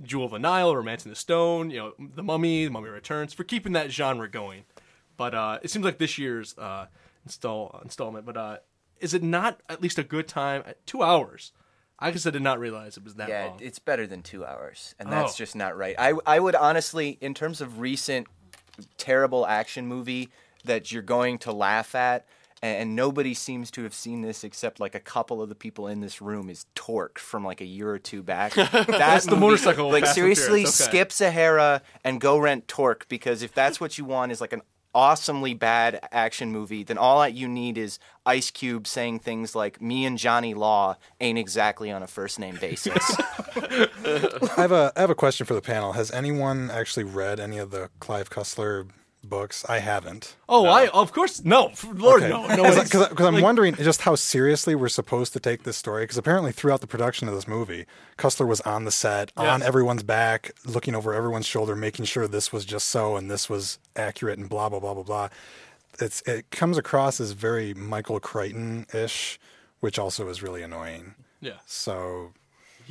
Jewel 0.03 0.27
of 0.27 0.33
the 0.33 0.39
Nile, 0.39 0.75
Romancing 0.75 1.11
the 1.11 1.17
Stone, 1.17 1.71
you 1.71 1.79
know, 1.79 1.93
The 2.15 2.23
Mummy, 2.23 2.67
The 2.67 2.71
Mummy 2.71 2.89
Returns 2.89 3.33
for 3.33 3.45
keeping 3.45 3.73
that 3.73 3.91
genre 3.91 4.29
going. 4.29 4.65
But 5.17 5.35
uh, 5.35 5.59
it 5.63 5.71
seems 5.71 5.85
like 5.85 5.99
this 5.99 6.19
year's 6.19 6.57
uh, 6.59 6.87
install 7.25 7.81
installment. 7.83 8.27
But 8.27 8.37
uh, 8.37 8.57
is 9.01 9.15
it 9.15 9.23
not 9.23 9.61
at 9.69 9.81
least 9.83 9.99
a 9.99 10.03
good 10.05 10.29
time? 10.29 10.63
Uh, 10.67 10.73
two 10.87 11.03
hours. 11.03 11.53
I 11.99 12.11
guess 12.11 12.27
I 12.27 12.31
did 12.31 12.43
not 12.43 12.59
realize 12.61 12.97
it 12.99 13.05
was 13.05 13.15
that 13.15 13.29
Yeah, 13.31 13.47
long. 13.47 13.59
it's 13.63 13.79
better 13.79 14.07
than 14.07 14.23
two 14.23 14.45
hours, 14.45 14.95
and 14.99 15.11
that's 15.11 15.33
Oh. 15.33 15.37
just 15.39 15.57
not 15.57 15.77
right. 15.77 15.95
I 15.99 16.13
I 16.27 16.39
would 16.41 16.55
honestly, 16.55 17.17
in 17.21 17.33
terms 17.35 17.61
of 17.63 17.81
recent 17.81 18.27
terrible 18.99 19.47
action 19.47 19.87
movie 19.87 20.29
that 20.65 20.93
you're 20.93 21.03
going 21.03 21.39
to 21.39 21.53
laugh 21.53 21.95
at, 21.95 22.27
and, 22.63 22.97
nobody 22.97 23.33
seems 23.33 23.71
to 23.71 23.83
have 23.85 23.95
seen 23.95 24.23
this 24.23 24.43
except 24.43 24.81
like 24.81 24.95
a 24.95 25.01
couple 25.01 25.41
of 25.41 25.49
the 25.49 25.55
people 25.55 25.87
in 25.87 26.01
this 26.01 26.21
room, 26.21 26.51
is 26.51 26.67
Torque 26.75 27.19
from 27.19 27.45
like 27.45 27.61
a 27.61 27.65
year 27.65 27.89
or 27.91 27.99
two 27.99 28.23
back. 28.23 28.55
That's 28.87 29.25
the 29.27 29.37
motorcycle 29.37 29.91
Like 29.91 30.07
seriously, 30.07 30.63
okay. 30.63 30.71
skip 30.71 31.13
Sahara 31.13 31.83
and 32.03 32.21
go 32.21 32.37
rent 32.39 32.67
Torque 32.67 33.07
because 33.09 33.43
if 33.43 33.55
that's 33.55 33.81
what 33.81 33.99
you 33.99 34.05
want 34.05 34.33
is 34.33 34.41
like 34.41 34.53
an 34.53 34.63
awesomely 34.97 35.53
bad 35.53 36.01
action 36.11 36.51
movie, 36.51 36.83
then 36.83 36.97
all 36.97 37.21
that 37.21 37.35
you 37.35 37.47
need 37.47 37.77
is 37.77 37.99
Ice 38.25 38.51
Cube 38.51 38.87
saying 38.87 39.21
things 39.21 39.55
like 39.55 39.81
"Me 39.81 40.07
and 40.07 40.17
Johnny 40.17 40.55
Law 40.55 40.97
ain't 41.21 41.39
exactly 41.39 41.93
on 41.93 42.03
a 42.03 42.07
first 42.07 42.41
name 42.41 42.57
basis." 42.61 43.05
I 43.57 44.55
have 44.57 44.73
a 44.73 44.93
I 44.97 45.01
have 45.03 45.11
a 45.11 45.15
question 45.15 45.47
for 45.47 45.55
the 45.55 45.61
panel. 45.61 45.93
Has 45.93 46.11
anyone 46.11 46.71
actually 46.71 47.05
read 47.05 47.39
any 47.39 47.59
of 47.59 47.71
the 47.71 47.91
Clive 48.01 48.31
Cussler 48.31 48.89
books? 49.29 49.65
I 49.69 49.79
haven't. 49.79 50.37
oh, 50.49 50.67
I 50.67 50.89
of 50.89 51.13
course 51.13 51.45
no, 51.45 51.73
Lord 51.93 52.23
no, 52.23 52.47
no. 52.47 52.65
it's- 52.67 52.91
Because 52.91 53.27
I'm 53.27 53.41
wondering 53.41 53.75
just 53.75 54.03
how 54.03 54.15
seriously 54.15 54.75
we're 54.75 54.89
supposed 54.89 55.33
to 55.35 55.41
take 55.41 55.65
this 55.65 55.77
story. 55.77 56.05
Because 56.05 56.19
apparently, 56.19 56.53
throughout 56.53 56.81
the 56.81 56.87
production 56.87 57.29
of 57.29 57.35
this 57.35 57.47
movie, 57.49 57.85
Cussler 58.19 58.47
was 58.47 58.61
on 58.63 58.85
the 58.85 58.91
set, 58.91 59.33
on 59.37 59.63
everyone's 59.63 60.03
back, 60.03 60.53
looking 60.65 60.95
over 60.95 61.13
everyone's 61.15 61.47
shoulder, 61.47 61.77
making 61.77 62.05
sure 62.07 62.27
this 62.29 62.53
was 62.53 62.65
just 62.65 62.89
so 62.89 63.17
and 63.17 63.31
this 63.31 63.49
was 63.51 63.79
accurate 63.97 64.39
and 64.39 64.49
blah 64.49 64.69
blah 64.69 64.81
blah 64.81 64.95
blah 64.95 65.03
blah. 65.03 65.29
It's 65.99 66.21
it 66.23 66.51
comes 66.51 66.77
across 66.79 67.21
as 67.21 67.33
very 67.33 67.73
Michael 67.75 68.21
Crichton 68.21 68.87
ish, 68.93 69.39
which 69.81 69.99
also 69.99 70.29
is 70.29 70.43
really 70.43 70.63
annoying. 70.63 71.15
yeah. 71.41 71.59
So, 71.67 72.33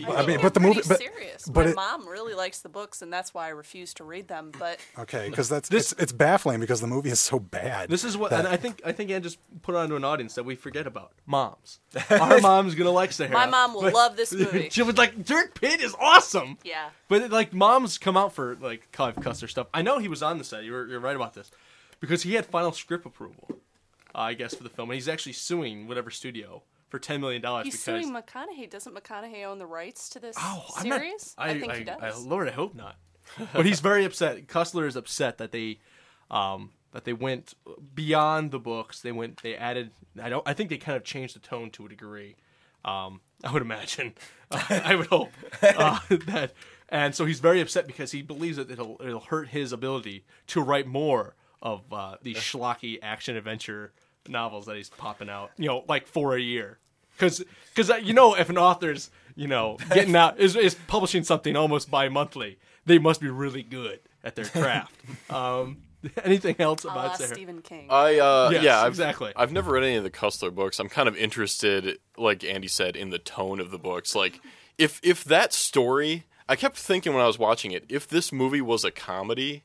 I, 0.08 0.12
I 0.12 0.25
mean, 0.25 0.39
but 0.41 0.53
the 0.53 0.60
movie, 0.60 0.81
but 0.88 0.97
serious. 0.97 1.47
but 1.47 1.65
My 1.65 1.71
it- 1.71 1.75
mom 1.75 2.08
really 2.08 2.34
likes 2.34 2.60
the 2.60 2.69
books, 2.69 3.01
and 3.01 3.12
that's 3.13 3.34
why 3.34 3.45
I 3.45 3.49
refuse 3.49 3.93
to 3.95 4.03
read 4.03 4.27
them. 4.27 4.51
But 4.58 4.79
okay, 4.99 5.29
because 5.29 5.47
that's 5.49 5.69
This- 5.69 5.91
it's, 5.93 6.01
it's 6.01 6.12
baffling 6.12 6.60
because 6.60 6.81
the 6.81 6.88
movie 6.88 7.10
is 7.10 7.19
so 7.19 7.39
bad. 7.39 7.89
This 7.89 8.03
is 8.03 8.17
what, 8.17 8.31
that- 8.31 8.39
and 8.39 8.47
I 8.47 8.58
think 8.58 8.81
I 8.86 8.91
think 8.91 9.12
Ann 9.12 9.23
just 9.23 9.38
put 9.62 9.75
it 9.75 9.77
onto 9.77 9.95
an 9.95 10.03
audience 10.03 10.36
that 10.36 10.43
we 10.43 10.55
forget 10.55 10.86
about. 10.88 11.12
Moms, 11.25 11.79
our 12.10 12.39
mom's 12.41 12.75
gonna 12.75 12.91
like 12.91 13.12
Sahara. 13.12 13.34
My 13.34 13.45
mom 13.45 13.73
will 13.73 13.81
But- 13.84 13.93
love 13.93 14.17
this 14.17 14.31
movie. 14.34 14.69
she 14.69 14.81
was 14.84 14.97
like, 14.97 15.23
Dirk 15.23 15.60
Pitt 15.60 15.79
is 15.81 15.95
awesome. 15.99 16.58
yeah, 16.63 16.89
But 17.08 17.29
like, 17.31 17.53
moms 17.53 17.97
come 17.97 18.17
out 18.17 18.34
for 18.34 18.55
like 18.55 18.91
Clive 18.91 19.15
Cussler 19.15 19.49
stuff. 19.49 19.67
I 19.73 19.81
know 19.81 19.99
he 19.99 20.08
was 20.08 20.21
on 20.23 20.38
the 20.38 20.43
set. 20.43 20.63
You're 20.63 20.88
you're 20.88 20.99
right 20.99 21.15
about 21.15 21.34
this 21.34 21.51
because 21.99 22.23
he 22.23 22.34
had 22.34 22.45
final 22.45 22.71
script 22.73 23.05
approval, 23.05 23.47
uh, 24.13 24.19
I 24.19 24.34
guess, 24.34 24.53
for 24.53 24.63
the 24.63 24.69
film, 24.69 24.89
and 24.89 24.95
he's 24.95 25.08
actually 25.08 25.34
suing 25.34 25.88
whatever 25.88 26.12
studio 26.12 26.63
for 26.89 27.00
ten 27.00 27.21
million 27.21 27.41
dollars 27.41 27.65
he's 27.65 27.74
because. 27.84 28.04
suing 28.04 28.13
McConaughey. 28.15 28.69
Doesn't 28.69 28.93
McConaughey 28.95 29.45
own 29.45 29.60
the 29.60 29.65
rights 29.65 30.10
to 30.10 30.19
this 30.19 30.36
Oh, 30.39 30.65
I'm 30.78 30.88
not- 30.89 31.00
series? 31.00 31.36
I, 31.38 31.54
think 31.60 31.71
I, 31.71 31.78
he 31.78 31.84
does. 31.84 32.00
I- 32.02 32.28
Lord, 32.28 32.48
I 32.48 32.52
hope 32.52 32.76
not. 32.76 32.98
but 33.54 33.65
he's 33.65 33.80
very 33.80 34.06
upset. 34.06 34.48
Cussler 34.48 34.88
is 34.88 34.95
upset 34.95 35.39
that 35.39 35.52
they, 35.52 35.80
um, 36.30 36.69
that 36.91 37.06
they 37.06 37.13
went 37.13 37.56
beyond 37.93 38.52
the 38.52 38.60
books. 38.60 39.02
They 39.02 39.12
went. 39.12 39.41
They 39.41 39.56
added. 39.56 39.91
I 40.21 40.30
don't. 40.30 40.48
I 40.48 40.54
think 40.54 40.69
they 40.69 40.78
kind 40.78 40.95
of 40.95 41.04
changed 41.04 41.36
the 41.36 41.39
tone 41.39 41.71
to 41.71 41.86
a 41.86 41.89
degree. 41.89 42.36
Um, 42.86 43.21
I 43.43 43.52
would 43.52 43.63
imagine. 43.63 44.13
I 44.52 44.95
would 44.95 45.08
hope 45.08 45.32
uh, 45.63 46.00
that. 46.28 46.54
And 46.89 47.15
so 47.15 47.26
he's 47.26 47.39
very 47.39 47.62
upset 47.62 47.88
because 47.88 48.12
he 48.12 48.21
believes 48.21 48.58
that 48.58 48.69
it'll 48.69 48.98
it'll 49.04 49.19
hurt 49.21 49.48
his 49.50 49.74
ability 49.74 50.24
to 50.48 50.62
write 50.62 50.86
more 50.86 51.36
of 51.63 51.91
uh, 51.91 52.17
these 52.21 52.38
schlocky 52.38 53.00
action 53.02 53.36
adventure 53.36 53.91
novels 54.27 54.65
that 54.65 54.75
he's 54.75 54.89
popping 54.89 55.29
out. 55.29 55.51
You 55.57 55.67
know, 55.67 55.83
like 55.88 56.07
for 56.07 56.35
a 56.35 56.41
year. 56.41 56.79
Because 57.13 57.43
because 57.73 58.03
you 58.03 58.13
know 58.13 58.35
if 58.35 58.49
an 58.49 58.57
author's 58.57 59.09
you 59.35 59.47
know 59.47 59.77
getting 59.93 60.15
out 60.15 60.39
is, 60.39 60.55
is 60.55 60.75
publishing 60.88 61.23
something 61.23 61.55
almost 61.55 61.89
bi-monthly, 61.89 62.57
they 62.85 62.99
must 62.99 63.21
be 63.21 63.29
really 63.29 63.63
good 63.63 63.99
at 64.23 64.35
their 64.35 64.45
craft. 64.45 64.93
um, 65.29 65.77
anything 66.23 66.55
else 66.59 66.85
I'll 66.85 66.91
about 66.91 67.11
ask 67.11 67.19
Sahara? 67.19 67.35
Stephen 67.35 67.61
King. 67.61 67.88
I 67.89 68.19
uh 68.19 68.49
Yes, 68.51 68.63
yeah 68.63 68.81
I've, 68.81 68.89
exactly. 68.89 69.31
I've 69.35 69.51
never 69.51 69.71
read 69.71 69.83
any 69.83 69.95
of 69.95 70.03
the 70.03 70.09
Cussler 70.09 70.53
books. 70.53 70.79
I'm 70.79 70.89
kind 70.89 71.07
of 71.07 71.15
interested, 71.15 71.99
like 72.17 72.43
Andy 72.43 72.67
said, 72.67 72.95
in 72.95 73.09
the 73.11 73.19
tone 73.19 73.59
of 73.59 73.71
the 73.71 73.79
books. 73.79 74.15
Like 74.15 74.41
if 74.77 74.99
if 75.03 75.23
that 75.23 75.53
story, 75.53 76.25
I 76.49 76.55
kept 76.55 76.77
thinking 76.77 77.13
when 77.13 77.23
I 77.23 77.27
was 77.27 77.39
watching 77.39 77.71
it, 77.71 77.85
if 77.89 78.07
this 78.07 78.31
movie 78.31 78.61
was 78.61 78.83
a 78.83 78.91
comedy, 78.91 79.63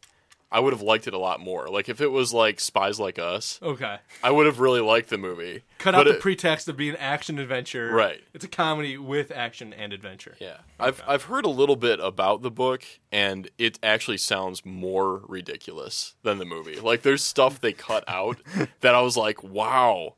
I 0.52 0.58
would 0.58 0.72
have 0.72 0.82
liked 0.82 1.06
it 1.06 1.14
a 1.14 1.18
lot 1.18 1.38
more. 1.40 1.68
Like 1.68 1.88
if 1.88 2.00
it 2.00 2.08
was 2.08 2.32
like 2.34 2.58
Spies 2.58 2.98
Like 2.98 3.18
Us, 3.18 3.60
Okay. 3.62 3.98
I 4.22 4.30
would 4.32 4.46
have 4.46 4.58
really 4.58 4.80
liked 4.80 5.08
the 5.08 5.16
movie. 5.18 5.62
Cut 5.78 5.92
But 5.92 6.00
out 6.00 6.04
the 6.06 6.14
it- 6.16 6.20
pretext 6.20 6.66
of 6.68 6.76
being 6.76 6.96
action 6.96 7.38
adventure. 7.38 7.90
Right. 7.92 8.20
It's 8.34 8.44
a 8.44 8.48
comedy 8.48 8.98
with 8.98 9.30
action 9.30 9.72
and 9.72 9.92
adventure. 9.92 10.36
Yeah, 10.40 10.58
I've 10.78 11.02
I've 11.06 11.24
heard 11.24 11.44
a 11.44 11.50
little 11.50 11.76
bit 11.76 12.00
about 12.00 12.42
the 12.42 12.50
book, 12.50 12.84
and 13.12 13.48
it 13.58 13.78
actually 13.82 14.16
sounds 14.18 14.64
more 14.66 15.22
ridiculous 15.28 16.14
than 16.22 16.38
the 16.38 16.44
movie. 16.44 16.80
Like 16.80 17.02
there's 17.02 17.22
stuff 17.22 17.60
they 17.60 17.72
cut 17.72 18.02
out 18.08 18.38
that 18.80 18.94
I 18.94 19.00
was 19.02 19.16
like, 19.16 19.42
wow. 19.44 20.14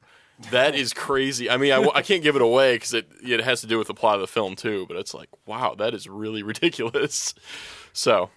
That 0.51 0.75
is 0.75 0.93
crazy. 0.93 1.49
I 1.49 1.57
mean, 1.57 1.71
I, 1.73 1.87
I 1.95 2.03
can't 2.03 2.21
give 2.23 2.35
it 2.35 2.43
away 2.43 2.75
because 2.75 2.95
it 2.95 3.07
it 3.23 3.41
has 3.43 3.61
to 3.61 3.69
do 3.69 3.79
with 3.79 3.87
the 3.87 3.95
plot 3.95 4.17
of 4.17 4.23
the 4.23 4.27
film 4.27 4.57
too. 4.57 4.87
But 4.89 4.97
it's 4.97 5.15
like, 5.15 5.29
wow, 5.47 5.77
that 5.79 5.95
is 5.95 6.09
really 6.09 6.43
ridiculous. 6.53 7.33
So, 7.93 8.31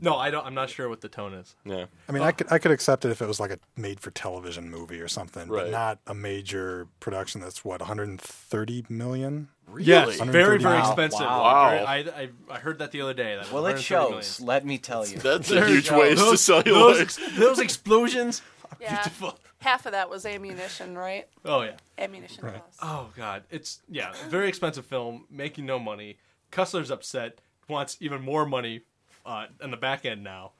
No, 0.00 0.16
I 0.16 0.30
don't. 0.30 0.46
I'm 0.46 0.54
not 0.54 0.70
sure 0.70 0.88
what 0.88 1.00
the 1.02 1.08
tone 1.08 1.34
is. 1.34 1.54
yeah, 1.64 1.84
I 2.08 2.12
mean, 2.12 2.22
I 2.22 2.32
could 2.32 2.50
I 2.50 2.58
could 2.58 2.70
accept 2.70 3.04
it 3.04 3.10
if 3.10 3.20
it 3.20 3.26
was 3.28 3.38
like 3.40 3.50
a 3.50 3.58
made-for-television 3.76 4.70
movie 4.70 5.00
or 5.00 5.08
something, 5.08 5.48
Right. 5.48 5.64
but 5.64 5.70
not 5.70 5.98
a 6.06 6.14
major 6.14 6.86
production 7.00 7.40
that's 7.40 7.64
what 7.64 7.80
130 7.80 8.84
million. 8.88 9.48
Really? 9.66 9.84
Yes, 9.86 10.18
Really? 10.18 10.30
very 10.32 10.58
very 10.58 10.74
Wow. 10.78 10.86
expensive. 10.88 11.20
Wow. 11.20 11.70
Very- 11.70 11.84
I, 11.86 11.96
I 12.22 12.28
I 12.50 12.58
heard 12.58 12.78
that 12.78 12.92
the 12.92 13.02
other 13.02 13.14
day. 13.14 13.36
That 13.36 13.52
Well, 13.52 13.66
it 13.66 13.74
130 13.76 13.82
shows. 13.82 14.40
million. 14.40 14.48
Let 14.54 14.66
me 14.66 14.78
tell 14.78 15.06
you. 15.06 15.18
that's 15.18 15.50
a 15.50 15.54
There 15.54 15.66
huge 15.66 15.84
you 15.86 15.90
go. 15.92 15.98
waste 16.00 16.16
those, 16.16 16.48
of 16.48 16.64
Those, 16.64 16.64
celluloid. 16.64 17.00
ex- 17.02 17.18
those 17.38 17.58
explosions. 17.58 18.42
are 18.70 18.76
Yeah. 18.80 18.94
Beautiful. 18.96 19.38
Half 19.58 19.84
of 19.86 19.92
that 19.92 20.08
was 20.08 20.24
ammunition, 20.24 20.96
right? 20.96 21.28
Oh 21.44 21.62
yeah. 21.62 21.76
Ammunition 21.98 22.42
costs. 22.42 22.78
Oh 22.82 23.10
god, 23.16 23.44
it's 23.50 23.80
yeah, 23.90 24.12
very 24.28 24.48
expensive 24.48 24.86
film, 24.86 25.26
making 25.30 25.66
no 25.66 25.78
money. 25.78 26.16
Cussler's 26.50 26.90
upset, 26.90 27.40
wants 27.68 27.96
even 28.00 28.22
more 28.22 28.46
money 28.46 28.80
uh, 29.26 29.46
on 29.62 29.70
the 29.70 29.76
back 29.76 30.04
end 30.04 30.22
now. 30.24 30.52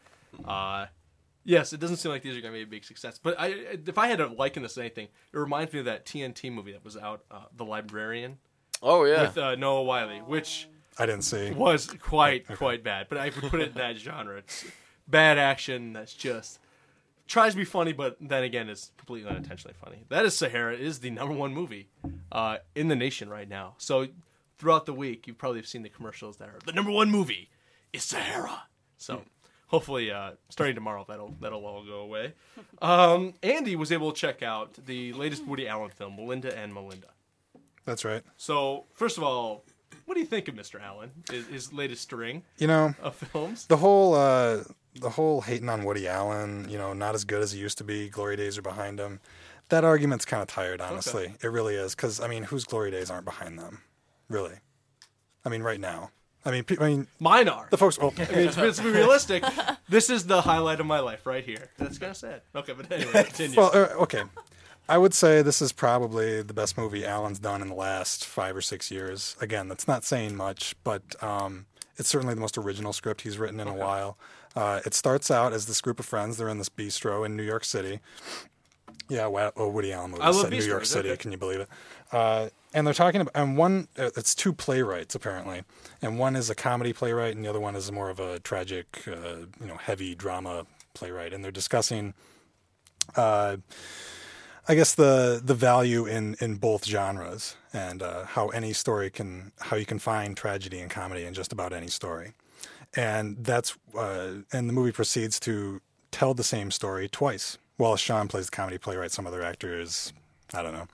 Uh, 0.44 0.86
yes, 1.44 1.72
it 1.72 1.80
doesn't 1.80 1.96
seem 1.96 2.12
like 2.12 2.22
these 2.22 2.36
are 2.36 2.40
going 2.40 2.52
to 2.52 2.58
be 2.58 2.62
a 2.62 2.66
big 2.66 2.84
success. 2.84 3.18
But 3.22 3.38
I, 3.38 3.48
if 3.86 3.98
I 3.98 4.06
had 4.08 4.18
to 4.18 4.26
liken 4.28 4.62
this 4.62 4.74
to 4.74 4.80
anything, 4.80 5.08
it 5.32 5.38
reminds 5.38 5.72
me 5.72 5.80
of 5.80 5.84
that 5.86 6.06
TNT 6.06 6.52
movie 6.52 6.72
that 6.72 6.84
was 6.84 6.96
out, 6.96 7.22
uh, 7.30 7.44
The 7.56 7.64
Librarian, 7.64 8.38
Oh 8.82 9.04
yeah, 9.04 9.22
with 9.22 9.36
uh, 9.38 9.54
Noah 9.56 9.82
Wyle, 9.82 10.08
which 10.20 10.68
I 10.98 11.06
didn't 11.06 11.22
see. 11.22 11.50
was 11.50 11.86
quite 12.00 12.46
quite 12.46 12.82
bad. 12.82 13.06
But 13.08 13.18
I 13.18 13.24
would 13.26 13.50
put 13.50 13.60
it 13.60 13.68
in 13.68 13.74
that 13.74 13.96
genre. 13.98 14.38
It's 14.38 14.64
bad 15.06 15.36
action 15.38 15.92
that's 15.92 16.14
just 16.14 16.60
tries 17.26 17.52
to 17.52 17.58
be 17.58 17.64
funny, 17.64 17.92
but 17.92 18.16
then 18.20 18.42
again 18.42 18.68
is 18.68 18.90
completely 18.96 19.28
unintentionally 19.30 19.74
funny. 19.84 20.04
That 20.08 20.24
is 20.24 20.36
Sahara. 20.36 20.74
It 20.74 20.80
is 20.80 21.00
the 21.00 21.10
number 21.10 21.34
one 21.34 21.52
movie 21.54 21.88
uh, 22.32 22.58
in 22.74 22.88
the 22.88 22.96
nation 22.96 23.28
right 23.28 23.48
now. 23.48 23.74
So 23.78 24.08
throughout 24.58 24.86
the 24.86 24.94
week, 24.94 25.26
you 25.26 25.34
probably 25.34 25.58
have 25.58 25.66
seen 25.68 25.82
the 25.82 25.88
commercials 25.88 26.38
that 26.38 26.48
are 26.48 26.58
the 26.64 26.72
number 26.72 26.90
one 26.90 27.10
movie 27.10 27.50
is 27.92 28.04
Sahara. 28.04 28.62
So 28.96 29.22
hopefully, 29.68 30.10
uh, 30.10 30.32
starting 30.48 30.74
tomorrow, 30.74 31.04
that'll 31.08 31.34
that'll 31.40 31.64
all 31.66 31.84
go 31.84 32.00
away. 32.00 32.34
Um, 32.82 33.34
Andy 33.42 33.76
was 33.76 33.92
able 33.92 34.12
to 34.12 34.18
check 34.20 34.42
out 34.42 34.74
the 34.86 35.12
latest 35.12 35.44
Woody 35.46 35.68
Allen 35.68 35.90
film, 35.90 36.16
Melinda 36.16 36.56
and 36.56 36.72
Melinda. 36.74 37.08
That's 37.84 38.04
right. 38.04 38.22
So 38.36 38.84
first 38.94 39.16
of 39.16 39.24
all, 39.24 39.64
what 40.04 40.14
do 40.14 40.20
you 40.20 40.26
think 40.26 40.48
of 40.48 40.54
Mr. 40.54 40.80
Allen? 40.82 41.10
His, 41.30 41.46
his 41.46 41.72
latest 41.72 42.02
string 42.02 42.42
You 42.58 42.66
know, 42.66 42.94
of 43.02 43.16
films. 43.16 43.66
the 43.66 43.76
whole 43.78 44.14
uh, 44.14 44.64
the 45.00 45.10
whole 45.10 45.40
hating 45.40 45.68
on 45.68 45.84
Woody 45.84 46.06
Allen, 46.08 46.68
you 46.68 46.76
know, 46.78 46.92
not 46.92 47.14
as 47.14 47.24
good 47.24 47.42
as 47.42 47.52
he 47.52 47.60
used 47.60 47.78
to 47.78 47.84
be. 47.84 48.08
Glory 48.08 48.36
days 48.36 48.58
are 48.58 48.62
behind 48.62 48.98
him. 49.00 49.20
That 49.70 49.84
argument's 49.84 50.24
kind 50.24 50.42
of 50.42 50.48
tired, 50.48 50.80
honestly. 50.80 51.34
It 51.42 51.46
really 51.46 51.76
is, 51.76 51.94
because 51.94 52.20
I 52.20 52.26
mean, 52.26 52.42
whose 52.42 52.64
glory 52.64 52.90
days 52.90 53.08
aren't 53.08 53.24
behind 53.24 53.56
them? 53.56 53.82
Really? 54.28 54.54
I 55.44 55.48
mean, 55.48 55.62
right 55.62 55.78
now. 55.78 56.10
I 56.44 56.50
mean, 56.50 56.64
I 56.80 56.88
mean, 56.88 57.06
Mine 57.18 57.48
are. 57.48 57.66
the 57.70 57.76
folks. 57.76 57.98
Well, 57.98 58.14
I 58.18 58.20
mean, 58.20 58.48
it's, 58.48 58.56
it's 58.56 58.80
be 58.80 58.90
realistic. 58.90 59.44
This 59.88 60.08
is 60.08 60.26
the 60.26 60.40
highlight 60.40 60.80
of 60.80 60.86
my 60.86 61.00
life 61.00 61.26
right 61.26 61.44
here. 61.44 61.70
That's 61.78 61.98
kind 61.98 62.10
of 62.10 62.16
sad. 62.16 62.42
Okay, 62.54 62.72
but 62.72 62.90
anyway, 62.90 63.12
continue. 63.24 63.56
well, 63.58 63.70
uh, 63.74 64.02
okay. 64.02 64.22
I 64.88 64.98
would 64.98 65.14
say 65.14 65.42
this 65.42 65.62
is 65.62 65.70
probably 65.72 66.42
the 66.42 66.54
best 66.54 66.76
movie 66.76 67.04
Allen's 67.06 67.38
done 67.38 67.62
in 67.62 67.68
the 67.68 67.74
last 67.74 68.26
five 68.26 68.56
or 68.56 68.60
six 68.60 68.90
years. 68.90 69.36
Again, 69.40 69.68
that's 69.68 69.86
not 69.86 70.02
saying 70.04 70.34
much, 70.34 70.74
but 70.82 71.02
um, 71.22 71.66
it's 71.96 72.08
certainly 72.08 72.34
the 72.34 72.40
most 72.40 72.58
original 72.58 72.92
script 72.92 73.20
he's 73.20 73.38
written 73.38 73.60
in 73.60 73.68
a 73.68 73.74
while. 73.74 74.18
Uh, 74.56 74.80
it 74.84 74.94
starts 74.94 75.30
out 75.30 75.52
as 75.52 75.66
this 75.66 75.80
group 75.80 76.00
of 76.00 76.06
friends. 76.06 76.38
They're 76.38 76.48
in 76.48 76.58
this 76.58 76.68
bistro 76.70 77.24
in 77.24 77.36
New 77.36 77.44
York 77.44 77.64
City. 77.64 78.00
Yeah, 79.08 79.26
Wa- 79.26 79.52
a 79.56 79.68
Woody 79.68 79.92
Allen 79.92 80.12
movie 80.12 80.22
I 80.22 80.30
love 80.30 80.50
New 80.50 80.56
York 80.62 80.86
City. 80.86 81.10
okay. 81.10 81.16
Can 81.22 81.30
you 81.32 81.38
believe 81.38 81.60
it? 81.60 81.68
Uh, 82.10 82.48
and 82.72 82.86
they're 82.86 82.94
talking 82.94 83.20
about, 83.20 83.32
and 83.34 83.56
one, 83.56 83.88
uh, 83.98 84.10
it's 84.16 84.34
two 84.34 84.52
playwrights 84.52 85.14
apparently, 85.14 85.62
and 86.00 86.18
one 86.18 86.36
is 86.36 86.50
a 86.50 86.54
comedy 86.54 86.92
playwright, 86.92 87.34
and 87.34 87.44
the 87.44 87.48
other 87.48 87.60
one 87.60 87.76
is 87.76 87.90
more 87.90 88.10
of 88.10 88.20
a 88.20 88.38
tragic, 88.40 89.02
uh, 89.08 89.46
you 89.60 89.66
know, 89.66 89.76
heavy 89.76 90.14
drama 90.14 90.66
playwright, 90.94 91.32
and 91.32 91.44
they're 91.44 91.50
discussing. 91.50 92.14
Uh, 93.16 93.56
I 94.68 94.74
guess 94.76 94.94
the 94.94 95.40
the 95.42 95.54
value 95.54 96.06
in 96.06 96.36
in 96.40 96.56
both 96.56 96.84
genres 96.84 97.56
and 97.72 98.02
uh, 98.02 98.24
how 98.24 98.48
any 98.48 98.72
story 98.72 99.10
can 99.10 99.52
how 99.58 99.76
you 99.76 99.86
can 99.86 99.98
find 99.98 100.36
tragedy 100.36 100.80
and 100.80 100.90
comedy 100.90 101.24
in 101.24 101.34
just 101.34 101.52
about 101.52 101.72
any 101.72 101.88
story, 101.88 102.34
and 102.94 103.44
that's 103.44 103.76
uh, 103.96 104.34
and 104.52 104.68
the 104.68 104.72
movie 104.72 104.92
proceeds 104.92 105.40
to 105.40 105.80
tell 106.12 106.34
the 106.34 106.44
same 106.44 106.70
story 106.70 107.08
twice. 107.08 107.58
Wallace 107.78 108.00
Shawn 108.00 108.28
plays 108.28 108.46
the 108.46 108.56
comedy 108.56 108.78
playwright, 108.78 109.10
some 109.10 109.26
other 109.26 109.42
actors, 109.42 110.12
I 110.52 110.62
don't 110.62 110.72
know, 110.72 110.88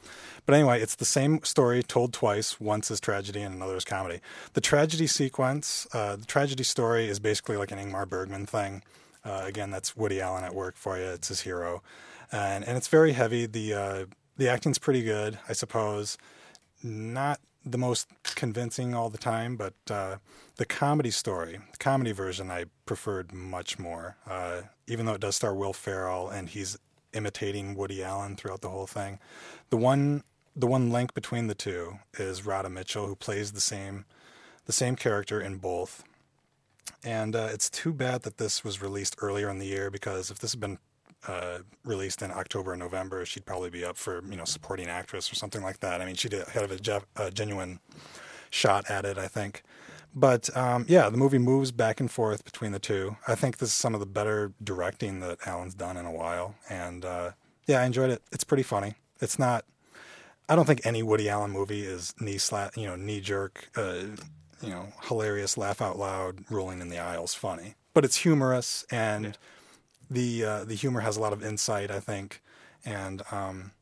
but 0.45 0.55
anyway, 0.55 0.81
it's 0.81 0.97
the 0.97 1.05
same 1.05 1.43
story 1.45 1.83
told 1.83 2.13
twice. 2.13 2.61
Once 2.61 2.91
is 2.91 3.01
tragedy 3.01 3.43
and 3.43 3.55
another 3.55 3.77
is 3.77 3.85
comedy. 3.85 4.21
The 4.53 4.61
tragedy 4.61 5.07
sequence, 5.07 5.87
uh, 5.93 6.17
the 6.17 6.27
tragedy 6.27 6.63
story 6.63 7.09
is 7.09 7.19
basically 7.19 7.57
like 7.57 7.73
an 7.73 7.79
Ingmar 7.79 8.09
Bergman 8.09 8.47
thing. 8.47 8.83
Uh, 9.25 9.43
again, 9.45 9.71
that's 9.71 9.97
Woody 9.97 10.21
Allen 10.21 10.45
at 10.45 10.55
work 10.55 10.77
for 10.77 10.97
you. 10.97 11.05
It's 11.05 11.29
his 11.29 11.41
hero, 11.41 11.83
and 12.31 12.65
and 12.65 12.77
it's 12.77 12.89
very 12.89 13.13
heavy. 13.13 13.47
The 13.47 13.75
uh, 13.75 14.05
the 14.37 14.49
acting's 14.49 14.79
pretty 14.79 15.03
good, 15.03 15.39
I 15.49 15.53
suppose. 15.53 16.19
Not 16.83 17.41
the 17.65 17.79
most 17.79 18.09
convincing 18.37 18.95
all 18.95 19.11
the 19.11 19.19
time, 19.19 19.57
but 19.57 19.75
uh, 19.91 20.17
the 20.57 20.65
comedy 20.65 21.11
story, 21.11 21.59
the 21.73 21.79
comedy 21.79 22.13
version, 22.13 22.51
I 22.51 22.67
preferred 22.87 23.33
much 23.33 23.79
more. 23.79 24.17
Uh, 24.27 24.63
even 24.87 25.05
though 25.07 25.15
it 25.15 25.21
does 25.21 25.37
star 25.37 25.55
Will 25.55 25.73
Ferrell 25.73 26.29
and 26.29 26.49
he's 26.49 26.79
imitating 27.17 27.75
Woody 27.75 28.03
Allen 28.03 28.37
throughout 28.37 28.61
the 28.61 28.69
whole 28.69 28.87
thing, 28.87 29.19
the 29.71 29.77
one 29.77 30.23
the 30.55 30.67
one 30.67 30.91
link 30.91 31.13
between 31.13 31.49
the 31.49 31.55
two 31.55 31.99
is 32.19 32.47
Radha 32.47 32.71
Mitchell, 32.71 33.07
who 33.07 33.15
plays 33.17 33.53
the 33.53 33.61
same 33.61 34.05
the 34.67 34.73
same 34.73 34.97
character 34.97 35.41
in 35.41 35.57
both. 35.57 36.03
And 37.05 37.37
uh, 37.37 37.49
it's 37.53 37.71
too 37.71 37.93
bad 37.93 38.23
that 38.23 38.39
this 38.39 38.65
was 38.65 38.83
released 38.83 39.17
earlier 39.21 39.49
in 39.49 39.59
the 39.59 39.67
year 39.67 39.91
because 39.91 40.31
if 40.31 40.39
this 40.39 40.53
had 40.53 40.61
been 40.61 40.79
uh, 41.29 41.59
released 41.85 42.23
in 42.23 42.31
October 42.31 42.73
or 42.73 42.77
November, 42.77 43.25
she'd 43.25 43.45
probably 43.45 43.71
be 43.71 43.85
up 43.85 43.97
for 43.97 44.23
you 44.29 44.37
know 44.37 44.45
supporting 44.45 44.89
actress 44.89 45.31
or 45.31 45.35
something 45.35 45.63
like 45.63 45.81
that. 45.81 46.01
I 46.01 46.07
mean, 46.07 46.15
she'd 46.15 46.33
have 46.33 46.71
a, 46.71 47.03
a 47.17 47.31
genuine 47.31 47.81
shot 48.51 48.91
at 48.91 49.05
it, 49.05 49.19
I 49.19 49.29
think. 49.29 49.63
But 50.19 50.55
um, 50.57 50.87
yeah, 50.89 51.11
the 51.11 51.19
movie 51.19 51.37
moves 51.37 51.71
back 51.73 52.01
and 52.01 52.11
forth 52.11 52.43
between 52.43 52.73
the 52.73 52.79
two. 52.79 53.19
I 53.29 53.35
think 53.35 53.59
this 53.59 53.69
is 53.69 53.75
some 53.75 53.93
of 53.93 54.01
the 54.01 54.07
better 54.07 54.55
directing 54.65 55.21
that 55.21 55.47
Allen's 55.47 55.75
done 55.75 55.99
in 55.99 56.07
a 56.07 56.11
while, 56.11 56.55
and 56.71 57.05
uh, 57.05 57.33
yeah, 57.67 57.83
I 57.83 57.85
enjoyed 57.85 58.09
it. 58.09 58.23
It's 58.33 58.43
pretty 58.43 58.63
funny. 58.63 58.95
It's 59.21 59.39
not. 59.39 59.67
I 60.49 60.57
don't 60.57 60.65
think 60.65 60.87
any 60.87 61.03
Woody 61.03 61.29
Allen 61.29 61.51
movie 61.51 61.83
is 61.83 62.15
knee 62.19 62.39
slap, 62.39 62.79
you 62.79 62.87
know, 62.87 62.97
knee 62.97 63.21
jerk, 63.21 63.69
uh, 63.77 64.05
you 64.63 64.71
know, 64.71 64.87
hilarious, 65.03 65.59
laugh 65.59 65.83
out 65.83 65.99
loud, 65.99 66.45
rolling 66.49 66.81
in 66.81 66.89
the 66.89 66.99
aisles, 66.99 67.35
funny. 67.35 67.75
But 67.93 68.05
it's 68.07 68.17
humorous, 68.17 68.87
and 68.91 69.37
the 70.11 70.45
uh, 70.45 70.65
the 70.65 70.75
humor 70.75 71.01
has 71.01 71.19
a 71.19 71.21
lot 71.21 71.35
of 71.35 71.45
insight, 71.45 71.91
I 71.91 72.01
think, 72.01 72.41
and 72.87 73.23
um, 73.31 73.73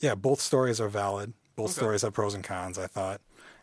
yeah, 0.00 0.16
both 0.16 0.40
stories 0.40 0.80
are 0.80 0.88
valid. 0.88 1.34
Both 1.54 1.70
stories 1.72 2.02
have 2.02 2.14
pros 2.14 2.34
and 2.34 2.42
cons. 2.42 2.78
I 2.78 2.86
thought, 2.88 3.20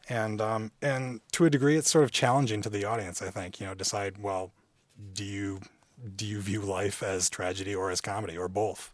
and 0.09 0.39
um, 0.41 0.71
and 0.81 1.21
to 1.33 1.45
a 1.45 1.49
degree, 1.49 1.77
it's 1.77 1.89
sort 1.89 2.03
of 2.03 2.11
challenging 2.11 2.61
to 2.61 2.69
the 2.69 2.85
audience. 2.85 3.21
I 3.21 3.29
think 3.29 3.59
you 3.59 3.65
know, 3.65 3.73
decide 3.73 4.17
well, 4.21 4.51
do 5.13 5.23
you 5.23 5.59
do 6.15 6.25
you 6.25 6.39
view 6.41 6.61
life 6.61 7.01
as 7.03 7.29
tragedy 7.29 7.73
or 7.75 7.89
as 7.91 8.01
comedy 8.01 8.37
or 8.37 8.47
both? 8.47 8.91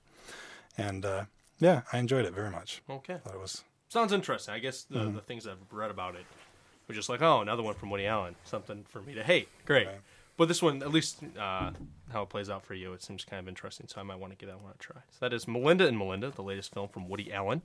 And 0.78 1.06
uh, 1.06 1.26
yeah, 1.60 1.82
I 1.92 1.98
enjoyed 2.00 2.26
it 2.26 2.34
very 2.34 2.50
much. 2.50 2.82
okay, 2.90 3.18
Thought 3.24 3.36
it 3.36 3.40
was 3.40 3.64
sounds 3.90 4.12
interesting. 4.12 4.54
I 4.54 4.60
guess 4.60 4.84
the, 4.84 5.00
Mm-hmm. 5.00 5.16
the 5.16 5.22
things 5.22 5.46
I've 5.46 5.58
read 5.72 5.92
about 5.92 6.16
it 6.16 6.26
were 6.88 6.96
just 6.96 7.10
like, 7.10 7.22
oh, 7.22 7.42
another 7.42 7.62
one 7.64 7.76
from 7.76 7.90
Woody 7.92 8.08
Allen, 8.08 8.36
something 8.44 8.84
for 8.90 9.02
me 9.02 9.14
to 9.14 9.24
hate. 9.24 9.50
Great. 9.66 9.88
Right. 9.88 10.00
But 10.36 10.48
this 10.48 10.64
one, 10.64 10.82
at 10.82 10.92
least 10.92 11.20
uh, 11.40 11.72
how 12.12 12.24
it 12.24 12.30
plays 12.30 12.50
out 12.50 12.66
for 12.66 12.74
you, 12.74 12.94
it 12.94 13.04
seems 13.04 13.24
kind 13.24 13.40
of 13.40 13.48
interesting. 13.48 13.88
So 13.88 14.00
I 14.00 14.04
might 14.04 14.20
want 14.20 14.34
to 14.34 14.38
give 14.38 14.50
that 14.50 14.60
one 14.60 14.74
a 14.74 14.78
try. 14.78 15.02
So 15.12 15.18
that 15.22 15.34
is 15.34 15.48
Melinda 15.48 15.88
and 15.88 15.98
Melinda, 15.98 16.32
the 16.32 16.42
latest 16.42 16.74
film 16.74 16.90
from 16.90 17.08
Woody 17.08 17.32
Allen. 17.32 17.64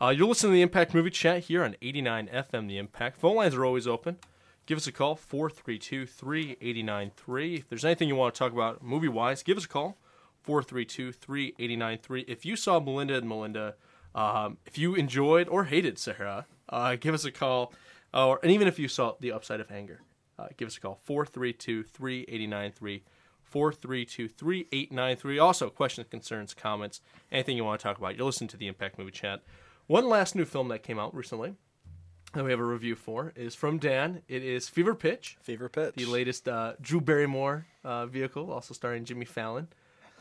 Uh, 0.00 0.10
you're 0.10 0.28
listening 0.28 0.52
to 0.52 0.54
the 0.54 0.62
Impact 0.62 0.94
Movie 0.94 1.10
Chat 1.10 1.44
here 1.44 1.64
on 1.64 1.74
89 1.82 2.30
FM. 2.32 2.68
The 2.68 2.78
Impact 2.78 3.18
phone 3.18 3.34
lines 3.36 3.54
are 3.54 3.64
always 3.64 3.88
open. 3.88 4.18
Give 4.66 4.78
us 4.78 4.86
a 4.86 4.92
call 4.92 5.16
432-3893. 5.16 7.58
If 7.58 7.68
there's 7.68 7.84
anything 7.84 8.08
you 8.08 8.16
want 8.16 8.34
to 8.34 8.38
talk 8.38 8.52
about 8.52 8.82
movie 8.82 9.08
wise, 9.08 9.42
give 9.42 9.58
us 9.58 9.64
a 9.64 9.68
call 9.68 9.98
432-3893. 10.46 12.24
If 12.28 12.46
you 12.46 12.56
saw 12.56 12.80
Melinda 12.80 13.16
and 13.16 13.28
Melinda, 13.28 13.74
um, 14.14 14.58
if 14.66 14.78
you 14.78 14.94
enjoyed 14.94 15.48
or 15.48 15.64
hated 15.64 15.98
Sahara, 15.98 16.46
uh, 16.68 16.96
give 16.96 17.14
us 17.14 17.24
a 17.24 17.32
call. 17.32 17.72
Or 18.12 18.38
and 18.42 18.52
even 18.52 18.68
if 18.68 18.78
you 18.78 18.88
saw 18.88 19.14
The 19.20 19.32
Upside 19.32 19.60
of 19.60 19.70
Anger, 19.70 20.02
uh, 20.38 20.48
give 20.56 20.66
us 20.68 20.76
a 20.76 20.80
call 20.80 21.00
432-3893. 21.08 23.02
432-3893. 23.52 25.42
Also, 25.42 25.70
questions, 25.70 26.06
concerns, 26.10 26.54
comments, 26.54 27.00
anything 27.30 27.56
you 27.56 27.64
want 27.64 27.80
to 27.80 27.84
talk 27.84 27.98
about. 27.98 28.16
You're 28.16 28.26
listening 28.26 28.48
to 28.48 28.56
the 28.56 28.66
Impact 28.66 28.98
Movie 28.98 29.12
Chat. 29.12 29.42
One 29.86 30.08
last 30.08 30.34
new 30.34 30.44
film 30.44 30.68
that 30.68 30.82
came 30.82 30.98
out 30.98 31.14
recently 31.14 31.54
that 32.32 32.44
we 32.44 32.50
have 32.50 32.60
a 32.60 32.64
review 32.64 32.96
for 32.96 33.32
is 33.36 33.54
from 33.54 33.78
Dan. 33.78 34.22
It 34.28 34.42
is 34.42 34.68
Fever 34.68 34.94
Pitch, 34.94 35.36
Fever 35.42 35.68
Pitch. 35.68 35.94
the 35.94 36.06
latest 36.06 36.48
uh, 36.48 36.72
Drew 36.80 37.00
Barrymore 37.00 37.66
uh, 37.84 38.06
vehicle, 38.06 38.50
also 38.50 38.74
starring 38.74 39.04
Jimmy 39.04 39.24
Fallon, 39.24 39.68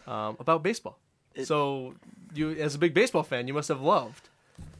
um, 0.05 0.37
about 0.39 0.61
baseball. 0.61 0.99
so, 1.43 1.95
you, 2.35 2.51
as 2.51 2.75
a 2.75 2.77
big 2.77 2.93
baseball 2.93 3.23
fan, 3.23 3.47
you 3.47 3.53
must 3.53 3.69
have 3.69 3.81
loved 3.81 4.29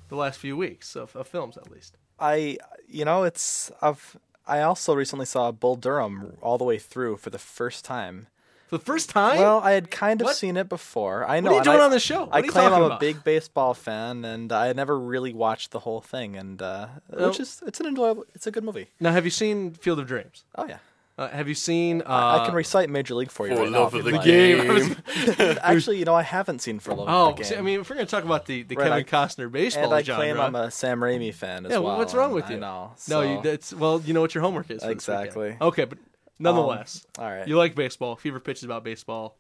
the 0.10 0.16
last 0.16 0.40
few 0.40 0.56
weeks 0.56 0.96
of, 0.96 1.16
of 1.16 1.28
films, 1.28 1.58
at 1.58 1.72
least. 1.72 1.98
I, 2.20 2.58
you 2.88 3.04
know, 3.04 3.24
it's 3.24 3.72
I've 3.82 4.16
I 4.46 4.62
also 4.62 4.94
recently 4.94 5.26
saw 5.26 5.52
Bull 5.52 5.76
Durham 5.76 6.38
all 6.42 6.58
the 6.58 6.64
way 6.64 6.78
through 6.78 7.18
for 7.18 7.30
the 7.30 7.40
first 7.40 7.86
time. 7.86 8.28
For 8.68 8.78
the 8.78 8.84
first 8.86 9.10
time, 9.10 9.38
Well, 9.40 9.60
I 9.60 9.72
had 9.74 9.92
kind 9.92 10.20
of 10.22 10.26
What? 10.26 10.36
seen 10.36 10.58
it 10.58 10.68
before. 10.68 11.26
I 11.30 11.40
know. 11.40 11.52
are 11.52 11.58
you 11.60 11.64
doing 11.64 11.80
I, 11.80 11.84
on 11.86 11.92
the 11.92 12.00
show? 12.00 12.26
What 12.26 12.34
I 12.36 12.42
claim 12.42 12.66
I'm 12.74 12.80
talking 12.82 12.96
a 12.96 13.00
big 13.00 13.24
baseball 13.24 13.74
fan, 13.74 14.26
and 14.26 14.52
I 14.52 14.74
never 14.74 15.00
really 15.00 15.32
watched 15.34 15.72
the 15.72 15.80
whole 15.80 16.02
thing. 16.02 16.36
And 16.36 16.62
uh, 16.62 16.88
which 17.10 17.40
is 17.40 17.62
it's 17.68 17.80
an 17.80 17.86
enjoyable, 17.86 18.26
it's 18.34 18.48
a 18.48 18.52
good 18.52 18.64
movie. 18.64 18.88
now 19.00 19.12
have 19.12 19.26
you 19.26 19.32
seen 19.32 19.72
Field 19.74 20.00
of 20.00 20.08
Dreams? 20.08 20.44
Oh 20.56 20.66
yeah, 20.66 20.80
Uh, 21.16 21.28
have 21.30 21.48
you 21.48 21.54
seen? 21.54 22.02
Uh, 22.02 22.40
I 22.42 22.46
can 22.48 22.56
recite 22.56 22.90
Major 22.90 23.14
League 23.14 23.30
for 23.30 23.48
you 23.48 23.56
For 23.56 23.62
right 23.64 23.72
love 23.72 23.94
now. 23.94 24.00
of 24.00 24.06
the 24.06 24.12
you'd 24.14 24.24
game. 24.24 25.58
Actually, 25.62 26.00
you 26.00 26.06
know, 26.06 26.16
I 26.16 26.24
haven't 26.24 26.60
seen 26.60 26.80
For 26.80 26.94
Love 26.96 27.08
Oh, 27.08 27.30
of 27.30 27.36
the 27.36 27.44
Game. 27.44 27.50
see, 27.52 27.56
I 27.56 27.62
mean, 27.62 27.82
if 27.82 27.90
we're 27.90 27.96
gonna 27.98 28.08
talk 28.08 28.24
about 28.24 28.48
the, 28.48 28.64
the 28.64 28.76
Right, 28.76 28.86
Kevin 28.88 29.00
I- 29.22 29.26
Costner 29.28 29.52
baseball 29.52 29.84
and 29.86 29.94
I 29.94 30.02
genre, 30.02 30.24
claim 30.24 30.40
I'm 30.40 30.56
a 30.56 30.72
Sam 30.72 31.00
Raimi 31.02 31.32
fan 31.32 31.68
as 31.68 31.72
yeah, 31.72 31.78
well. 31.78 31.98
what's 31.98 32.16
wrong 32.16 32.32
with 32.32 32.50
you? 32.50 32.56
I 32.58 32.60
know. 32.60 32.94
No, 33.10 33.22
you, 33.22 33.42
that's 33.44 33.72
well, 33.74 34.02
you 34.04 34.14
know 34.14 34.22
what 34.22 34.34
your 34.34 34.42
homework 34.44 34.72
is. 34.72 34.82
for 34.82 34.88
this. 34.88 34.92
Exactly. 34.92 35.56
Okay, 35.62 35.86
but 35.86 36.00
nonetheless, 36.40 37.06
all 37.20 37.30
right. 37.30 37.48
you 37.48 37.58
like 37.58 37.76
baseball. 37.76 38.16
Fever 38.16 38.40
Pitch 38.40 38.58
is 38.58 38.64
about 38.64 38.84
baseball. 38.84 39.38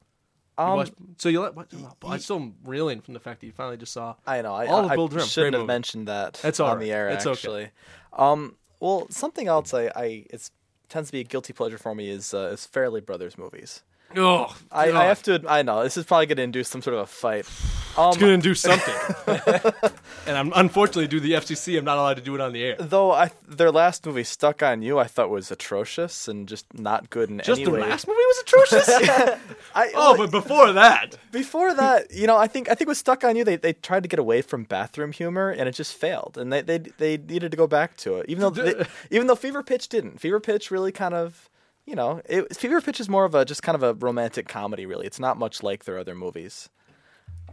You 0.59 0.65
Um, 0.65 0.75
watch- 0.77 0.91
so 1.17 1.29
you 1.29 1.41
like? 1.41 1.55
What, 1.55 1.67
I'm 2.05 2.19
still 2.19 2.51
reeling 2.65 3.01
from 3.01 3.15
the 3.15 3.19
fact 3.19 3.39
that 3.41 3.47
you 3.47 3.51
finally 3.51 3.77
just 3.77 3.93
saw. 3.93 4.13
I 4.27 4.43
know. 4.43 4.53
I, 4.53 4.67
All 4.67 4.85
of 4.85 4.91
I, 4.91 4.95
Bull 4.95 5.05
I 5.05 5.09
Durham, 5.09 5.27
shouldn't 5.27 5.53
great 5.53 5.53
have 5.53 5.61
movie. 5.61 5.67
mentioned 5.73 6.07
that 6.07 6.33
That's 6.43 6.59
all 6.59 6.69
on 6.69 6.77
right. 6.77 6.83
the 6.83 6.91
air. 6.91 7.09
It's 7.09 7.25
okay. 7.25 7.31
actually, 7.31 7.69
um, 8.15 8.57
well, 8.79 9.07
something 9.09 9.47
else 9.47 9.73
I, 9.73 9.85
I 9.95 10.25
it's 10.29 10.51
tends 10.93 11.09
to 11.09 11.11
be 11.11 11.21
a 11.21 11.23
guilty 11.23 11.53
pleasure 11.53 11.79
for 11.79 11.95
me 11.95 12.07
is 12.07 12.33
uh, 12.35 12.51
is 12.53 12.67
Farrelly 12.71 13.03
Brothers 13.03 13.35
movies. 13.35 13.81
Oh, 14.15 14.55
I, 14.71 14.91
I 14.91 15.05
have 15.05 15.23
to. 15.23 15.43
I 15.47 15.61
know 15.61 15.83
this 15.83 15.97
is 15.97 16.05
probably 16.05 16.27
going 16.27 16.37
to 16.37 16.43
induce 16.43 16.69
some 16.69 16.81
sort 16.81 16.95
of 16.95 17.01
a 17.01 17.07
fight. 17.07 17.47
Um, 17.95 18.09
It's 18.09 18.17
gonna 18.17 18.31
induce 18.31 18.61
something. 18.61 18.95
and 20.27 20.37
I'm 20.37 20.51
unfortunately 20.55 21.07
due 21.07 21.19
to 21.19 21.23
the 21.23 21.33
FCC, 21.33 21.77
I'm 21.77 21.85
not 21.85 21.97
allowed 21.97 22.15
to 22.15 22.23
do 22.23 22.33
it 22.33 22.41
on 22.41 22.51
the 22.51 22.63
air. 22.63 22.75
though 22.79 23.11
I 23.11 23.31
their 23.47 23.71
last 23.71 24.05
movie, 24.05 24.23
Stuck 24.23 24.63
on 24.63 24.81
You, 24.81 24.97
I 24.97 25.03
thought 25.03 25.29
was 25.29 25.51
atrocious 25.51 26.27
and 26.27 26.47
just 26.47 26.65
not 26.73 27.09
good 27.11 27.29
in 27.29 27.39
Just 27.39 27.61
any 27.61 27.65
the 27.65 27.77
last 27.77 28.07
movie 28.07 28.17
was 28.17 28.39
atrocious. 28.39 28.89
I, 29.75 29.91
oh, 29.93 30.17
but 30.17 30.31
before 30.31 30.73
that, 30.73 31.17
before 31.31 31.73
that, 31.75 32.11
you 32.11 32.25
know, 32.25 32.37
I 32.37 32.47
think 32.47 32.69
I 32.69 32.73
think 32.73 32.87
with 32.87 32.97
Stuck 32.97 33.23
on 33.23 33.35
You, 33.35 33.43
they, 33.43 33.57
they 33.57 33.73
tried 33.73 34.03
to 34.03 34.09
get 34.09 34.19
away 34.19 34.41
from 34.41 34.63
bathroom 34.63 35.11
humor, 35.11 35.51
and 35.51 35.69
it 35.69 35.73
just 35.73 35.93
failed, 35.93 36.37
and 36.37 36.51
they 36.51 36.61
they 36.61 36.79
they 36.79 37.17
needed 37.17 37.51
to 37.51 37.57
go 37.57 37.67
back 37.67 37.95
to 37.97 38.17
it. 38.17 38.25
Even 38.27 38.41
though 38.41 38.49
they, 38.49 38.85
even 39.11 39.27
though 39.27 39.35
Fever 39.35 39.61
Pitch 39.61 39.87
didn't, 39.87 40.19
Fever 40.19 40.39
Pitch 40.39 40.71
really 40.71 40.91
kind 40.91 41.13
of, 41.13 41.47
you 41.85 41.95
know, 41.95 42.21
it, 42.25 42.55
Fever 42.55 42.81
Pitch 42.81 42.99
is 42.99 43.09
more 43.09 43.25
of 43.25 43.35
a 43.35 43.45
just 43.45 43.63
kind 43.63 43.75
of 43.75 43.83
a 43.83 43.93
romantic 43.93 44.47
comedy. 44.47 44.85
Really, 44.85 45.05
it's 45.05 45.19
not 45.19 45.37
much 45.37 45.61
like 45.63 45.85
their 45.85 45.97
other 45.97 46.15
movies. 46.15 46.69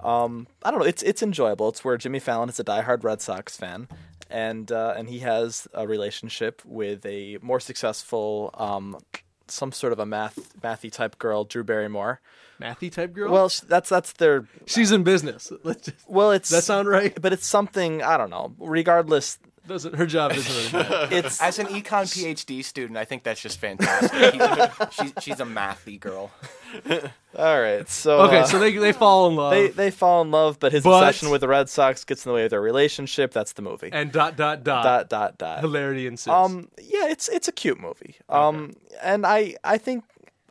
Um, 0.03 0.47
I 0.62 0.70
don't 0.70 0.81
know. 0.81 0.87
It's 0.87 1.03
it's 1.03 1.22
enjoyable. 1.22 1.68
It's 1.68 1.85
where 1.85 1.97
Jimmy 1.97 2.20
Fallon 2.20 2.49
is 2.49 2.59
a 2.61 2.64
diehard 2.64 3.05
Red 3.05 3.20
Sox 3.20 3.57
fan, 3.57 3.89
and 4.31 4.70
uh, 4.72 4.95
and 4.97 5.09
he 5.09 5.18
has 5.20 5.68
a 5.74 5.87
relationship 5.87 6.62
with 6.64 7.05
a 7.05 7.39
more 7.43 7.61
successful, 7.61 8.51
um, 8.55 8.97
some 9.49 9.72
sort 9.72 9.93
of 9.93 9.99
a 9.99 10.07
math 10.07 10.59
mathy 10.61 10.91
type 10.91 11.18
girl, 11.18 11.45
Drew 11.45 11.64
Barrymore. 11.64 12.20
mathy 12.61 12.91
type 12.91 13.12
girl. 13.12 13.31
Well, 13.31 13.51
that's 13.68 13.91
that's 13.91 14.12
their 14.12 14.47
she's 14.66 14.91
in 14.93 15.03
business. 15.03 15.53
Let's 15.64 15.87
just, 15.87 16.09
well, 16.09 16.31
it's 16.31 16.49
that 16.51 16.64
sound 16.64 16.89
right? 16.89 17.20
but 17.20 17.33
it's 17.35 17.47
something 17.47 18.03
I 18.03 18.16
don't 18.16 18.31
know. 18.31 18.55
Regardless, 18.59 19.39
Doesn't 19.71 19.95
her 19.95 20.05
job 20.05 20.33
isn't 20.33 20.73
really 20.75 20.85
bad. 20.89 21.12
it's 21.12 21.41
As 21.41 21.61
an 21.61 21.66
econ 21.68 22.03
PhD 22.12 22.64
student, 22.64 22.97
I 22.99 23.05
think 23.05 23.23
that's 23.23 23.41
just 23.41 23.61
fantastic. 23.61 24.91
She's, 24.91 25.12
she's 25.23 25.39
a 25.39 25.45
mathy 25.45 25.99
girl. 26.01 26.33
all 27.39 27.61
right. 27.61 27.89
So 27.89 28.23
Okay, 28.23 28.41
uh, 28.41 28.45
so 28.47 28.59
they 28.59 28.77
they 28.77 28.91
fall 28.91 29.29
in 29.29 29.37
love 29.37 29.53
they 29.53 29.68
they 29.68 29.91
fall 29.93 30.23
in 30.23 30.33
love, 30.33 30.59
but 30.59 30.73
his 30.73 30.83
But- 30.83 31.05
obsession 31.05 31.31
with 31.31 31.41
the 31.43 31.47
Red 31.49 31.68
Sox 31.68 32.03
gets 32.05 32.27
in 32.27 32.31
the 32.31 32.35
way 32.35 32.43
of 32.45 32.51
their 32.51 32.61
relationship. 32.61 33.33
That's 33.33 33.53
the 33.53 33.62
movie. 33.62 33.91
and 33.93 34.11
dot 34.11 34.37
dot 34.37 34.64
dot, 34.64 34.83
dot 34.83 35.09
dot 35.09 35.39
dot. 35.39 35.61
hilarity 35.61 36.09
ensues. 36.09 36.33
Um, 36.33 36.68
yeah, 36.77 37.07
it's 37.09 37.29
it's 37.29 37.47
a 37.47 37.53
cute 37.53 37.81
movie. 37.81 38.16
Um, 38.29 38.75
and 39.01 39.25
I 39.25 39.55
I 39.62 39.79
think 39.79 40.03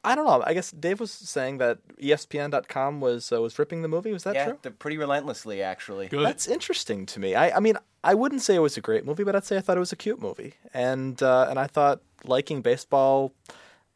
I 0.09 0.15
don't 0.15 0.25
know. 0.25 0.43
I 0.43 0.55
guess 0.55 0.71
Dave 0.71 0.99
was 0.99 1.11
saying 1.11 1.59
that 1.59 1.77
ESPN.com 1.97 2.99
was 2.99 3.31
uh, 3.31 3.39
was 3.39 3.59
ripping 3.59 3.83
the 3.83 3.87
movie. 3.87 4.11
Was 4.11 4.23
that 4.23 4.33
yeah, 4.33 4.45
true? 4.45 4.59
they're 4.63 4.71
pretty 4.71 4.97
relentlessly, 4.97 5.61
actually. 5.61 6.07
Good. 6.07 6.25
That's 6.25 6.47
interesting 6.47 7.05
to 7.05 7.19
me. 7.19 7.35
I, 7.35 7.57
I 7.57 7.59
mean, 7.59 7.77
I 8.03 8.15
wouldn't 8.15 8.41
say 8.41 8.55
it 8.55 8.59
was 8.59 8.75
a 8.75 8.81
great 8.81 9.05
movie, 9.05 9.23
but 9.23 9.35
I'd 9.35 9.45
say 9.45 9.57
I 9.57 9.61
thought 9.61 9.77
it 9.77 9.81
was 9.81 9.91
a 9.91 9.95
cute 9.95 10.19
movie, 10.19 10.55
and 10.73 11.21
uh, 11.21 11.45
and 11.47 11.59
I 11.59 11.67
thought 11.67 12.01
liking 12.25 12.63
baseball 12.63 13.33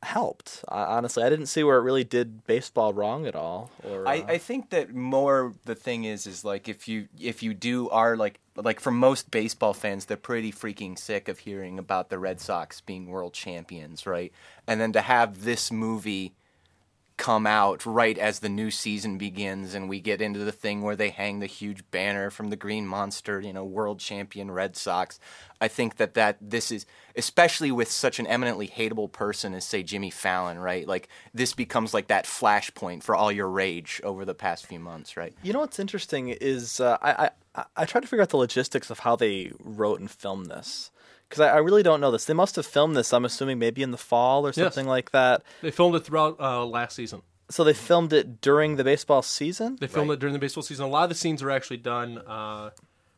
helped. 0.04 0.64
I, 0.68 0.84
honestly, 0.84 1.24
I 1.24 1.30
didn't 1.30 1.47
see 1.47 1.64
where 1.64 1.78
it 1.78 1.82
really 1.82 2.04
did 2.04 2.45
baseball 2.45 2.93
wrong 2.93 3.26
at 3.26 3.36
all. 3.36 3.72
Or 3.84 4.08
I, 4.08 4.20
uh, 4.20 4.26
I 4.28 4.38
think 4.38 4.70
that 4.70 4.93
more 4.93 5.54
the 5.66 5.76
thing 5.76 6.04
is 6.04 6.28
is 6.28 6.45
like 6.45 6.68
if 6.70 6.88
you 6.88 7.08
if 7.20 7.43
you 7.43 7.54
do 7.54 7.89
are 7.89 8.16
like 8.16 8.39
like 8.56 8.80
for 8.80 8.91
most 8.91 9.32
baseball 9.32 9.74
fans 9.74 10.06
they're 10.06 10.18
pretty 10.18 10.51
freaking 10.51 10.97
sick 10.97 11.28
of 11.28 11.39
hearing 11.39 11.80
about 11.80 12.10
the 12.10 12.20
Red 12.20 12.39
Sox 12.39 12.82
being 12.82 13.08
world 13.08 13.34
champions, 13.34 14.06
right? 14.06 14.32
And 14.68 14.80
then 14.80 14.93
to 14.93 15.01
have 15.01 15.43
this 15.43 15.72
movie 15.72 16.34
come 17.24 17.48
out 17.48 17.86
right 17.86 18.18
as 18.18 18.40
the 18.40 18.50
new 18.50 18.70
season 18.70 19.18
begins 19.18 19.74
and 19.74 19.88
we 19.88 20.02
get 20.02 20.22
into 20.22 20.40
the 20.40 20.52
thing 20.52 20.82
where 20.82 20.98
they 20.98 21.10
hang 21.10 21.40
the 21.40 21.46
huge 21.46 21.90
banner 21.90 22.30
from 22.30 22.50
the 22.50 22.58
green 22.58 22.86
monster 22.86 23.40
you 23.40 23.54
know 23.54 23.64
world 23.64 23.98
champion 23.98 24.52
red 24.52 24.76
sox. 24.76 25.22
I 25.62 25.70
think 25.70 25.96
that 25.96 26.16
that 26.16 26.36
this 26.42 26.70
is 26.70 26.86
especially 27.16 27.72
with 27.72 27.90
such 27.90 28.20
an 28.20 28.28
eminently 28.28 28.68
hateable 28.68 29.10
person 29.10 29.54
as 29.54 29.64
say 29.64 29.84
jimmy 29.84 30.10
fallon 30.10 30.60
right? 30.60 30.86
Like 30.86 31.08
this 31.34 31.54
becomes 31.54 31.94
like 31.94 32.08
that 32.08 32.26
flashpoint 32.26 33.04
for 33.04 33.16
all 33.16 33.32
your 33.32 33.48
rage 33.48 34.02
over 34.04 34.26
the 34.26 34.36
past 34.36 34.66
few 34.66 34.82
months 34.82 35.16
right? 35.16 35.34
You 35.44 35.54
know 35.54 35.60
what's 35.60 35.80
interesting 35.80 36.28
is 36.28 36.82
uh, 36.82 36.98
I, 37.02 37.30
I 37.56 37.64
I 37.78 37.86
tried 37.86 38.02
to 38.02 38.08
figure 38.08 38.24
out 38.24 38.32
the 38.32 38.38
logistics 38.38 38.90
of 38.90 39.00
how 39.00 39.16
they 39.16 39.54
wrote 39.62 40.02
and 40.02 40.12
filmed 40.12 40.48
this 40.48 40.92
because 41.30 41.42
I, 41.42 41.50
I 41.50 41.58
really 41.58 41.84
don't 41.84 42.02
know 42.02 42.12
this. 42.12 42.26
They 42.26 42.34
must 42.34 42.56
have 42.56 42.66
filmed 42.66 42.96
this. 42.96 43.14
I'm 43.14 43.26
assuming 43.26 43.60
maybe 43.60 43.82
in 43.84 43.92
the 43.92 43.98
fall 43.98 44.46
or 44.46 44.54
something 44.54 44.88
like 44.88 45.12
that. 45.12 45.44
they 45.62 45.72
filmed 45.72 45.96
it 45.96 46.02
throughout 46.06 46.40
uh, 46.40 46.66
last 46.66 46.96
season. 46.96 47.22
So 47.50 47.64
they 47.64 47.74
filmed 47.74 48.14
it 48.14 48.42
during 48.42 48.78
the 48.78 48.84
baseball 48.84 49.22
season. 49.22 49.78
They 49.80 49.88
filmed 49.88 50.12
it 50.12 50.20
during 50.20 50.34
the 50.34 50.40
baseball 50.40 50.64
season. 50.64 50.86
A 50.86 50.88
lot 50.88 51.04
of 51.04 51.10
the 51.10 51.16
scenes 51.16 51.44
are 51.44 51.52
actually 51.52 51.78
done. 51.78 52.18
Uh, 52.20 52.72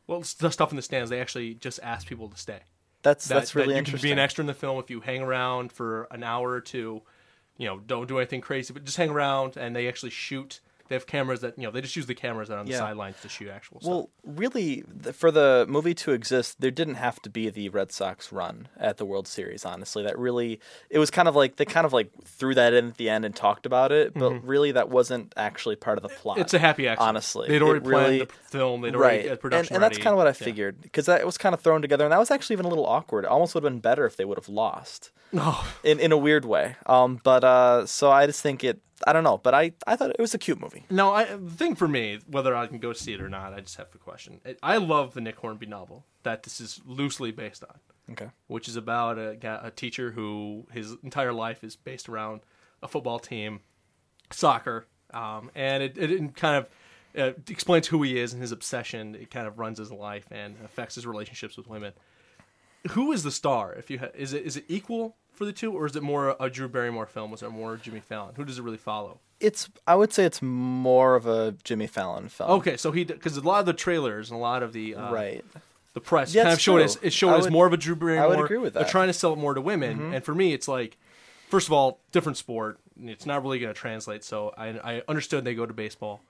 well, 0.08 0.24
the 0.40 0.52
stuff 0.52 0.72
in 0.72 0.76
the 0.76 0.82
stands. 0.82 1.10
They 1.10 1.22
actually 1.22 1.54
just 1.54 1.80
asked 1.84 2.08
people 2.08 2.28
to 2.30 2.38
stay. 2.38 2.60
That's 3.04 3.28
That, 3.28 3.36
that's 3.36 3.56
really 3.56 3.68
that 3.70 3.74
you 3.74 3.78
interesting. 3.80 4.00
can 4.00 4.08
be 4.08 4.12
an 4.12 4.20
extra 4.20 4.42
in 4.42 4.48
the 4.48 4.54
film 4.54 4.80
if 4.80 4.90
you 4.90 5.00
hang 5.02 5.22
around 5.22 5.72
for 5.72 6.08
an 6.12 6.24
hour 6.24 6.50
or 6.52 6.62
two. 6.62 7.02
You 7.58 7.68
know, 7.68 7.80
don't 7.80 8.08
do 8.08 8.18
anything 8.18 8.42
crazy, 8.42 8.74
but 8.74 8.84
just 8.84 8.98
hang 8.98 9.10
around. 9.12 9.58
And 9.58 9.76
they 9.76 9.88
actually 9.88 10.10
shoot. 10.10 10.60
They 10.88 10.96
have 10.96 11.08
cameras 11.08 11.42
that 11.42 11.58
you 11.58 11.64
know. 11.64 11.72
They 11.72 11.82
just 11.82 11.96
use 11.96 12.06
the 12.06 12.14
cameras 12.16 12.50
that 12.50 12.56
are 12.56 12.60
on 12.60 12.66
the 12.68 12.74
sidelines 12.74 13.20
to 13.22 13.30
shoot 13.30 13.50
actual 13.50 13.80
stuff. 13.82 13.90
Well, 13.90 14.10
really, 14.24 14.84
for 15.14 15.32
the 15.32 15.66
movie 15.68 15.96
to 15.96 16.12
exist, 16.12 16.62
there 16.62 16.70
didn't 16.72 16.96
have 16.96 17.20
to 17.24 17.30
be 17.30 17.50
the 17.50 17.70
Red 17.70 17.92
Sox 17.92 18.32
run 18.32 18.68
at 18.78 18.98
the 18.98 19.06
World 19.06 19.28
Series. 19.28 19.66
Honestly, 19.66 20.04
that 20.04 20.18
really, 20.20 20.60
it 20.90 21.00
was 21.00 21.10
kind 21.10 21.28
of 21.28 21.36
like 21.36 21.56
they 21.56 21.66
kind 21.66 21.86
of 21.86 21.94
like 21.94 22.12
threw 22.24 22.54
that 22.56 22.74
in 22.74 22.90
at 22.90 22.98
the 22.98 23.10
end 23.10 23.26
and 23.26 23.36
talked 23.36 23.66
about 23.66 23.92
it, 23.92 24.14
but 24.14 24.32
really, 24.46 24.72
that 24.74 24.90
wasn't 24.90 25.34
actually 25.36 25.76
part 25.76 25.98
of 25.98 26.04
the 26.04 26.10
plot. 26.10 26.36
Mm-hmm. 26.36 26.42
It's 26.44 26.54
a 26.54 26.60
happy 26.60 26.88
accident. 26.88 27.10
honestly. 27.10 27.48
they'd 27.48 27.62
already 27.62 27.86
It 27.86 27.90
really- 27.90 28.18
planned 28.18 28.30
the 28.30 28.34
film. 28.50 28.82
They'd 28.82 28.96
already 28.96 29.16
right, 29.18 29.22
had 29.24 29.32
and, 29.32 29.40
production 29.40 29.76
and 29.76 29.84
that's 29.84 29.98
kind 29.98 30.14
of 30.14 30.18
what 30.18 30.28
I 30.28 30.34
figured 30.34 30.82
because 30.82 31.08
that 31.08 31.26
was 31.26 31.38
kind 31.38 31.54
of 31.56 31.62
thrown 31.62 31.82
together, 31.82 32.06
and 32.06 32.12
that 32.12 32.20
was 32.20 32.30
actually 32.32 32.54
even 32.54 32.66
a 32.66 32.70
little 32.70 32.86
awkward. 32.86 33.26
It 33.26 33.30
almost 33.32 33.56
would 33.56 33.64
have 33.64 33.72
been 33.74 33.80
better 33.80 34.06
if 34.06 34.18
they 34.18 34.26
would 34.26 34.38
have 34.38 34.50
lost. 34.50 35.12
Oh. 35.36 35.76
in 35.84 36.00
in 36.00 36.12
a 36.12 36.18
weird 36.18 36.46
way. 36.46 36.76
Um, 36.86 37.20
but 37.24 37.44
uh, 37.44 37.86
so 37.86 38.12
I 38.12 38.26
just 38.26 38.42
think 38.42 38.64
it. 38.64 38.82
I 39.06 39.12
don't 39.12 39.24
know, 39.26 39.38
but 39.38 39.54
I 39.54 39.74
I 39.86 39.96
thought 39.98 40.12
it 40.12 40.20
was 40.20 40.34
a 40.34 40.38
cute 40.38 40.60
movie. 40.60 40.86
No, 40.90 41.12
I, 41.14 41.26
the 41.26 41.52
thing 41.52 41.76
for 41.76 41.88
me, 41.88 42.20
whether 42.28 42.56
I 42.56 42.68
can 42.68 42.80
go 42.80 42.94
see 42.94 43.14
it 43.14 43.22
or 43.22 43.28
not, 43.30 43.54
I 43.54 43.60
just 43.60 43.76
have 43.76 43.92
to 43.92 43.98
question. 43.98 44.40
It, 44.46 44.58
I 44.64 44.78
love 44.78 45.14
the 45.14 45.22
Nick 45.22 45.36
Hornby 45.38 45.66
novel 45.66 46.06
that 46.24 46.44
this 46.44 46.62
is 46.62 46.80
loosely 46.86 47.32
based 47.32 47.64
on, 47.64 47.78
Okay. 48.14 48.30
which 48.48 48.68
is 48.70 48.78
about 48.78 49.18
a, 49.18 49.38
a 49.64 49.70
teacher 49.72 50.12
who 50.12 50.66
his 50.72 50.96
entire 51.04 51.34
life 51.34 51.62
is 51.64 51.76
based 51.76 52.08
around 52.08 52.40
a 52.82 52.88
football 52.88 53.20
team, 53.20 53.60
soccer, 54.32 54.86
um, 55.14 55.52
and 55.56 55.84
it, 55.84 55.98
it 55.98 56.36
kind 56.36 56.56
of 56.66 57.22
uh, 57.22 57.34
explains 57.50 57.88
who 57.88 58.02
he 58.02 58.18
is 58.18 58.32
and 58.34 58.42
his 58.42 58.52
obsession. 58.54 59.14
It 59.16 59.30
kind 59.30 59.46
of 59.46 59.60
runs 59.60 59.78
his 59.78 59.92
life 59.92 60.26
and 60.32 60.56
affects 60.64 60.96
his 60.96 61.06
relationships 61.06 61.58
with 61.58 61.68
women. 61.68 61.92
Who 62.92 63.12
is 63.12 63.24
the 63.24 63.32
star? 63.32 63.74
If 63.74 63.90
you 63.90 64.00
ha- 64.00 64.10
is 64.16 64.32
it 64.34 64.44
is 64.46 64.56
it 64.58 64.66
equal 64.68 65.16
for 65.36 65.46
the 65.46 65.54
two, 65.54 65.72
or 65.74 65.86
is 65.86 65.96
it 65.96 66.04
more 66.04 66.36
a 66.40 66.50
Drew 66.50 66.68
Barrymore 66.68 67.06
film? 67.06 67.32
Was 67.32 67.44
it 67.44 67.50
more 67.50 67.78
Jimmy 67.78 68.00
Fallon? 68.00 68.36
Who 68.36 68.46
does 68.46 68.58
it 68.60 68.64
really 68.64 68.78
follow? 68.78 69.20
It's 69.40 69.70
I 69.86 69.96
would 69.96 70.14
say 70.14 70.26
it's 70.26 70.42
more 70.42 71.16
of 71.16 71.26
a 71.28 71.56
Jimmy 71.64 71.88
Fallon 71.88 72.30
film. 72.30 72.52
Okay, 72.52 72.78
so 72.78 72.92
he 72.92 73.04
because 73.04 73.36
a 73.38 73.42
lot 73.42 73.60
of 73.60 73.66
the 73.66 73.74
trailers 73.74 74.32
and 74.32 74.38
a 74.38 74.42
lot 74.42 74.64
of 74.64 74.72
the 74.74 74.96
uh, 74.96 75.12
Right. 75.12 75.44
the 75.94 76.00
press 76.02 76.34
Yeah, 76.34 76.44
kind 76.44 76.54
of 76.54 76.62
showed 76.62 76.76
true. 76.76 76.84
as 76.84 77.00
it 77.02 77.12
showed 77.14 77.34
I 77.34 77.38
as 77.40 77.50
more 77.52 77.68
of 77.68 77.74
a 77.74 77.78
Drew 77.78 77.96
Barrymore. 77.96 78.24
I 78.24 78.28
would 78.28 78.40
agree 78.40 78.58
with 78.58 78.74
that. 78.74 78.80
They're. 78.80 78.84
Mm-hmm. 78.86 78.92
trying 78.92 79.08
to 79.08 79.14
sell 79.14 79.34
it 79.34 79.38
more 79.40 79.54
to 79.54 79.62
women, 79.62 80.14
and 80.14 80.24
for 80.24 80.34
me, 80.34 80.54
it's 80.54 80.68
like 80.68 80.98
first 81.50 81.68
of 81.68 81.74
all, 81.74 82.00
different 82.12 82.38
sport. 82.38 82.80
It's 83.04 83.26
not 83.26 83.44
really 83.44 83.60
going 83.60 83.74
to 83.74 83.80
translate. 83.80 84.24
So 84.24 84.54
I, 84.58 84.68
I 84.96 85.04
understood 85.08 85.44
they 85.44 85.54
go 85.54 85.66
to 85.66 85.74
baseball, 85.74 86.22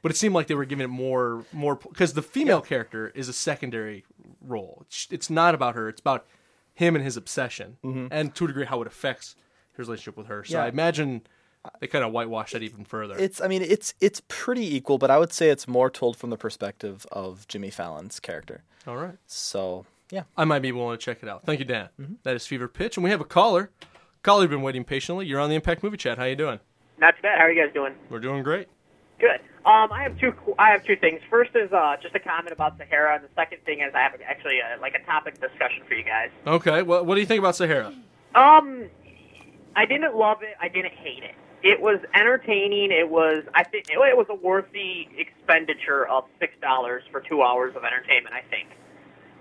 but 0.00 0.10
it 0.10 0.16
seemed 0.16 0.34
like 0.34 0.46
they 0.46 0.54
were 0.54 0.64
giving 0.64 0.84
it 0.84 0.88
more 0.88 1.44
more 1.52 1.76
because 1.76 2.14
the 2.14 2.22
female 2.22 2.62
character 2.62 3.12
is 3.14 3.28
a 3.28 3.34
secondary 3.34 4.04
role. 4.40 4.78
It's, 4.86 5.06
it's 5.10 5.28
not 5.28 5.54
about 5.54 5.74
her. 5.74 5.90
It's 5.90 6.00
about 6.00 6.24
him 6.74 6.94
and 6.96 7.04
his 7.04 7.16
obsession, 7.16 7.76
and 8.10 8.34
to 8.34 8.44
a 8.44 8.48
degree 8.48 8.64
how 8.66 8.80
it 8.82 8.86
affects 8.86 9.36
his 9.76 9.86
relationship 9.86 10.16
with 10.16 10.26
her. 10.26 10.44
So 10.44 10.58
Yeah. 10.58 10.64
I 10.64 10.68
imagine 10.68 11.22
they 11.80 11.86
kind 11.86 12.04
of 12.04 12.12
whitewash 12.12 12.52
that 12.52 12.62
even 12.62 12.84
further. 12.84 13.16
It's 13.18 13.40
I 13.40 13.46
mean 13.48 13.62
it's 13.62 13.94
it's 14.00 14.20
pretty 14.28 14.74
equal, 14.76 14.98
but 14.98 15.10
I 15.10 15.18
would 15.18 15.32
say 15.32 15.48
it's 15.50 15.66
more 15.66 15.88
told 15.90 16.16
from 16.16 16.30
the 16.30 16.36
perspective 16.36 17.06
of 17.12 17.46
Jimmy 17.48 17.70
Fallon's 17.70 18.20
character. 18.20 18.62
all 18.86 18.96
right. 18.96 19.16
So 19.26 19.86
yeah, 20.10 20.24
I 20.36 20.44
might 20.44 20.60
be 20.60 20.70
willing 20.72 20.98
to 20.98 21.02
check 21.02 21.22
it 21.22 21.28
out. 21.28 21.44
Thank 21.46 21.60
you, 21.60 21.64
Dan. 21.64 21.88
Mm-hmm. 22.00 22.14
That 22.24 22.36
is 22.36 22.46
Fever 22.46 22.68
Pitch, 22.68 22.96
and 22.96 23.04
we 23.04 23.10
have 23.10 23.20
a 23.22 23.24
caller. 23.24 23.70
Caller, 24.22 24.42
you've 24.42 24.50
been 24.50 24.62
waiting 24.62 24.84
patiently. 24.84 25.26
You're 25.26 25.40
on 25.40 25.48
the 25.48 25.56
Impact 25.56 25.82
Movie 25.82 25.96
Chat. 25.96 26.18
How 26.18 26.24
you 26.24 26.36
doing? 26.36 26.60
Not 26.98 27.16
too 27.16 27.22
bad. 27.22 27.38
How 27.38 27.44
are 27.44 27.50
you 27.52 27.62
guys 27.64 27.72
doing? 27.74 27.94
We're 28.10 28.20
doing 28.20 28.42
great. 28.42 28.68
Good. 29.24 29.40
Um, 29.64 29.90
I 29.90 30.02
have 30.02 30.18
two. 30.18 30.34
I 30.58 30.70
have 30.72 30.84
two 30.84 30.96
things. 30.96 31.20
First 31.30 31.52
is 31.56 31.72
uh, 31.72 31.96
just 32.02 32.14
a 32.14 32.20
comment 32.20 32.52
about 32.52 32.76
Sahara, 32.76 33.14
and 33.14 33.24
the 33.24 33.30
second 33.34 33.58
thing 33.64 33.80
is 33.80 33.94
I 33.94 34.00
have 34.02 34.12
actually 34.26 34.58
a, 34.60 34.78
like 34.82 34.94
a 34.94 35.02
topic 35.06 35.40
discussion 35.40 35.82
for 35.88 35.94
you 35.94 36.04
guys. 36.04 36.28
Okay. 36.46 36.82
Well, 36.82 37.06
what 37.06 37.14
do 37.14 37.20
you 37.22 37.26
think 37.26 37.38
about 37.38 37.56
Sahara? 37.56 37.94
Um, 38.34 38.84
I 39.74 39.86
didn't 39.86 40.14
love 40.14 40.42
it. 40.42 40.54
I 40.60 40.68
didn't 40.68 40.92
hate 40.92 41.22
it. 41.22 41.34
It 41.62 41.80
was 41.80 42.00
entertaining. 42.14 42.92
It 42.92 43.08
was. 43.08 43.44
I 43.54 43.64
think 43.64 43.86
it 43.88 43.96
was 43.96 44.26
a 44.28 44.34
worthy 44.34 45.08
expenditure 45.16 46.06
of 46.08 46.24
six 46.38 46.52
dollars 46.60 47.02
for 47.10 47.22
two 47.22 47.42
hours 47.42 47.74
of 47.74 47.84
entertainment. 47.84 48.34
I 48.34 48.42
think. 48.50 48.68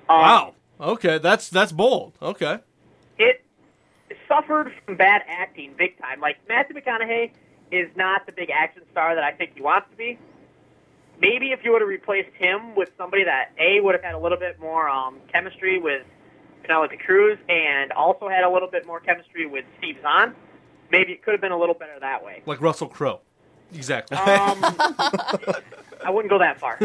Um, 0.07 0.21
Wow. 0.21 0.53
Okay, 0.79 1.17
that's 1.17 1.49
that's 1.49 1.73
bold. 1.73 2.13
Okay. 2.21 2.59
it 3.17 3.43
suffered 4.29 4.71
from 4.85 4.95
bad 4.95 5.23
acting 5.27 5.73
big 5.77 5.99
time. 5.99 6.21
Like 6.21 6.37
Matthew 6.47 6.77
McConaughey 6.77 7.31
is 7.73 7.89
not 7.95 8.25
the 8.25 8.31
big 8.31 8.49
action 8.49 8.83
star 8.91 9.15
that 9.15 9.23
I 9.23 9.31
think 9.31 9.51
he 9.55 9.61
wants 9.61 9.89
to 9.91 9.97
be. 9.97 10.19
Maybe 11.19 11.51
if 11.51 11.59
you 11.63 11.71
would 11.71 11.81
have 11.81 11.89
replaced 11.89 12.35
him 12.35 12.75
with 12.75 12.89
somebody 12.97 13.23
that 13.23 13.51
a 13.59 13.79
would 13.81 13.95
have 13.95 14.03
had 14.03 14.15
a 14.15 14.19
little 14.19 14.37
bit 14.37 14.59
more 14.59 14.89
um, 14.89 15.19
chemistry 15.31 15.79
with 15.79 16.03
Penelope 16.63 16.97
Cruz 16.97 17.37
and 17.49 17.91
also 17.91 18.27
had 18.27 18.43
a 18.43 18.49
little 18.49 18.69
bit 18.69 18.85
more 18.85 18.99
chemistry 18.99 19.45
with 19.45 19.65
Steve 19.77 19.97
Zahn, 20.01 20.35
maybe 20.91 21.11
it 21.11 21.23
could 21.23 21.31
have 21.33 21.41
been 21.41 21.51
a 21.51 21.57
little 21.57 21.75
better 21.75 21.99
that 21.99 22.23
way. 22.23 22.41
Like 22.45 22.61
Russell 22.61 22.87
Crowe. 22.87 23.21
Exactly. 23.73 24.17
Um, 24.17 24.59
I 26.03 26.09
wouldn't 26.09 26.29
go 26.29 26.39
that 26.39 26.59
far. 26.59 26.77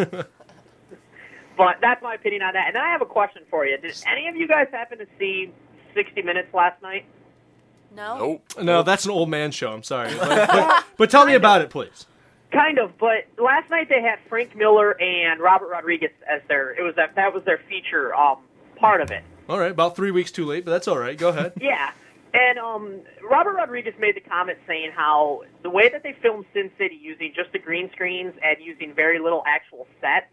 but 1.57 1.76
that's 1.80 2.03
my 2.03 2.14
opinion 2.14 2.43
on 2.43 2.55
that. 2.55 2.68
And 2.68 2.76
then 2.76 2.82
I 2.82 2.91
have 2.91 3.03
a 3.03 3.07
question 3.07 3.43
for 3.51 3.66
you. 3.66 3.76
Did 3.78 3.95
any 4.07 4.28
of 4.28 4.36
you 4.36 4.49
guys 4.49 4.68
happen 4.72 4.99
to 4.99 5.07
see 5.18 5.53
60 5.95 6.22
Minutes 6.22 6.53
last 6.55 6.80
night? 6.82 7.05
No. 7.95 8.18
Nope. 8.18 8.64
no, 8.64 8.82
that's 8.82 9.05
an 9.05 9.11
old 9.11 9.28
man 9.28 9.51
show. 9.51 9.72
I'm 9.72 9.82
sorry, 9.82 10.12
but, 10.18 10.49
but, 10.49 10.84
but 10.97 11.11
tell 11.11 11.26
me 11.26 11.34
about 11.34 11.62
it, 11.62 11.70
please. 11.70 12.07
Kind 12.53 12.78
of, 12.78 12.97
but 12.99 13.26
last 13.39 13.68
night 13.70 13.89
they 13.89 14.01
had 14.01 14.18
Frank 14.28 14.57
Miller 14.57 14.99
and 15.01 15.41
Robert 15.41 15.68
Rodriguez 15.68 16.11
as 16.30 16.41
their. 16.49 16.70
It 16.78 16.82
was 16.82 16.95
that 16.97 17.14
that 17.16 17.34
was 17.34 17.43
their 17.45 17.59
feature 17.68 18.14
um 18.14 18.39
part 18.76 19.01
of 19.01 19.11
it. 19.11 19.22
All 19.49 19.59
right, 19.59 19.70
about 19.70 19.97
three 19.97 20.11
weeks 20.11 20.30
too 20.30 20.45
late, 20.47 20.64
but 20.64 20.70
that's 20.70 20.89
all 20.89 20.99
right. 20.99 21.16
Go 21.16 21.28
ahead. 21.28 21.53
Yeah, 21.61 21.91
and 22.32 22.59
um 22.59 23.01
Robert 23.28 23.53
Rodriguez 23.55 23.95
made 23.99 24.16
the 24.16 24.20
comment 24.20 24.59
saying 24.66 24.93
how 24.95 25.43
the 25.62 25.70
way 25.70 25.89
that 25.91 26.03
they 26.03 26.14
filmed 26.22 26.47
Sin 26.55 26.70
City 26.78 26.99
using 27.01 27.32
just 27.34 27.53
the 27.53 27.59
green 27.59 27.91
screens 27.93 28.34
and 28.43 28.57
using 28.61 28.95
very 28.95 29.18
little 29.18 29.43
actual 29.47 29.86
sets 30.01 30.26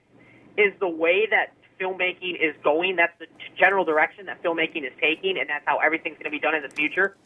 is 0.58 0.74
the 0.80 0.88
way 0.88 1.28
that 1.30 1.54
filmmaking 1.80 2.36
is 2.42 2.56
going. 2.64 2.96
That's 2.96 3.18
the 3.20 3.28
general 3.58 3.84
direction 3.84 4.26
that 4.28 4.42
filmmaking 4.42 4.86
is 4.86 4.94
taking, 5.02 5.38
and 5.38 5.50
that's 5.50 5.66
how 5.66 5.80
everything's 5.80 6.16
going 6.16 6.26
to 6.26 6.30
be 6.32 6.40
done 6.40 6.56
in 6.56 6.62
the 6.62 6.70
future. 6.70 7.18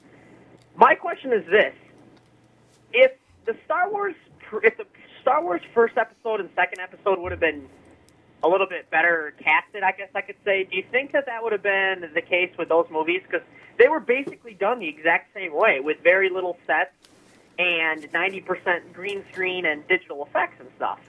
My 0.80 0.96
question 0.96 1.34
is 1.34 1.46
this: 1.48 1.74
If 2.94 3.12
the 3.46 3.56
Star 3.66 3.92
Wars, 3.92 4.16
if 4.64 4.78
the 4.78 4.86
Star 5.22 5.44
Wars 5.44 5.62
first 5.74 5.98
episode 5.98 6.40
and 6.40 6.50
second 6.56 6.80
episode 6.80 7.20
would 7.20 7.32
have 7.32 7.42
been 7.42 7.68
a 8.42 8.48
little 8.48 8.68
bit 8.68 8.90
better 8.90 9.34
casted, 9.44 9.84
I 9.84 9.92
guess 9.92 10.08
I 10.16 10.22
could 10.22 10.38
say, 10.46 10.64
do 10.64 10.78
you 10.78 10.86
think 10.90 11.12
that 11.12 11.26
that 11.26 11.44
would 11.44 11.52
have 11.52 11.62
been 11.62 12.10
the 12.14 12.22
case 12.22 12.52
with 12.58 12.70
those 12.70 12.88
movies? 12.90 13.22
Because 13.30 13.46
they 13.78 13.90
were 13.90 14.00
basically 14.00 14.54
done 14.54 14.80
the 14.80 14.88
exact 14.88 15.34
same 15.34 15.54
way 15.54 15.82
with 15.82 16.00
very 16.02 16.30
little 16.30 16.58
sets 16.66 16.94
and 17.58 18.04
90% 18.14 18.94
green 18.94 19.26
screen 19.34 19.66
and 19.66 19.86
digital 19.90 20.24
effects 20.26 20.56
and 20.62 20.70
stuff. 20.78 21.00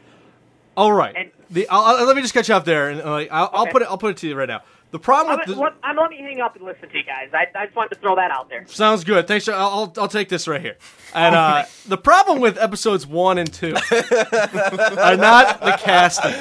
All 0.76 0.92
right. 0.92 1.14
And- 1.16 1.30
the 1.48 1.68
I'll, 1.68 1.96
I'll- 1.98 2.06
let 2.06 2.16
me 2.16 2.22
just 2.22 2.34
catch 2.34 2.48
you 2.48 2.54
up 2.56 2.64
there, 2.64 2.90
and 2.90 3.00
uh, 3.00 3.14
I'll, 3.30 3.50
I'll 3.52 3.66
put 3.66 3.82
it. 3.82 3.88
I'll 3.88 3.98
put 3.98 4.10
it 4.12 4.16
to 4.18 4.28
you 4.28 4.34
right 4.36 4.48
now. 4.48 4.62
The 4.90 4.98
problem 4.98 5.34
I'm, 5.34 5.38
with 5.46 5.56
the, 5.56 5.62
let, 5.62 5.74
I'm, 5.84 5.96
let 5.96 6.10
me 6.10 6.18
hang 6.18 6.40
up 6.40 6.56
and 6.56 6.64
listen 6.64 6.88
to 6.88 6.98
you 6.98 7.04
guys. 7.04 7.30
I, 7.32 7.46
I 7.56 7.66
just 7.66 7.76
wanted 7.76 7.94
to 7.94 8.00
throw 8.00 8.16
that 8.16 8.32
out 8.32 8.48
there. 8.48 8.66
Sounds 8.66 9.04
good. 9.04 9.28
Thanks. 9.28 9.48
I'll, 9.48 9.56
I'll 9.56 9.94
I'll 9.98 10.08
take 10.08 10.28
this 10.28 10.48
right 10.48 10.60
here. 10.60 10.76
And 11.14 11.34
uh, 11.34 11.64
the 11.86 11.96
problem 11.96 12.40
with 12.40 12.58
episodes 12.58 13.06
one 13.06 13.38
and 13.38 13.52
two 13.52 13.74
are 13.76 15.16
not 15.16 15.60
the 15.60 15.76
casting. 15.78 16.32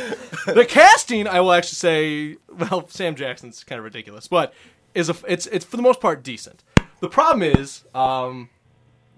The 0.52 0.66
casting, 0.68 1.28
I 1.28 1.42
will 1.42 1.52
actually 1.52 1.76
say, 1.76 2.38
well, 2.50 2.88
Sam 2.88 3.16
Jackson's 3.16 3.64
kind 3.64 3.78
of 3.78 3.86
ridiculous, 3.86 4.28
but 4.28 4.54
is 4.96 5.10
a 5.10 5.16
it's 5.28 5.46
it's 5.48 5.66
for 5.66 5.78
the 5.78 5.84
most 5.84 6.02
part 6.02 6.24
decent. 6.24 6.64
The 7.02 7.10
problem 7.10 7.44
is, 7.44 7.84
um, 7.94 8.50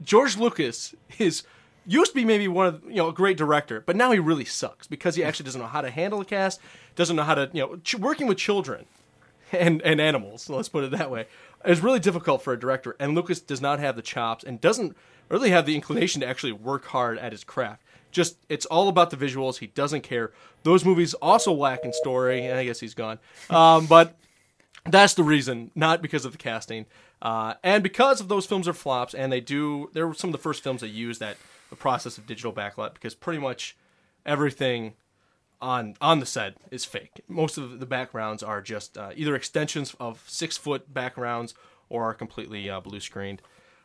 George 0.04 0.36
Lucas 0.38 0.94
is 1.20 1.44
used 1.86 2.12
to 2.12 2.16
be 2.16 2.26
maybe 2.26 2.50
one 2.50 2.68
of 2.68 2.84
you 2.86 2.98
know 2.98 3.08
a 3.08 3.14
great 3.14 3.38
director, 3.38 3.80
but 3.80 3.96
now 3.96 4.12
he 4.12 4.20
really 4.20 4.46
sucks 4.46 4.88
because 4.88 5.16
he 5.16 5.24
actually 5.24 5.46
doesn't 5.46 5.62
know 5.62 5.68
how 5.68 5.82
to 5.82 5.90
handle 5.90 6.20
a 6.20 6.26
cast, 6.26 6.60
doesn't 6.96 7.16
know 7.16 7.24
how 7.24 7.36
to 7.36 7.50
you 7.54 7.62
know 7.62 7.78
ch- 7.78 7.96
working 7.96 8.28
with 8.28 8.38
children 8.38 8.86
and 9.52 9.82
and 9.82 10.02
animals. 10.02 10.49
Let's 10.49 10.70
put 10.70 10.84
it 10.84 10.91
that 10.91 11.12
way. 11.12 11.28
It's 11.64 11.82
really 11.82 11.99
difficult 11.99 12.41
for 12.41 12.54
a 12.54 12.60
director, 12.60 12.95
and 12.99 13.16
Lucas 13.16 13.39
does 13.39 13.62
not 13.62 13.80
have 13.80 13.95
the 13.95 14.02
chops 14.02 14.43
and 14.43 14.60
doesn't 14.60 14.95
really 15.30 15.52
have 15.52 15.66
the 15.66 15.76
inclination 15.76 16.22
to 16.22 16.28
actually 16.28 16.52
work 16.52 16.86
hard 16.86 17.18
at 17.18 17.32
his 17.32 17.43
craft. 17.43 17.84
Just 18.12 18.38
it's 18.49 18.66
all 18.66 18.89
about 18.89 19.10
the 19.10 19.18
visuals. 19.18 19.58
He 19.60 19.68
doesn't 19.68 20.02
care. 20.02 20.32
Those 20.64 20.84
movies 20.84 21.14
also 21.16 21.54
lack 21.54 21.86
in 21.86 21.93
story, 21.93 22.45
and 22.45 22.60
I 22.60 22.66
guess 22.66 22.80
he's 22.80 22.93
gone. 22.93 23.20
Um, 23.49 23.86
but 23.86 24.18
that's 24.86 25.14
the 25.14 25.24
reason, 25.24 25.72
not 25.76 26.02
because 26.02 26.26
of 26.26 26.32
the 26.32 26.38
casting, 26.38 26.86
uh, 27.22 27.54
and 27.64 27.84
because 27.84 28.20
of 28.20 28.28
those 28.28 28.45
films 28.45 28.68
are 28.68 28.74
flops. 28.74 29.14
And 29.14 29.32
they 29.32 29.39
do. 29.39 29.89
They 29.93 30.04
were 30.04 30.14
some 30.14 30.30
of 30.30 30.34
the 30.34 30.39
first 30.39 30.64
films 30.64 30.82
that 30.82 30.89
used 30.89 31.22
that 31.22 31.38
the 31.70 31.76
process 31.76 32.18
of 32.18 32.28
digital 32.28 32.52
backlot 32.52 32.93
because 32.93 33.16
pretty 33.16 33.39
much 33.39 33.76
everything 34.26 34.93
on 35.62 35.95
on 36.01 36.20
the 36.20 36.26
set 36.26 36.55
is 36.72 36.86
fake. 36.86 37.22
Most 37.28 37.57
of 37.57 37.80
the 37.80 37.86
backgrounds 37.86 38.43
are 38.43 38.62
just 38.62 38.97
uh, 38.97 39.12
either 39.16 39.36
extensions 39.36 39.95
of 39.99 40.24
six 40.28 40.57
foot 40.57 40.93
backgrounds 40.93 41.53
or 41.89 42.03
are 42.03 42.14
completely 42.14 42.70
uh, 42.70 42.80
blue 42.80 42.99
screened. 42.99 43.41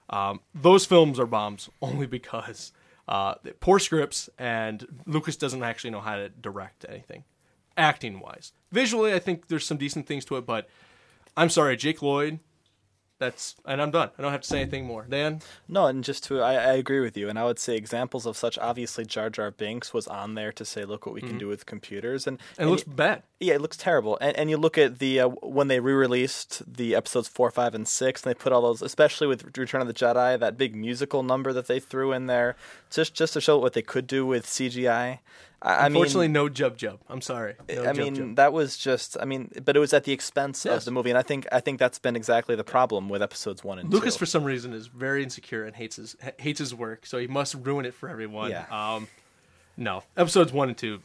Um, 0.08 0.40
those 0.54 0.86
films 0.86 1.18
are 1.18 1.26
bombs 1.26 1.68
only 1.82 2.06
because 2.06 2.72
uh, 3.08 3.34
poor 3.60 3.78
scripts 3.78 4.28
and 4.38 5.02
Lucas 5.06 5.36
doesn't 5.36 5.62
actually 5.62 5.90
know 5.90 6.00
how 6.00 6.16
to 6.16 6.28
direct 6.28 6.86
anything, 6.88 7.24
acting 7.76 8.20
wise. 8.20 8.52
Visually, 8.72 9.12
I 9.12 9.18
think 9.18 9.48
there's 9.48 9.66
some 9.66 9.76
decent 9.76 10.06
things 10.06 10.24
to 10.26 10.36
it, 10.36 10.46
but 10.46 10.68
I'm 11.36 11.50
sorry, 11.50 11.76
Jake 11.76 12.02
Lloyd. 12.02 12.40
That's 13.18 13.56
and 13.64 13.80
I'm 13.80 13.90
done. 13.90 14.10
I 14.18 14.22
don't 14.22 14.32
have 14.32 14.42
to 14.42 14.46
say 14.46 14.60
anything 14.60 14.84
more. 14.84 15.06
Dan, 15.08 15.40
No, 15.68 15.86
and 15.86 16.04
just 16.04 16.24
to, 16.24 16.42
I, 16.42 16.52
I 16.52 16.72
agree 16.74 17.00
with 17.00 17.16
you, 17.16 17.30
and 17.30 17.38
I 17.38 17.44
would 17.44 17.58
say 17.58 17.74
examples 17.74 18.26
of 18.26 18.36
such. 18.36 18.58
Obviously, 18.58 19.06
Jar 19.06 19.30
Jar 19.30 19.50
Binks 19.50 19.94
was 19.94 20.06
on 20.06 20.34
there 20.34 20.52
to 20.52 20.64
say, 20.66 20.84
"Look 20.84 21.06
what 21.06 21.14
we 21.14 21.22
can 21.22 21.38
do 21.38 21.48
with 21.48 21.64
computers," 21.64 22.26
and 22.26 22.38
and 22.58 22.68
it 22.68 22.70
looks 22.70 22.84
bad. 22.84 23.22
Yeah, 23.40 23.54
it 23.54 23.62
looks 23.62 23.78
terrible. 23.78 24.18
And, 24.20 24.36
and 24.36 24.50
you 24.50 24.58
look 24.58 24.76
at 24.76 24.98
the 24.98 25.20
uh, 25.20 25.28
when 25.28 25.68
they 25.68 25.80
re-released 25.80 26.62
the 26.70 26.94
episodes 26.94 27.28
four, 27.28 27.50
five, 27.50 27.74
and 27.74 27.88
six, 27.88 28.22
and 28.22 28.30
they 28.30 28.34
put 28.34 28.52
all 28.52 28.62
those, 28.62 28.82
especially 28.82 29.26
with 29.26 29.56
Return 29.56 29.80
of 29.80 29.86
the 29.86 29.94
Jedi, 29.94 30.38
that 30.38 30.58
big 30.58 30.76
musical 30.76 31.22
number 31.22 31.54
that 31.54 31.68
they 31.68 31.80
threw 31.80 32.12
in 32.12 32.26
there, 32.26 32.54
just 32.90 33.14
just 33.14 33.32
to 33.32 33.40
show 33.40 33.56
what 33.58 33.72
they 33.72 33.82
could 33.82 34.06
do 34.06 34.26
with 34.26 34.44
CGI. 34.46 35.20
I, 35.62 35.70
I 35.74 35.76
mean, 35.88 35.96
Unfortunately, 35.96 36.28
no 36.28 36.48
Jub 36.48 36.76
Jub. 36.76 36.98
I'm 37.08 37.20
sorry. 37.20 37.54
No 37.68 37.82
I 37.82 37.86
Jub 37.86 37.96
mean, 37.96 38.16
Jub. 38.16 38.36
that 38.36 38.52
was 38.52 38.76
just. 38.76 39.16
I 39.20 39.24
mean, 39.24 39.50
but 39.64 39.74
it 39.76 39.80
was 39.80 39.92
at 39.92 40.04
the 40.04 40.12
expense 40.12 40.64
Yes. 40.64 40.78
of 40.78 40.84
the 40.84 40.90
movie, 40.90 41.10
and 41.10 41.18
I 41.18 41.22
think 41.22 41.46
I 41.50 41.60
think 41.60 41.78
that's 41.78 41.98
been 41.98 42.14
exactly 42.16 42.54
the 42.56 42.64
problem 42.64 43.08
with 43.08 43.22
episodes 43.22 43.64
one 43.64 43.78
and 43.78 43.90
Lucas, 43.92 44.14
two. 44.14 44.18
for 44.18 44.26
some 44.26 44.44
reason, 44.44 44.72
is 44.72 44.86
very 44.86 45.22
insecure 45.22 45.64
and 45.64 45.74
hates 45.74 45.96
his 45.96 46.16
hates 46.38 46.58
his 46.58 46.74
work, 46.74 47.06
so 47.06 47.18
he 47.18 47.26
must 47.26 47.54
ruin 47.54 47.86
it 47.86 47.94
for 47.94 48.08
everyone. 48.08 48.50
Yeah. 48.50 48.66
Um, 48.70 49.08
no, 49.76 50.02
episodes 50.16 50.52
one 50.52 50.68
and 50.68 50.76
two 50.78 51.00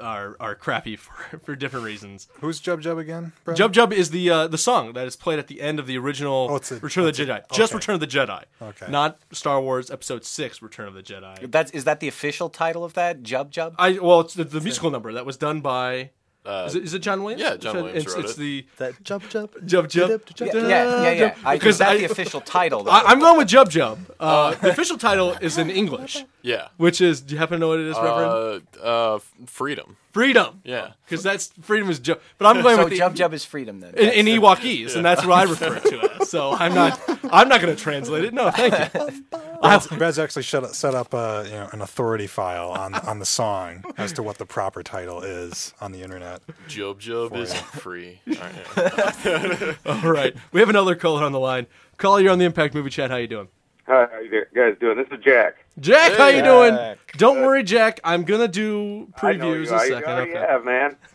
are 0.00 0.36
are 0.40 0.54
crappy 0.54 0.96
for 0.98 1.38
for 1.38 1.54
different 1.56 1.84
reasons. 1.86 2.28
Who's 2.40 2.60
Jub 2.60 2.82
Jub 2.82 2.98
again? 2.98 3.32
Brad? 3.44 3.56
Jub 3.58 3.72
Jub 3.72 3.92
is 3.92 4.10
the 4.10 4.28
uh, 4.30 4.46
the 4.48 4.58
song 4.58 4.92
that 4.94 5.06
is 5.06 5.16
played 5.16 5.38
at 5.38 5.46
the 5.46 5.60
end 5.60 5.78
of 5.78 5.86
the 5.86 5.96
original 5.98 6.48
Oh, 6.50 6.56
a- 6.56 6.78
Return 6.80 7.04
of 7.04 7.06
the 7.06 7.08
it's 7.08 7.18
a- 7.20 7.26
Jedi. 7.26 7.42
Just 7.52 7.72
okay. 7.72 7.76
Return 7.78 7.94
of 7.94 8.00
the 8.00 8.06
Jedi. 8.06 8.44
Okay. 8.60 8.86
Not 8.90 9.18
Star 9.32 9.60
Wars 9.60 9.90
Episode 9.90 10.24
Six: 10.24 10.60
Return 10.62 10.88
of 10.88 10.94
the 10.94 11.02
Jedi. 11.02 11.50
That's 11.50 11.70
is 11.72 11.84
that 11.84 12.00
the 12.00 12.08
official 12.08 12.48
title 12.50 12.84
of 12.84 12.94
that? 12.94 13.22
Jub 13.22 13.50
Jub. 13.50 13.74
I 13.78 13.98
well, 13.98 14.20
it's 14.20 14.34
the, 14.34 14.44
the 14.44 14.60
musical 14.60 14.90
number 14.90 15.12
that 15.12 15.24
was 15.26 15.36
done 15.36 15.60
by. 15.60 16.10
Uh, 16.48 16.64
is, 16.66 16.74
it, 16.76 16.84
is 16.84 16.94
it 16.94 17.00
John 17.00 17.22
Williams? 17.22 17.42
yeah, 17.42 17.56
John 17.56 17.76
Williams 17.76 18.04
It's, 18.06 18.14
wrote 18.14 18.24
it's 18.24 18.32
it. 18.34 18.38
the 18.38 18.66
that 18.78 19.02
jump 19.02 19.28
jump 19.28 19.52
Jub 19.66 19.86
Jub. 19.86 20.20
Jub, 20.24 20.54
yeah, 20.54 20.68
yeah, 20.68 21.02
yeah. 21.02 21.10
yeah. 21.12 21.34
I, 21.44 21.56
Because 21.56 21.74
is 21.74 21.78
that 21.78 21.90
I- 21.90 21.96
the 21.98 22.04
official 22.06 22.40
title? 22.40 22.84
Though? 22.84 22.90
I, 22.90 23.02
I'm 23.10 23.20
going 23.20 23.36
with 23.36 23.48
Jub 23.48 23.66
Jub. 23.66 23.98
Uh, 24.18 24.54
the 24.62 24.70
official 24.70 24.96
title 24.96 25.32
is 25.42 25.58
in 25.58 25.68
English, 25.68 26.24
Yeah. 26.42 26.68
which 26.78 27.00
is. 27.02 27.20
Do 27.20 27.34
you 27.34 27.38
happen 27.38 27.56
to 27.56 27.58
know 27.60 27.68
what 27.68 27.80
it 27.80 27.86
is, 27.86 27.96
Reverend? 27.98 28.66
Uh, 28.80 28.82
uh, 28.82 29.18
freedom. 29.46 29.96
Freedom. 30.18 30.60
Yeah. 30.64 30.94
Because 31.04 31.22
that's 31.22 31.52
freedom 31.60 31.88
is 31.88 32.00
Jub. 32.00 32.18
But 32.38 32.46
I'm 32.46 32.60
going 32.60 32.74
so 32.74 32.82
with 32.82 32.92
the 32.92 32.98
Jub 32.98 33.14
Jub 33.14 33.32
is 33.32 33.44
freedom 33.44 33.78
then. 33.78 33.94
in, 33.94 34.26
in 34.26 34.40
Ewokese, 34.40 34.96
and 34.96 35.04
that's 35.04 35.24
what 35.24 35.38
I 35.38 35.44
refer 35.44 35.78
to 35.78 36.00
it 36.00 36.20
as. 36.20 36.28
So 36.28 36.50
I'm 36.50 36.74
not. 36.74 37.00
I'm 37.30 37.48
not 37.48 37.60
going 37.60 37.74
to 37.74 37.80
translate 37.80 38.24
it. 38.24 38.34
No, 38.34 38.50
thank 38.50 38.72
you. 38.76 39.24
Brad's, 39.60 39.86
Brad's 39.86 40.18
actually 40.18 40.42
set 40.42 40.64
up, 40.64 40.74
set 40.74 40.96
up 40.96 41.14
uh, 41.14 41.44
you 41.46 41.52
know, 41.52 41.68
an 41.72 41.82
authority 41.82 42.26
file 42.26 42.70
on, 42.70 42.94
on 42.96 43.20
the 43.20 43.26
song 43.26 43.84
as 43.96 44.12
to 44.14 44.24
what 44.24 44.38
the 44.38 44.46
proper 44.46 44.82
title 44.82 45.22
is 45.22 45.72
on 45.80 45.92
the 45.92 46.02
internet. 46.02 46.42
Job 46.66 46.98
Job 46.98 47.36
isn't 47.36 47.56
free. 47.56 48.20
All 48.28 48.34
right. 48.34 49.76
All 49.86 50.10
right, 50.10 50.34
we 50.50 50.58
have 50.58 50.68
another 50.68 50.96
caller 50.96 51.22
on 51.22 51.30
the 51.30 51.38
line. 51.38 51.68
Caller, 51.96 52.20
you're 52.20 52.32
on 52.32 52.40
the 52.40 52.44
Impact 52.44 52.74
Movie 52.74 52.90
Chat. 52.90 53.10
How 53.10 53.18
you 53.18 53.28
doing? 53.28 53.48
Hi, 53.88 54.06
how 54.12 54.20
you 54.20 54.44
guys 54.54 54.76
doing? 54.78 54.98
This 54.98 55.06
is 55.10 55.24
Jack. 55.24 55.56
Jack, 55.80 56.12
how 56.18 56.26
you 56.28 56.42
Jack. 56.42 56.44
doing? 56.44 56.96
Don't 57.16 57.40
worry, 57.40 57.62
Jack. 57.62 58.00
I'm 58.04 58.24
gonna 58.24 58.46
do 58.48 59.08
I 59.22 59.32
know 59.32 59.46
previews 59.46 59.66
you, 59.66 59.68
in 59.68 59.72
a 59.72 59.76
I- 59.76 59.84
you 59.86 59.94
already 60.04 60.30
Okay. 60.32 60.40
have, 60.40 60.64
man. 60.64 60.96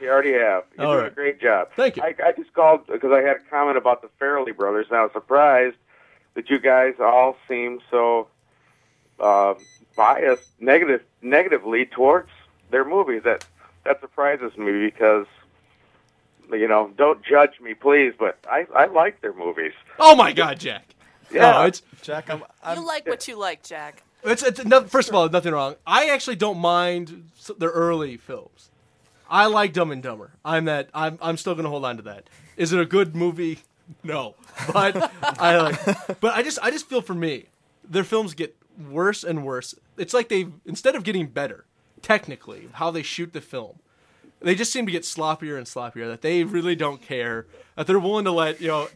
you 0.00 0.08
already 0.10 0.32
have. 0.34 0.64
You're 0.76 0.86
All 0.86 0.92
doing 0.92 1.02
right. 1.04 1.12
a 1.12 1.14
great 1.14 1.40
job. 1.40 1.68
Thank 1.76 1.96
you. 1.96 2.02
I, 2.02 2.14
I 2.22 2.32
just 2.32 2.52
called 2.52 2.86
because 2.88 3.10
I 3.10 3.22
had 3.22 3.36
a 3.36 3.50
comment 3.50 3.78
about 3.78 4.02
the 4.02 4.08
Farrelly 4.20 4.54
brothers, 4.54 4.86
and 4.90 4.98
I 4.98 5.02
was 5.02 5.12
surprised 5.12 5.76
that 6.34 6.50
you 6.50 6.58
guys 6.58 6.94
all 7.00 7.36
seem 7.48 7.80
so 7.90 8.28
uh, 9.18 9.54
biased, 9.96 10.50
negative, 10.60 11.00
negatively 11.22 11.86
towards 11.86 12.28
their 12.70 12.84
movies. 12.84 13.22
That 13.24 13.46
that 13.84 14.00
surprises 14.00 14.56
me 14.58 14.72
because. 14.84 15.26
You 16.50 16.66
know, 16.66 16.90
don't 16.96 17.22
judge 17.22 17.60
me, 17.60 17.74
please. 17.74 18.14
But 18.18 18.38
I, 18.50 18.66
I 18.74 18.86
like 18.86 19.20
their 19.20 19.34
movies. 19.34 19.74
Oh 19.98 20.16
my 20.16 20.32
God, 20.32 20.58
Jack. 20.58 20.94
Yeah. 21.30 21.52
No, 21.52 21.62
it's 21.62 21.82
Jack, 22.02 22.30
I'm, 22.30 22.42
I'm 22.62 22.78
You 22.78 22.86
like 22.86 23.06
what 23.06 23.26
you 23.28 23.36
like, 23.38 23.62
Jack. 23.62 24.02
it's, 24.24 24.42
it's 24.42 24.64
no, 24.64 24.84
first 24.84 25.08
of 25.08 25.14
all, 25.14 25.28
nothing 25.28 25.52
wrong. 25.52 25.76
I 25.86 26.08
actually 26.10 26.36
don't 26.36 26.58
mind 26.58 27.30
s- 27.38 27.50
their 27.58 27.70
early 27.70 28.16
films. 28.16 28.70
I 29.30 29.46
like 29.46 29.72
Dumb 29.74 29.90
and 29.90 30.02
Dumber. 30.02 30.32
I'm 30.44 30.64
that. 30.64 30.88
I'm 30.94 31.18
I'm 31.20 31.36
still 31.36 31.54
gonna 31.54 31.68
hold 31.68 31.84
on 31.84 31.96
to 31.98 32.02
that. 32.04 32.30
Is 32.56 32.72
it 32.72 32.80
a 32.80 32.86
good 32.86 33.14
movie? 33.14 33.58
No, 34.02 34.34
but 34.72 35.12
I 35.38 35.56
like. 35.58 36.20
But 36.20 36.34
I 36.34 36.42
just 36.42 36.58
I 36.62 36.70
just 36.70 36.88
feel 36.88 37.02
for 37.02 37.14
me, 37.14 37.46
their 37.88 38.04
films 38.04 38.32
get 38.34 38.56
worse 38.90 39.24
and 39.24 39.44
worse. 39.44 39.74
It's 39.98 40.14
like 40.14 40.28
they 40.30 40.48
instead 40.64 40.94
of 40.94 41.04
getting 41.04 41.26
better, 41.26 41.66
technically, 42.00 42.68
how 42.72 42.90
they 42.90 43.02
shoot 43.02 43.32
the 43.34 43.40
film, 43.42 43.78
they 44.40 44.54
just 44.54 44.72
seem 44.72 44.86
to 44.86 44.92
get 44.92 45.02
sloppier 45.02 45.58
and 45.58 45.66
sloppier. 45.66 46.06
That 46.08 46.22
they 46.22 46.44
really 46.44 46.74
don't 46.76 47.02
care. 47.02 47.46
That 47.76 47.86
they're 47.86 47.98
willing 47.98 48.24
to 48.24 48.32
let 48.32 48.60
you 48.62 48.68
know. 48.68 48.88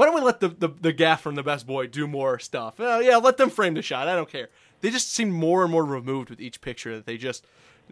Why 0.00 0.06
don't 0.06 0.14
we 0.14 0.22
let 0.22 0.40
the, 0.40 0.48
the, 0.48 0.68
the 0.68 0.92
gaff 0.94 1.20
from 1.20 1.34
the 1.34 1.42
best 1.42 1.66
boy 1.66 1.86
do 1.86 2.06
more 2.06 2.38
stuff? 2.38 2.80
Uh, 2.80 3.00
yeah, 3.02 3.18
let 3.18 3.36
them 3.36 3.50
frame 3.50 3.74
the 3.74 3.82
shot. 3.82 4.08
I 4.08 4.16
don't 4.16 4.30
care. 4.30 4.48
They 4.80 4.88
just 4.88 5.12
seem 5.12 5.30
more 5.30 5.62
and 5.62 5.70
more 5.70 5.84
removed 5.84 6.30
with 6.30 6.40
each 6.40 6.62
picture. 6.62 6.96
That 6.96 7.04
they 7.04 7.18
just 7.18 7.44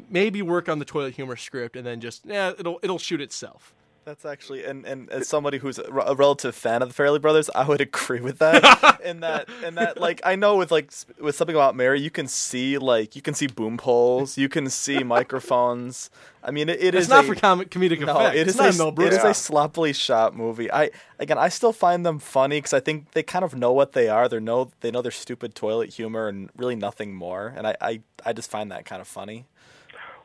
maybe 0.08 0.40
work 0.40 0.70
on 0.70 0.78
the 0.78 0.86
toilet 0.86 1.16
humor 1.16 1.36
script 1.36 1.76
and 1.76 1.84
then 1.84 2.00
just 2.00 2.24
yeah, 2.24 2.52
it'll 2.58 2.80
it'll 2.82 2.98
shoot 2.98 3.20
itself. 3.20 3.74
That's 4.08 4.24
actually, 4.24 4.64
and, 4.64 4.86
and 4.86 5.10
as 5.10 5.28
somebody 5.28 5.58
who's 5.58 5.78
a 5.78 6.14
relative 6.14 6.54
fan 6.54 6.80
of 6.80 6.88
the 6.88 7.02
Farrelly 7.02 7.20
Brothers, 7.20 7.50
I 7.54 7.64
would 7.68 7.82
agree 7.82 8.22
with 8.22 8.38
that. 8.38 9.00
in 9.04 9.20
that, 9.20 9.50
in 9.62 9.74
that, 9.74 10.00
like, 10.00 10.22
I 10.24 10.34
know 10.34 10.56
with 10.56 10.70
like 10.72 10.90
with 11.20 11.36
something 11.36 11.54
about 11.54 11.76
Mary, 11.76 12.00
you 12.00 12.08
can 12.08 12.26
see 12.26 12.78
like 12.78 13.14
you 13.16 13.20
can 13.20 13.34
see 13.34 13.48
boom 13.48 13.76
poles, 13.76 14.38
you 14.38 14.48
can 14.48 14.70
see 14.70 15.02
microphones. 15.16 16.08
I 16.42 16.52
mean, 16.52 16.70
it, 16.70 16.80
it 16.82 16.94
It's 16.94 17.04
is 17.04 17.08
not 17.10 17.24
a- 17.24 17.26
for 17.28 17.34
comic 17.34 17.68
comedic 17.70 18.00
No, 18.00 18.16
effect. 18.16 18.34
it 18.36 18.40
it's 18.40 18.50
is 18.52 18.56
not 18.56 18.68
a, 18.68 18.70
a 18.70 18.78
Mel 18.78 18.88
it 18.88 18.94
Brooks. 18.94 19.16
is 19.16 19.24
a 19.24 19.34
sloppily 19.34 19.92
shot 19.92 20.34
movie. 20.34 20.72
I 20.72 20.88
again, 21.18 21.36
I 21.36 21.50
still 21.50 21.74
find 21.74 22.06
them 22.06 22.18
funny 22.18 22.56
because 22.56 22.72
I 22.72 22.80
think 22.80 23.10
they 23.12 23.22
kind 23.22 23.44
of 23.44 23.54
know 23.54 23.72
what 23.72 23.92
they 23.92 24.08
are. 24.08 24.26
They 24.26 24.40
know 24.40 24.70
they 24.80 24.90
know 24.90 25.02
their 25.02 25.12
stupid 25.12 25.54
toilet 25.54 25.90
humor 25.92 26.28
and 26.28 26.48
really 26.56 26.76
nothing 26.76 27.14
more. 27.14 27.52
And 27.54 27.66
I, 27.66 27.76
I, 27.82 28.00
I 28.24 28.32
just 28.32 28.50
find 28.50 28.72
that 28.72 28.86
kind 28.86 29.02
of 29.02 29.06
funny. 29.06 29.44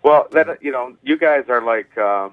Well, 0.04 0.28
that 0.32 0.64
you 0.64 0.72
know, 0.72 0.96
you 1.04 1.18
guys 1.18 1.46
are 1.50 1.62
like 1.62 1.98
uh, 1.98 2.30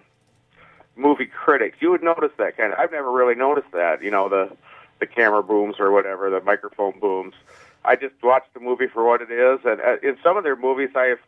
movie 1.00 1.26
critics. 1.26 1.78
You 1.80 1.90
would 1.90 2.02
notice 2.02 2.32
that 2.38 2.56
kind 2.56 2.72
of. 2.72 2.78
I've 2.78 2.92
never 2.92 3.10
really 3.10 3.34
noticed 3.34 3.72
that. 3.72 4.02
You 4.02 4.10
know, 4.10 4.28
the 4.28 4.56
the 5.00 5.06
camera 5.06 5.42
booms 5.42 5.76
or 5.78 5.90
whatever, 5.90 6.30
the 6.30 6.40
microphone 6.40 6.98
booms. 7.00 7.34
I 7.84 7.96
just 7.96 8.14
watched 8.22 8.52
the 8.52 8.60
movie 8.60 8.86
for 8.86 9.04
what 9.04 9.22
it 9.22 9.30
is, 9.30 9.60
and 9.64 9.80
uh, 9.80 9.96
in 10.02 10.18
some 10.22 10.36
of 10.36 10.44
their 10.44 10.56
movies, 10.56 10.90
I 10.94 11.04
have, 11.06 11.18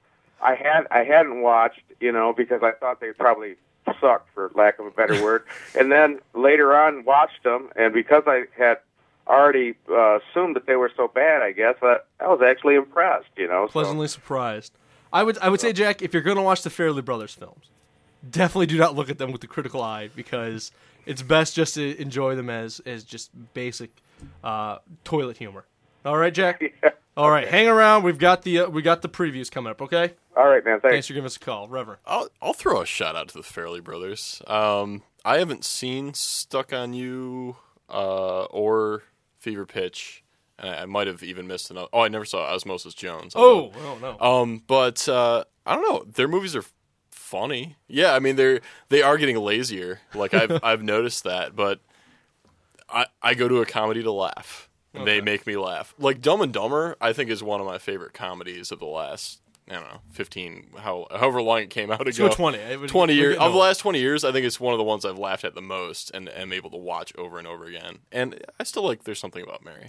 I 0.42 0.54
had, 0.54 0.86
I 0.90 1.02
hadn't 1.04 1.40
watched, 1.40 1.80
you 1.98 2.12
know, 2.12 2.34
because 2.36 2.62
I 2.62 2.72
thought 2.72 3.00
they 3.00 3.12
probably 3.12 3.54
sucked, 3.98 4.28
for 4.34 4.50
lack 4.54 4.78
of 4.78 4.84
a 4.84 4.90
better 4.90 5.22
word. 5.24 5.44
And 5.78 5.90
then 5.90 6.18
later 6.34 6.76
on, 6.76 7.04
watched 7.06 7.42
them, 7.42 7.70
and 7.74 7.94
because 7.94 8.24
I 8.26 8.44
had 8.58 8.78
already 9.26 9.74
uh, 9.90 10.18
assumed 10.18 10.56
that 10.56 10.66
they 10.66 10.76
were 10.76 10.92
so 10.94 11.08
bad, 11.08 11.40
I 11.40 11.52
guess 11.52 11.76
I, 11.80 11.96
I 12.20 12.28
was 12.28 12.42
actually 12.46 12.74
impressed. 12.74 13.30
You 13.38 13.48
know, 13.48 13.66
so- 13.68 13.72
pleasantly 13.72 14.08
surprised. 14.08 14.72
I 15.14 15.22
would 15.22 15.38
I 15.38 15.48
would 15.48 15.60
say, 15.60 15.72
Jack, 15.72 16.00
if 16.02 16.12
you're 16.12 16.22
gonna 16.22 16.42
watch 16.42 16.62
the 16.62 16.70
Farrelly 16.70 17.04
Brothers 17.04 17.34
films, 17.34 17.66
definitely 18.28 18.66
do 18.66 18.78
not 18.78 18.94
look 18.94 19.10
at 19.10 19.18
them 19.18 19.32
with 19.32 19.40
the 19.40 19.46
critical 19.46 19.82
eye 19.82 20.10
because 20.14 20.72
it's 21.06 21.22
best 21.22 21.54
just 21.54 21.74
to 21.74 22.00
enjoy 22.00 22.34
them 22.36 22.50
as 22.50 22.80
as 22.86 23.04
just 23.04 23.30
basic 23.54 23.90
uh, 24.44 24.78
toilet 25.04 25.36
humor. 25.36 25.64
All 26.04 26.16
right, 26.16 26.32
Jack. 26.32 26.62
All 27.16 27.30
right, 27.30 27.46
hang 27.46 27.68
around. 27.68 28.04
We've 28.04 28.18
got 28.18 28.42
the 28.42 28.60
uh, 28.60 28.68
we 28.70 28.82
got 28.82 29.02
the 29.02 29.08
previews 29.08 29.50
coming 29.50 29.70
up. 29.70 29.82
Okay. 29.82 30.14
All 30.36 30.48
right, 30.48 30.64
man. 30.64 30.80
Thanks 30.80 30.94
Thanks. 30.94 31.06
for 31.08 31.12
giving 31.12 31.26
us 31.26 31.36
a 31.36 31.40
call, 31.40 31.68
Reverend. 31.68 32.00
I'll 32.06 32.28
I'll 32.40 32.54
throw 32.54 32.80
a 32.80 32.86
shout 32.86 33.16
out 33.16 33.28
to 33.28 33.34
the 33.34 33.44
Farrelly 33.44 33.84
Brothers. 33.84 34.40
Um, 34.46 35.02
I 35.24 35.38
haven't 35.38 35.64
seen 35.64 36.14
Stuck 36.14 36.72
on 36.72 36.94
You 36.94 37.56
uh, 37.90 38.44
or 38.44 39.02
Fever 39.38 39.66
Pitch, 39.66 40.24
and 40.58 40.70
I, 40.70 40.82
I 40.82 40.84
might 40.86 41.06
have 41.06 41.22
even 41.22 41.46
missed 41.46 41.70
another. 41.70 41.88
Oh, 41.92 42.00
I 42.00 42.08
never 42.08 42.24
saw 42.24 42.50
Osmosis 42.50 42.94
Jones. 42.94 43.34
Oh, 43.36 43.72
oh 43.76 43.98
no. 44.00 44.18
Um, 44.18 44.62
but 44.66 45.06
uh, 45.06 45.44
I 45.66 45.74
don't 45.74 45.88
know. 45.88 46.04
Their 46.10 46.28
movies 46.28 46.56
are 46.56 46.64
funny. 47.32 47.76
Yeah, 47.88 48.12
I 48.14 48.18
mean 48.18 48.36
they're 48.36 48.60
they 48.90 49.02
are 49.02 49.16
getting 49.16 49.36
lazier. 49.38 50.00
Like 50.14 50.34
I've 50.34 50.60
I've 50.62 50.82
noticed 50.82 51.24
that, 51.24 51.56
but 51.56 51.80
I 52.88 53.06
I 53.22 53.34
go 53.34 53.48
to 53.48 53.60
a 53.60 53.66
comedy 53.66 54.02
to 54.02 54.12
laugh. 54.12 54.68
And 54.94 55.06
They 55.06 55.22
make 55.22 55.46
me 55.46 55.56
laugh. 55.56 55.94
Like 55.98 56.20
Dumb 56.20 56.42
and 56.42 56.52
Dumber, 56.52 56.96
I 57.00 57.14
think 57.14 57.30
is 57.30 57.42
one 57.42 57.60
of 57.62 57.66
my 57.66 57.78
favorite 57.78 58.12
comedies 58.12 58.70
of 58.70 58.78
the 58.78 58.84
last 58.86 59.40
I 59.70 59.74
don't 59.74 59.84
know, 59.84 60.00
fifteen 60.10 60.66
how 60.76 61.06
however 61.10 61.40
long 61.40 61.60
it 61.60 61.70
came 61.70 61.90
out 61.90 62.02
ago. 62.02 62.10
So 62.10 62.28
20. 62.28 62.58
It 62.58 62.80
would- 62.80 62.90
20 62.90 63.14
years 63.14 63.36
of 63.38 63.52
the 63.52 63.58
last 63.58 63.78
20 63.78 63.98
years, 64.00 64.22
I 64.24 64.32
think 64.32 64.44
it's 64.44 64.60
one 64.60 64.74
of 64.74 64.78
the 64.78 64.84
ones 64.84 65.04
I've 65.06 65.18
laughed 65.18 65.44
at 65.44 65.54
the 65.54 65.62
most 65.62 66.10
and 66.12 66.28
am 66.28 66.52
able 66.52 66.68
to 66.70 66.76
watch 66.76 67.12
over 67.16 67.38
and 67.38 67.46
over 67.46 67.64
again. 67.64 68.00
And 68.10 68.38
I 68.60 68.64
still 68.64 68.82
like 68.84 69.04
There's 69.04 69.18
Something 69.20 69.42
About 69.42 69.64
Mary. 69.64 69.88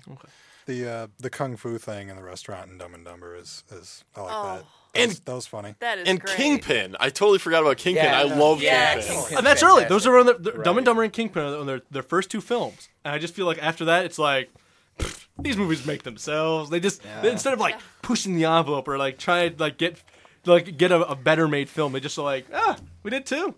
The 0.67 0.89
uh, 0.89 1.07
the 1.19 1.29
kung 1.29 1.57
fu 1.57 1.77
thing 1.77 2.07
in 2.07 2.15
the 2.15 2.23
restaurant 2.23 2.71
in 2.71 2.77
Dumb 2.77 2.93
and 2.93 3.03
Dumber 3.03 3.35
is, 3.35 3.63
is 3.69 4.05
I 4.15 4.21
like 4.21 4.33
Oh. 4.33 4.55
that. 4.55 4.65
And- 4.95 5.03
That 5.03 5.07
was, 5.09 5.19
that 5.21 5.33
was 5.35 5.47
funny. 5.47 5.75
That 5.79 5.97
is 5.99 6.07
And 6.07 6.19
great. 6.21 6.35
Kingpin. 6.35 6.95
I 6.99 7.09
totally 7.09 7.39
forgot 7.39 7.61
about 7.63 7.77
Kingpin. 7.77 8.05
Yeah, 8.05 8.19
I 8.19 8.23
love 8.23 8.61
yeah, 8.61 8.93
Kingpin. 8.95 9.15
Kingpin. 9.15 9.37
And 9.37 9.45
that's 9.45 9.63
early. 9.63 9.85
Those 9.85 10.05
are 10.05 10.17
on 10.17 10.25
the, 10.27 10.33
the 10.35 10.51
Dumb 10.63 10.77
and 10.77 10.85
Dumber 10.85 11.03
and 11.03 11.11
Kingpin 11.11 11.41
are 11.43 11.57
on 11.57 11.65
their, 11.65 11.81
their 11.89 12.03
first 12.03 12.29
two 12.29 12.41
films. 12.41 12.89
And 13.03 13.13
I 13.13 13.17
just 13.17 13.33
feel 13.33 13.45
like 13.47 13.57
after 13.61 13.85
that, 13.85 14.05
it's 14.05 14.19
like 14.19 14.51
pfft, 14.99 15.25
these 15.39 15.57
movies 15.57 15.85
make 15.85 16.03
themselves. 16.03 16.69
They 16.69 16.79
just 16.79 17.01
they- 17.21 17.31
instead 17.31 17.53
of 17.53 17.59
like 17.59 17.79
pushing 18.01 18.35
the 18.35 18.45
envelope 18.45 18.87
or 18.87 18.97
like 18.99 19.17
trying 19.17 19.55
to 19.55 19.59
like 19.63 19.77
get 19.77 20.01
like 20.45 20.77
get 20.77 20.91
a, 20.91 21.01
a 21.09 21.15
better 21.15 21.47
made 21.47 21.69
film, 21.69 21.93
they 21.93 21.99
just 21.99 22.17
are 22.19 22.23
like 22.23 22.45
ah, 22.53 22.77
we 23.01 23.09
did 23.09 23.25
two. 23.25 23.55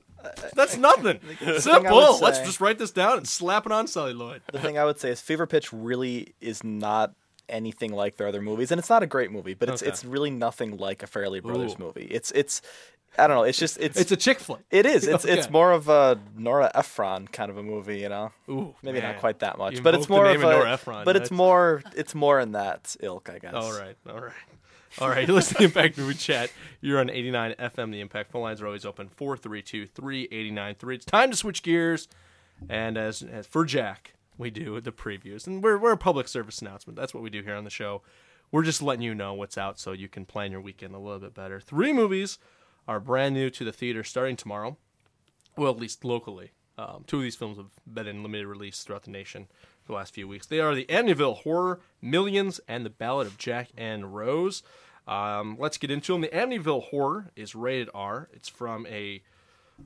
That's 0.56 0.78
nothing. 0.88 1.20
thing 1.20 1.38
I 1.46 1.52
would 1.52 1.62
Simple. 1.62 2.20
Let's 2.20 2.40
just 2.40 2.60
write 2.62 2.80
this 2.80 2.92
down 2.92 3.18
and 3.18 3.28
slap 3.28 3.66
it 3.66 3.72
on 3.72 3.88
celluloid. 3.88 4.42
The 4.52 4.60
thing 4.60 4.78
I 4.78 4.86
would 4.86 5.00
say 5.00 5.10
is 5.12 5.20
Fever 5.22 5.46
Pitch 5.46 5.72
really 5.74 6.34
is 6.42 6.64
not 6.64 7.14
anything 7.50 7.94
like 7.94 8.18
their 8.18 8.28
other 8.28 8.42
movies, 8.42 8.72
and 8.72 8.80
it's 8.80 8.90
not 8.90 9.04
a 9.04 9.08
great 9.08 9.32
movie, 9.32 9.54
but 9.54 9.70
it's 9.70 9.82
Okay. 9.82 9.92
it's 9.92 10.04
really 10.06 10.30
nothing 10.32 10.78
like 10.78 11.04
a 11.04 11.08
Farrelly 11.08 11.42
Brothers 11.42 11.74
Ooh. 11.76 11.84
movie. 11.84 12.08
It's 12.12 12.32
it's 12.32 12.62
I 13.18 13.28
don't 13.28 13.38
know. 13.38 13.44
It's 13.44 13.58
just 13.58 13.78
it's 13.80 13.98
It's 14.00 14.12
a 14.12 14.18
chick 14.18 14.40
flick. 14.40 14.62
it 14.72 14.86
is. 14.86 15.08
It's 15.08 15.24
it's 15.36 15.50
more 15.50 15.72
of 15.72 15.88
a 15.88 16.20
Nora 16.38 16.70
Ephron 16.76 17.28
kind 17.30 17.50
of 17.50 17.58
a 17.58 17.64
movie, 17.64 18.00
you 18.00 18.10
know. 18.10 18.32
Ooh, 18.50 18.76
Maybe 18.84 19.00
man. 19.00 19.14
not 19.14 19.20
quite 19.22 19.40
that 19.40 19.58
much, 19.58 19.76
You 19.76 19.82
but 19.82 19.96
it's 19.96 20.10
more 20.10 20.26
of 20.26 20.36
a. 20.36 20.40
Nora 20.42 20.74
Ephron. 20.74 21.06
But 21.06 21.16
it's 21.16 21.32
more 21.32 21.82
it's 21.96 22.14
more 22.14 22.40
in 22.40 22.52
that 22.54 22.96
ilk, 23.02 23.30
I 23.30 23.40
guess. 23.40 23.54
All 23.54 23.72
right, 23.72 23.96
all 24.10 24.20
right. 24.20 24.34
All 25.00 25.10
right, 25.10 25.28
you're 25.28 25.36
listening 25.42 25.58
to 25.60 25.64
Impact 25.66 25.98
Movie 25.98 26.14
Chat. 26.14 26.50
You're 26.80 27.00
on 27.00 27.10
89 27.10 27.56
FM. 27.60 27.92
The 27.92 28.00
Impact 28.00 28.32
phone 28.32 28.44
lines 28.44 28.62
are 28.62 28.66
always 28.66 28.86
open 28.86 29.10
432 29.10 29.88
389 29.88 30.76
3. 30.76 30.96
It's 30.96 31.06
time 31.06 31.32
to 31.32 31.38
switch 31.38 31.64
gears. 31.64 32.08
And 32.70 32.98
as, 32.98 33.22
as 33.22 33.46
for 33.46 33.66
Jack, 33.66 34.14
we 34.38 34.50
do 34.50 34.80
the 34.82 34.92
previews. 34.92 35.48
And 35.48 35.64
we're, 35.64 35.78
we're 35.78 35.92
a 35.92 35.98
public 35.98 36.28
service 36.28 36.62
announcement. 36.62 36.98
That's 36.98 37.14
what 37.14 37.24
we 37.24 37.30
do 37.30 37.42
here 37.42 37.56
on 37.56 37.64
the 37.64 37.70
show. 37.70 38.02
We're 38.52 38.64
just 38.64 38.82
letting 38.82 39.02
you 39.02 39.16
know 39.16 39.34
what's 39.34 39.58
out 39.58 39.80
so 39.80 39.92
you 39.92 40.08
can 40.08 40.26
plan 40.26 40.52
your 40.52 40.62
weekend 40.62 40.94
a 40.94 41.00
little 41.00 41.20
bit 41.20 41.34
better. 41.34 41.60
Three 41.60 41.94
movies 41.94 42.38
are 42.88 43.00
brand 43.00 43.34
new 43.34 43.50
to 43.50 43.66
the 43.66 43.72
theater 43.72 44.04
starting 44.04 44.36
tomorrow. 44.36 44.78
Well, 45.58 45.72
at 45.72 45.80
least 45.80 46.06
locally. 46.06 46.52
Um, 46.78 47.04
two 47.08 47.18
of 47.18 47.24
these 47.24 47.36
films 47.36 47.58
have 47.58 47.72
been 47.88 48.08
in 48.08 48.22
limited 48.22 48.48
release 48.48 48.84
throughout 48.84 49.04
the 49.04 49.12
nation 49.12 49.48
for 49.84 49.94
the 49.94 49.98
last 49.98 50.14
few 50.14 50.28
weeks. 50.28 50.46
They 50.46 50.60
are 50.60 50.76
the 50.76 50.86
Amityville 50.86 51.38
Horror, 51.38 51.80
Millions, 52.02 52.60
and 52.68 52.86
the 52.86 52.90
Ballad 52.90 53.28
of 53.28 53.38
Jack 53.38 53.70
and 53.78 54.14
Rose. 54.14 54.62
Um, 55.08 55.56
let's 55.60 55.78
get 55.78 55.92
into 55.92 56.14
them. 56.14 56.22
The 56.22 56.28
Amityville 56.28 56.84
Horror 56.86 57.32
is 57.36 57.56
rated 57.56 57.90
R. 57.94 58.30
It's 58.34 58.50
from 58.50 58.86
a. 58.88 59.22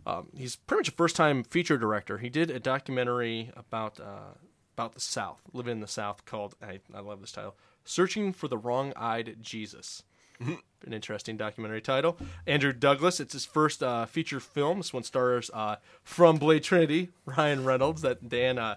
Um, 0.05 0.29
he's 0.35 0.55
pretty 0.55 0.79
much 0.79 0.89
a 0.89 0.91
first-time 0.91 1.43
feature 1.43 1.77
director. 1.77 2.17
He 2.17 2.29
did 2.29 2.49
a 2.49 2.59
documentary 2.59 3.51
about 3.55 3.99
uh, 3.99 4.35
about 4.75 4.93
the 4.93 5.01
South, 5.01 5.41
living 5.51 5.73
in 5.73 5.79
the 5.81 5.87
South, 5.87 6.25
called 6.25 6.55
I, 6.61 6.79
I 6.93 6.99
love 6.99 7.21
this 7.21 7.31
title, 7.31 7.55
"Searching 7.83 8.33
for 8.33 8.47
the 8.47 8.57
Wrong-Eyed 8.57 9.37
Jesus." 9.41 10.03
an 10.39 10.93
interesting 10.93 11.37
documentary 11.37 11.81
title. 11.81 12.17
Andrew 12.47 12.71
Douglas, 12.71 13.19
it's 13.19 13.33
his 13.33 13.45
first 13.45 13.83
uh, 13.83 14.05
feature 14.05 14.39
film. 14.39 14.79
This 14.79 14.93
one 14.93 15.03
stars 15.03 15.51
uh, 15.53 15.75
from 16.03 16.37
Blade 16.37 16.63
Trinity, 16.63 17.09
Ryan 17.25 17.65
Reynolds, 17.65 18.01
that 18.03 18.29
Dan 18.29 18.57
uh, 18.57 18.75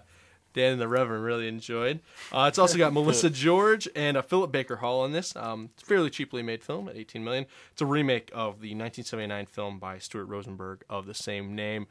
Dan 0.53 0.73
and 0.73 0.81
the 0.81 0.87
Reverend 0.87 1.23
really 1.23 1.47
enjoyed. 1.47 1.99
Uh, 2.31 2.45
it's 2.47 2.59
also 2.59 2.77
got 2.77 2.93
Melissa 2.93 3.29
George 3.29 3.87
and 3.95 4.17
uh, 4.17 4.21
Philip 4.21 4.51
Baker 4.51 4.77
Hall 4.77 5.03
in 5.05 5.11
this. 5.11 5.35
Um, 5.35 5.69
it's 5.73 5.83
a 5.83 5.85
fairly 5.85 6.09
cheaply 6.09 6.43
made 6.43 6.63
film 6.63 6.87
at 6.87 6.95
18 6.95 7.23
million. 7.23 7.45
It's 7.71 7.81
a 7.81 7.85
remake 7.85 8.29
of 8.33 8.61
the 8.61 8.69
1979 8.69 9.45
film 9.47 9.79
by 9.79 9.97
Stuart 9.99 10.25
Rosenberg 10.25 10.83
of 10.89 11.05
the 11.05 11.13
same 11.13 11.55
name. 11.55 11.87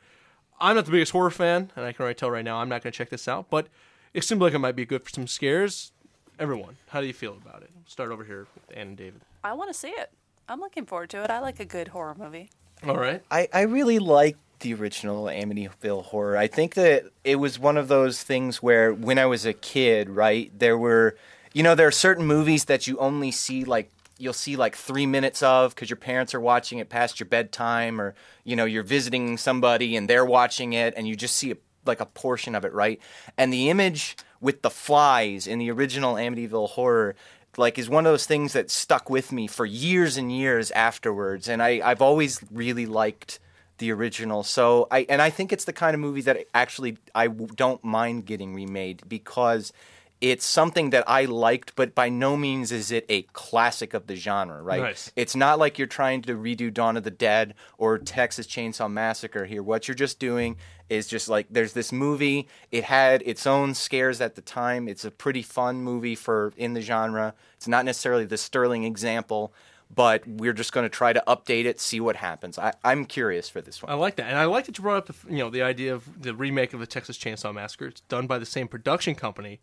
I'm 0.61 0.77
not 0.77 0.85
the 0.85 0.93
biggest 0.93 1.13
horror 1.13 1.31
fan, 1.31 1.73
and 1.75 1.85
I 1.85 1.93
can 1.93 2.05
already 2.05 2.19
tell 2.19 2.31
right 2.31 2.45
now 2.45 2.59
I'm 2.59 2.69
not 2.69 2.83
going 2.83 2.93
to 2.93 2.97
check 2.97 3.11
this 3.11 3.27
out, 3.27 3.51
but 3.51 3.67
it 4.15 4.23
seemed 4.23 4.41
like 4.41 4.55
it 4.55 4.59
might 4.59 4.77
be 4.77 4.85
good 4.85 5.03
for 5.03 5.11
some 5.11 5.27
scares. 5.27 5.91
Everyone, 6.39 6.77
how 6.89 7.01
do 7.01 7.07
you 7.07 7.13
feel 7.13 7.37
about 7.45 7.63
it? 7.63 7.71
Start 7.87 8.11
over 8.13 8.25
here 8.25 8.47
with 8.55 8.77
Ann 8.77 8.89
and 8.89 8.97
David. 8.97 9.23
I 9.43 9.53
want 9.55 9.71
to 9.71 9.75
see 9.75 9.89
it. 9.89 10.11
I'm 10.49 10.61
looking 10.61 10.87
forward 10.87 11.11
to 11.11 11.25
it. 11.25 11.31
I 11.31 11.41
like 11.41 11.61
a 11.61 11.65
good 11.65 11.89
horror 11.89 12.15
movie. 12.17 12.51
All 12.87 12.97
right. 12.97 13.23
I, 13.31 13.49
I 13.53 13.63
really 13.63 13.99
like 13.99 14.37
the 14.63 14.75
original 14.75 15.27
Amityville 15.27 16.05
Horror. 16.07 16.37
I 16.37 16.47
think 16.47 16.75
that 16.75 17.05
it 17.23 17.37
was 17.37 17.59
one 17.59 17.77
of 17.77 17.89
those 17.89 18.23
things 18.23 18.63
where 18.63 18.93
when 18.93 19.19
I 19.19 19.27
was 19.27 19.45
a 19.45 19.53
kid, 19.53 20.11
right, 20.11 20.51
there 20.59 20.79
were, 20.79 21.17
you 21.53 21.63
know, 21.63 21.75
there 21.75 21.87
are 21.87 21.93
certain 21.93 22.25
movies 22.25 22.65
that 22.65 22.87
you 22.87 22.99
only 22.99 23.31
see 23.31 23.65
like 23.65 23.91
you'll 24.19 24.33
see 24.33 24.57
like 24.57 24.77
three 24.77 25.07
minutes 25.07 25.43
of 25.43 25.75
because 25.75 25.91
your 25.91 25.97
parents 25.97 26.35
are 26.35 26.41
watching 26.41 26.79
it 26.79 26.89
past 26.89 27.21
your 27.21 27.29
bedtime, 27.29 28.01
or 28.01 28.15
you 28.45 28.57
know 28.57 28.65
you're 28.65 28.83
visiting 28.83 29.37
somebody 29.37 29.97
and 29.97 30.09
they're 30.09 30.25
watching 30.25 30.73
it, 30.73 30.95
and 30.97 31.07
you 31.07 31.15
just 31.15 31.37
see 31.37 31.53
a, 31.53 31.57
like 31.85 32.01
a 32.01 32.07
portion 32.07 32.55
of 32.55 32.65
it, 32.65 32.73
right? 32.73 33.01
And 33.37 33.53
the 33.53 33.69
image 33.69 34.17
with 34.41 34.63
the 34.63 34.71
flies 34.71 35.47
in 35.47 35.59
the 35.59 35.71
original 35.71 36.15
Amityville 36.15 36.71
Horror 36.71 37.15
like 37.59 37.79
is 37.79 37.89
one 37.89 38.07
of 38.07 38.13
those 38.13 38.25
things 38.25 38.55
that 38.55 38.71
stuck 38.71 39.11
with 39.11 39.31
me 39.31 39.47
for 39.47 39.67
years 39.67 40.17
and 40.17 40.35
years 40.35 40.71
afterwards 40.71 41.51
and 41.51 41.63
I, 41.63 41.83
i've 41.85 42.01
always 42.01 42.41
really 42.51 42.87
liked 42.87 43.41
the 43.79 43.93
original. 43.93 44.43
So 44.43 44.87
i 44.91 45.07
and 45.09 45.20
i 45.20 45.31
think 45.31 45.53
it's 45.53 45.64
the 45.64 45.73
kind 45.73 45.95
of 45.95 46.01
movie 46.01 46.20
that 46.23 46.47
actually 46.55 46.99
I 47.14 47.27
don't 47.29 47.83
mind 47.83 48.27
getting 48.27 48.55
remade 48.55 49.03
because 49.09 49.73
it's 50.20 50.47
something 50.47 50.91
that 50.91 51.03
i 51.09 51.25
liked 51.25 51.75
but 51.75 51.97
by 51.97 52.09
no 52.09 52.37
means 52.37 52.70
is 52.70 52.93
it 52.93 53.05
a 53.09 53.23
classic 53.33 53.93
of 53.93 54.07
the 54.07 54.14
genre 54.14 54.62
right? 54.62 54.83
Nice. 54.83 55.11
it's 55.16 55.35
not 55.35 55.59
like 55.59 55.79
you're 55.79 55.89
trying 55.89 56.23
to 56.23 56.35
redo 56.37 56.73
dawn 56.73 56.97
of 56.97 57.03
the 57.03 57.11
dead 57.11 57.55
or 57.77 57.99
texas 57.99 58.47
chainsaw 58.47 58.91
massacre 58.91 59.45
here. 59.47 59.62
What 59.62 59.89
you're 59.89 59.95
just 59.97 60.20
doing 60.20 60.57
is 60.89 61.07
just 61.07 61.29
like 61.29 61.47
there's 61.51 61.73
this 61.73 61.91
movie. 61.91 62.49
It 62.70 62.85
had 62.85 63.23
its 63.25 63.47
own 63.47 63.75
scares 63.75 64.20
at 64.20 64.35
the 64.37 64.43
time. 64.43 64.89
It's 64.89 65.05
a 65.05 65.11
pretty 65.11 65.43
fun 65.43 65.83
movie 65.83 66.14
for 66.14 66.53
in 66.57 66.75
the 66.75 66.83
genre. 66.83 67.35
It's 67.57 67.66
not 67.66 67.85
necessarily 67.85 68.27
the 68.27 68.37
sterling 68.37 68.85
example 68.85 69.53
but 69.95 70.26
we're 70.26 70.53
just 70.53 70.72
going 70.72 70.84
to 70.84 70.88
try 70.88 71.12
to 71.12 71.22
update 71.26 71.64
it 71.66 71.78
see 71.80 72.01
what 72.01 72.16
happens 72.16 72.59
I, 72.59 72.72
i'm 72.84 73.05
curious 73.05 73.49
for 73.49 73.61
this 73.61 73.82
one. 73.82 73.93
I 73.93 73.95
like 73.95 74.16
that, 74.16 74.26
and 74.28 74.38
I 74.38 74.47
like 74.47 74.66
that 74.66 74.78
you 74.78 74.82
brought 74.82 74.97
up 74.97 75.07
the, 75.07 75.30
you 75.32 75.38
know 75.38 75.51
the 75.51 75.62
idea 75.62 75.95
of 75.95 76.22
the 76.22 76.34
remake 76.34 76.72
of 76.72 76.80
the 76.80 76.86
Texas 76.86 77.18
Chainsaw 77.18 77.55
Massacre. 77.55 77.86
It's 77.86 78.01
done 78.03 78.26
by 78.26 78.38
the 78.38 78.47
same 78.47 78.68
production 78.68 79.14
company 79.14 79.61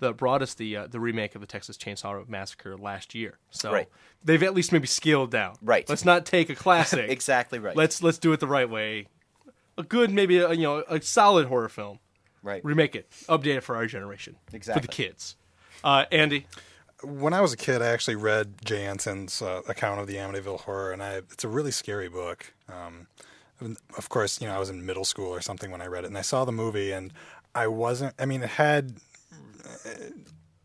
that 0.00 0.16
brought 0.16 0.42
us 0.42 0.54
the 0.54 0.76
uh, 0.76 0.86
the 0.86 1.00
remake 1.00 1.34
of 1.34 1.40
the 1.40 1.46
Texas 1.46 1.76
Chainsaw 1.76 2.28
Massacre 2.28 2.76
last 2.76 3.14
year. 3.14 3.38
So 3.50 3.72
Right. 3.72 3.88
they've 4.24 4.42
at 4.42 4.54
least 4.54 4.72
maybe 4.72 4.86
scaled 4.86 5.30
down. 5.30 5.56
Right. 5.62 5.88
Let's 5.88 6.04
not 6.04 6.24
take 6.26 6.50
a 6.50 6.54
classic. 6.54 7.08
exactly 7.18 7.58
right 7.58 7.76
Let's 7.76 8.02
let's 8.02 8.18
do 8.18 8.32
it 8.32 8.40
the 8.40 8.46
right 8.46 8.68
way. 8.70 9.06
A 9.76 9.82
good, 9.82 10.10
maybe 10.12 10.38
a, 10.38 10.52
you 10.52 10.62
know, 10.62 10.82
a 10.88 11.00
solid 11.02 11.46
horror 11.46 11.68
film. 11.68 11.98
right 12.42 12.64
Remake 12.64 12.94
it, 12.96 13.10
update 13.28 13.56
it 13.56 13.60
for 13.62 13.76
our 13.76 13.86
generation, 13.86 14.36
Exactly. 14.52 14.80
for 14.82 14.86
the 14.88 14.92
kids. 14.92 15.36
Uh, 15.84 16.04
Andy, 16.10 16.46
when 17.02 17.32
I 17.32 17.40
was 17.40 17.52
a 17.52 17.56
kid, 17.56 17.82
I 17.82 17.86
actually 17.86 18.16
read 18.16 18.54
Jay 18.64 18.84
Anson's 18.84 19.40
uh, 19.40 19.62
account 19.68 20.00
of 20.00 20.06
the 20.06 20.16
Amityville 20.16 20.60
Horror, 20.60 20.92
and 20.92 21.02
I 21.02 21.16
it's 21.16 21.44
a 21.44 21.48
really 21.48 21.70
scary 21.70 22.08
book. 22.08 22.52
Um, 22.68 23.06
of 23.96 24.08
course, 24.08 24.40
you 24.40 24.46
know, 24.46 24.54
I 24.54 24.58
was 24.58 24.70
in 24.70 24.84
middle 24.84 25.04
school 25.04 25.28
or 25.28 25.40
something 25.40 25.70
when 25.70 25.80
I 25.80 25.86
read 25.86 26.04
it, 26.04 26.08
and 26.08 26.18
I 26.18 26.22
saw 26.22 26.44
the 26.44 26.52
movie, 26.52 26.92
and 26.92 27.12
I 27.54 27.66
wasn't. 27.66 28.14
I 28.18 28.26
mean, 28.26 28.42
it 28.42 28.50
had, 28.50 28.94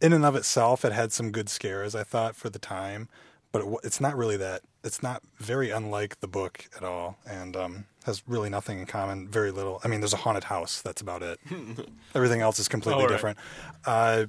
in 0.01 0.13
and 0.13 0.25
of 0.25 0.35
itself, 0.35 0.85
it 0.85 0.91
had 0.91 1.11
some 1.11 1.31
good 1.31 1.49
scares. 1.49 1.95
I 1.95 2.03
thought 2.03 2.35
for 2.35 2.49
the 2.49 2.59
time, 2.59 3.09
but 3.51 3.63
it, 3.63 3.77
it's 3.83 4.01
not 4.01 4.15
really 4.15 4.37
that. 4.37 4.61
It's 4.83 5.01
not 5.01 5.23
very 5.37 5.69
unlike 5.69 6.19
the 6.19 6.27
book 6.27 6.65
at 6.75 6.83
all, 6.83 7.17
and 7.25 7.55
um, 7.55 7.85
has 8.05 8.23
really 8.27 8.49
nothing 8.49 8.79
in 8.79 8.85
common. 8.85 9.27
Very 9.27 9.51
little. 9.51 9.81
I 9.83 9.87
mean, 9.87 10.01
there's 10.01 10.13
a 10.13 10.17
haunted 10.17 10.45
house. 10.45 10.81
That's 10.81 11.01
about 11.01 11.21
it. 11.23 11.39
Everything 12.15 12.41
else 12.41 12.59
is 12.59 12.67
completely 12.67 13.03
right. 13.03 13.11
different. 13.11 13.37
Uh, 13.85 14.25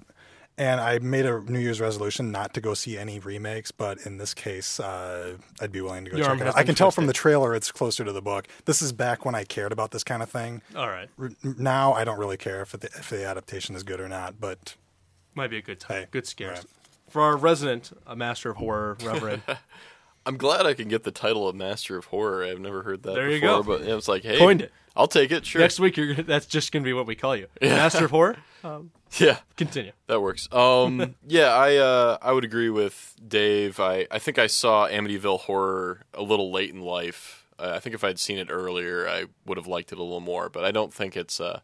and 0.56 0.80
I 0.80 0.98
made 1.00 1.26
a 1.26 1.40
New 1.40 1.58
Year's 1.58 1.80
resolution 1.80 2.30
not 2.32 2.54
to 2.54 2.60
go 2.60 2.74
see 2.74 2.96
any 2.96 3.18
remakes, 3.18 3.70
but 3.72 3.98
in 4.06 4.18
this 4.18 4.34
case, 4.34 4.78
uh, 4.80 5.36
I'd 5.60 5.72
be 5.72 5.80
willing 5.80 6.04
to 6.04 6.10
go 6.10 6.16
Your 6.16 6.26
check 6.26 6.40
it 6.40 6.46
out. 6.46 6.54
I 6.54 6.60
been 6.60 6.66
can 6.66 6.74
tell 6.76 6.90
from 6.90 7.06
the 7.06 7.12
trailer 7.12 7.54
it's 7.54 7.72
closer 7.72 8.04
to 8.04 8.12
the 8.12 8.22
book. 8.22 8.46
This 8.64 8.80
is 8.82 8.92
back 8.92 9.24
when 9.24 9.34
I 9.34 9.44
cared 9.44 9.72
about 9.72 9.90
this 9.90 10.04
kind 10.04 10.22
of 10.22 10.30
thing. 10.30 10.62
all 10.76 10.88
right, 10.88 11.08
R- 11.18 11.30
Now 11.58 11.92
I 11.92 12.04
don't 12.04 12.18
really 12.18 12.36
care 12.36 12.62
if 12.62 12.72
the, 12.72 12.86
if 12.86 13.10
the 13.10 13.24
adaptation 13.26 13.74
is 13.74 13.82
good 13.82 14.00
or 14.00 14.08
not, 14.08 14.40
but 14.40 14.74
might 15.34 15.50
be 15.50 15.58
a 15.58 15.62
good 15.62 15.80
time. 15.80 16.02
Hey, 16.02 16.06
good 16.10 16.26
scares. 16.26 16.58
right. 16.58 16.66
For 17.10 17.22
our 17.22 17.36
resident, 17.36 17.92
a 18.06 18.16
master 18.16 18.50
of 18.50 18.56
horror, 18.56 18.96
Reverend. 19.04 19.42
I'm 20.26 20.36
glad 20.36 20.66
I 20.66 20.74
can 20.74 20.88
get 20.88 21.02
the 21.04 21.10
title 21.10 21.46
of 21.48 21.54
Master 21.54 21.96
of 21.96 22.06
Horror. 22.06 22.44
I've 22.44 22.60
never 22.60 22.82
heard 22.82 23.02
that 23.02 23.14
There 23.14 23.28
you 23.30 23.40
before, 23.40 23.62
go. 23.62 23.78
but 23.78 23.82
it 23.82 23.94
was 23.94 24.08
like, 24.08 24.22
hey, 24.22 24.38
Coined 24.38 24.62
it. 24.62 24.72
I'll 24.96 25.08
take 25.08 25.32
it. 25.32 25.44
Sure. 25.44 25.60
Next 25.60 25.80
week, 25.80 25.96
you're 25.96 26.08
gonna, 26.14 26.22
that's 26.22 26.46
just 26.46 26.70
going 26.72 26.82
to 26.82 26.88
be 26.88 26.92
what 26.92 27.06
we 27.06 27.14
call 27.16 27.34
you, 27.36 27.48
master 27.60 28.04
of 28.04 28.10
horror. 28.12 28.36
Yeah. 29.18 29.38
Continue. 29.56 29.92
That 30.06 30.20
works. 30.20 30.48
Um, 30.52 31.14
yeah, 31.26 31.48
I 31.48 31.76
uh, 31.76 32.18
I 32.22 32.32
would 32.32 32.44
agree 32.44 32.70
with 32.70 33.14
Dave. 33.26 33.80
I, 33.80 34.06
I 34.10 34.18
think 34.18 34.38
I 34.38 34.46
saw 34.46 34.88
Amityville 34.88 35.40
Horror 35.40 36.02
a 36.14 36.22
little 36.22 36.50
late 36.52 36.70
in 36.70 36.80
life. 36.80 37.44
Uh, 37.58 37.72
I 37.74 37.80
think 37.80 37.94
if 37.94 38.02
I'd 38.04 38.18
seen 38.18 38.38
it 38.38 38.48
earlier, 38.50 39.08
I 39.08 39.26
would 39.46 39.58
have 39.58 39.66
liked 39.66 39.92
it 39.92 39.98
a 39.98 40.02
little 40.02 40.20
more. 40.20 40.48
But 40.48 40.64
I 40.64 40.70
don't 40.70 40.92
think 40.94 41.16
it's 41.16 41.40
uh, 41.40 41.60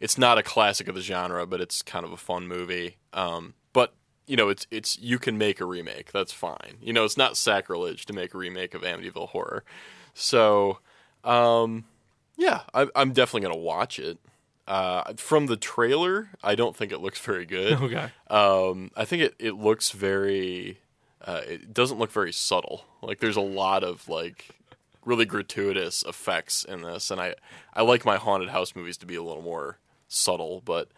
it's 0.00 0.16
not 0.16 0.38
a 0.38 0.42
classic 0.42 0.88
of 0.88 0.94
the 0.94 1.00
genre, 1.00 1.46
but 1.46 1.60
it's 1.60 1.82
kind 1.82 2.04
of 2.06 2.12
a 2.12 2.16
fun 2.16 2.46
movie. 2.48 2.96
Um, 3.12 3.54
but 3.57 3.57
you 4.28 4.36
know, 4.36 4.48
it's 4.48 4.66
it's 4.70 4.98
you 4.98 5.18
can 5.18 5.38
make 5.38 5.60
a 5.60 5.64
remake. 5.64 6.12
That's 6.12 6.32
fine. 6.32 6.76
You 6.80 6.92
know, 6.92 7.04
it's 7.04 7.16
not 7.16 7.36
sacrilege 7.36 8.06
to 8.06 8.12
make 8.12 8.34
a 8.34 8.38
remake 8.38 8.74
of 8.74 8.82
Amityville 8.82 9.30
Horror. 9.30 9.64
So, 10.14 10.78
um, 11.24 11.84
yeah, 12.36 12.62
I, 12.74 12.88
I'm 12.94 13.12
definitely 13.12 13.48
gonna 13.48 13.56
watch 13.60 13.98
it. 13.98 14.18
Uh, 14.66 15.14
from 15.16 15.46
the 15.46 15.56
trailer, 15.56 16.28
I 16.44 16.54
don't 16.54 16.76
think 16.76 16.92
it 16.92 17.00
looks 17.00 17.18
very 17.18 17.46
good. 17.46 17.72
Okay. 17.80 18.10
Um, 18.28 18.90
I 18.94 19.06
think 19.06 19.22
it, 19.22 19.34
it 19.38 19.54
looks 19.54 19.90
very. 19.90 20.78
Uh, 21.24 21.40
it 21.46 21.74
doesn't 21.74 21.98
look 21.98 22.12
very 22.12 22.32
subtle. 22.32 22.84
Like 23.02 23.18
there's 23.20 23.36
a 23.36 23.40
lot 23.40 23.82
of 23.82 24.08
like 24.08 24.50
really 25.04 25.24
gratuitous 25.24 26.04
effects 26.06 26.64
in 26.64 26.82
this, 26.82 27.10
and 27.10 27.20
I 27.20 27.34
I 27.72 27.82
like 27.82 28.04
my 28.04 28.16
haunted 28.16 28.50
house 28.50 28.76
movies 28.76 28.98
to 28.98 29.06
be 29.06 29.16
a 29.16 29.22
little 29.22 29.42
more 29.42 29.78
subtle, 30.06 30.62
but 30.64 30.88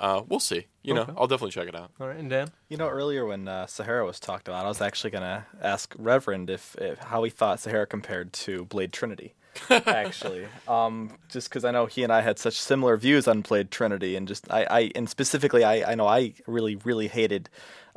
uh, 0.00 0.22
we'll 0.28 0.40
see. 0.40 0.66
You 0.82 0.94
know, 0.94 1.02
Okay. 1.02 1.12
I'll 1.16 1.26
definitely 1.26 1.50
check 1.52 1.68
it 1.68 1.74
out. 1.74 1.90
All 2.00 2.06
right, 2.08 2.16
and 2.16 2.30
Dan. 2.30 2.50
You 2.68 2.76
know, 2.76 2.88
earlier 2.88 3.26
when 3.26 3.46
uh, 3.48 3.66
Sahara 3.66 4.06
was 4.06 4.18
talked 4.20 4.48
about, 4.48 4.64
I 4.64 4.68
was 4.68 4.80
actually 4.80 5.10
going 5.10 5.22
to 5.22 5.44
ask 5.60 5.94
Reverend 5.98 6.48
if, 6.50 6.76
if 6.80 6.98
how 6.98 7.22
he 7.24 7.30
thought 7.30 7.60
Sahara 7.60 7.86
compared 7.86 8.32
to 8.34 8.64
Blade 8.66 8.92
Trinity. 8.92 9.34
actually, 9.70 10.46
um, 10.68 11.18
just 11.28 11.48
because 11.48 11.64
I 11.64 11.72
know 11.72 11.86
he 11.86 12.04
and 12.04 12.12
I 12.12 12.20
had 12.20 12.38
such 12.38 12.54
similar 12.60 12.96
views 12.96 13.26
on 13.26 13.40
Blade 13.40 13.72
Trinity, 13.72 14.14
and 14.14 14.28
just 14.28 14.46
I, 14.52 14.66
I 14.70 14.90
and 14.94 15.08
specifically, 15.10 15.64
I, 15.64 15.92
I 15.92 15.94
know 15.96 16.06
I 16.06 16.34
really, 16.46 16.76
really 16.76 17.08
hated 17.08 17.48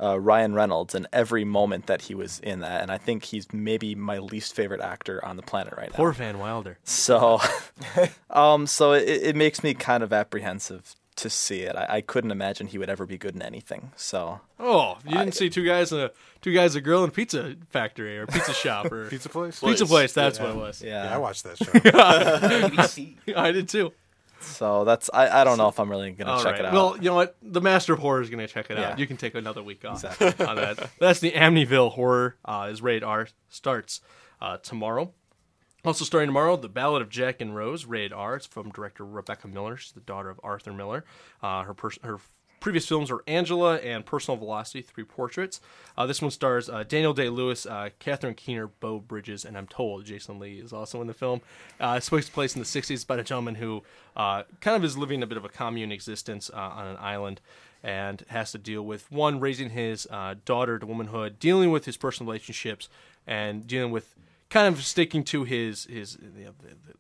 uh, 0.02 0.20
Ryan 0.20 0.56
Reynolds 0.56 0.95
and 0.95 1.06
every 1.14 1.43
moment 1.43 1.86
that 1.86 2.04
he 2.04 2.16
was 2.16 2.39
in 2.39 2.62
that, 2.62 2.82
and 2.82 2.91
I 2.91 2.97
think 2.97 3.26
he's 3.26 3.54
maybe 3.54 3.93
my 3.93 4.18
least 4.18 4.56
favorite 4.56 4.82
actor 4.82 5.24
on 5.24 5.38
the 5.38 5.43
planet 5.43 5.76
right 5.78 5.91
now. 5.91 5.97
Poor 5.97 6.14
Van 6.14 6.39
Wilder. 6.39 6.80
So, 6.84 7.39
um, 8.32 8.66
so 8.66 8.93
it, 8.93 9.08
it 9.08 9.36
makes 9.36 9.62
me 9.64 9.76
kind 9.76 10.02
of 10.02 10.12
apprehensive 10.12 10.95
to 11.18 11.30
see 11.30 11.62
it. 11.62 11.76
I, 11.76 11.86
I 11.97 12.01
couldn't 12.01 12.32
imagine 12.32 12.68
he 12.68 12.78
would 12.78 12.89
ever 12.89 13.05
be 13.05 13.18
good 13.18 13.36
in 13.36 13.41
anything. 13.41 13.91
So, 13.95 14.39
Oh, 14.59 14.97
you 15.05 15.12
didn't 15.18 15.34
see 15.34 15.49
two 15.49 15.66
guys 15.66 15.91
in 15.91 15.99
a 15.99 16.12
two 16.41 16.53
guys 16.53 16.76
a 16.76 16.82
girl 16.82 17.03
in 17.03 17.09
a 17.09 17.12
pizza 17.12 17.55
factory 17.70 18.18
or 18.18 18.26
pizza 18.28 18.53
shop 18.53 18.91
or 18.91 19.07
pizza 19.09 19.30
place. 19.30 19.59
pizza 19.59 19.86
place. 19.86 20.14
That's 20.14 20.39
what 20.39 20.49
it 20.51 20.55
was. 20.55 20.82
yeah. 20.82 21.03
Yeah, 21.05 21.16
I 21.16 21.18
watched 21.18 21.43
that 21.43 21.57
show. 23.28 23.36
I 23.36 23.51
did 23.51 23.70
too. 23.70 23.91
So 24.39 24.86
that's 24.86 25.09
I, 25.14 25.41
I 25.41 25.43
don't 25.43 25.57
know 25.59 25.68
if 25.68 25.80
I'm 25.80 25.89
really 25.89 26.12
gonna 26.12 26.32
All 26.32 26.38
check 26.43 26.53
right. 26.53 26.59
it 26.62 26.66
out. 26.66 26.74
Well, 26.74 26.95
you 26.97 27.03
know 27.09 27.16
what? 27.16 27.36
The 27.43 27.62
Master 27.62 27.93
of 27.93 27.99
Horror 27.99 28.22
is 28.22 28.30
going 28.32 28.39
to 28.39 28.51
check 28.51 28.72
it 28.72 28.78
Yeah. 28.78 28.91
out. 28.93 28.99
You 28.99 29.05
can 29.05 29.18
take 29.18 29.36
another 29.36 29.62
week 29.62 29.86
off 29.86 30.03
Exactly. 30.03 30.45
on 30.45 30.55
that. 30.55 30.89
That's 30.99 31.20
the 31.20 31.32
Amityville 31.32 31.91
Horror. 31.91 32.38
Uh, 32.43 32.70
is 32.72 32.82
rated 32.82 33.03
R. 33.03 33.28
Starts 33.49 34.01
uh, 34.41 34.57
tomorrow. 34.57 35.14
Also 35.84 36.05
starting 36.05 36.27
tomorrow, 36.27 36.55
The 36.55 36.69
Ballad 36.69 37.01
of 37.01 37.09
Jack 37.09 37.41
and 37.41 37.55
Rose, 37.55 37.86
rated 37.86 38.13
R. 38.13 38.36
It's 38.36 38.45
from 38.45 38.69
director 38.69 39.03
Rebecca 39.03 39.47
Miller. 39.47 39.77
She's 39.77 39.93
the 39.93 39.99
daughter 39.99 40.29
of 40.29 40.39
Arthur 40.43 40.73
Miller. 40.73 41.03
Uh, 41.41 41.63
her 41.63 41.73
pers- 41.73 41.97
her 42.03 42.19
previous 42.59 42.88
films 42.88 43.09
are 43.09 43.23
Angela 43.25 43.77
and 43.77 44.05
Personal 44.05 44.38
Velocity, 44.38 44.84
three 44.84 45.03
portraits. 45.03 45.59
Uh, 45.97 46.05
this 46.05 46.21
one 46.21 46.29
stars 46.29 46.69
uh, 46.69 46.84
Daniel 46.84 47.13
Day 47.13 47.29
Lewis, 47.29 47.65
uh, 47.65 47.89
Catherine 47.97 48.36
Keener, 48.36 48.67
Beau 48.67 48.99
Bridges, 48.99 49.43
and 49.43 49.57
I'm 49.57 49.65
told 49.65 50.05
Jason 50.05 50.38
Lee 50.38 50.59
is 50.59 50.71
also 50.71 51.01
in 51.01 51.07
the 51.07 51.15
film. 51.15 51.41
Uh, 51.79 51.95
it 51.97 52.03
takes 52.03 52.29
place 52.29 52.55
in 52.55 52.61
the 52.61 52.67
60s 52.67 53.03
about 53.03 53.19
a 53.19 53.23
gentleman 53.23 53.55
who 53.55 53.82
uh, 54.15 54.43
kind 54.59 54.77
of 54.77 54.84
is 54.84 54.95
living 54.95 55.23
a 55.23 55.27
bit 55.27 55.38
of 55.38 55.45
a 55.45 55.49
commune 55.49 55.91
existence 55.91 56.51
on 56.51 56.86
an 56.86 56.97
island 56.99 57.41
and 57.82 58.23
has 58.27 58.51
to 58.51 58.59
deal 58.59 58.84
with 58.84 59.11
one 59.11 59.39
raising 59.39 59.71
his 59.71 60.07
daughter 60.45 60.77
to 60.77 60.86
womanhood, 60.86 61.39
dealing 61.39 61.71
with 61.71 61.86
his 61.86 61.97
personal 61.97 62.32
relationships, 62.32 62.88
and 63.25 63.65
dealing 63.65 63.91
with 63.91 64.13
kind 64.52 64.68
of 64.68 64.84
sticking 64.84 65.24
to 65.24 65.43
his 65.43 65.86
his 65.86 66.18
you 66.38 66.45
know, 66.45 66.52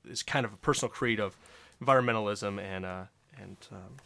his 0.07 0.23
kind 0.23 0.45
of 0.45 0.59
personal 0.61 0.89
creed 0.89 1.19
of 1.19 1.37
environmentalism 1.83 2.59
and 2.59 2.85
uh, 2.85 3.03
and 3.39 3.57
um, 3.71 3.97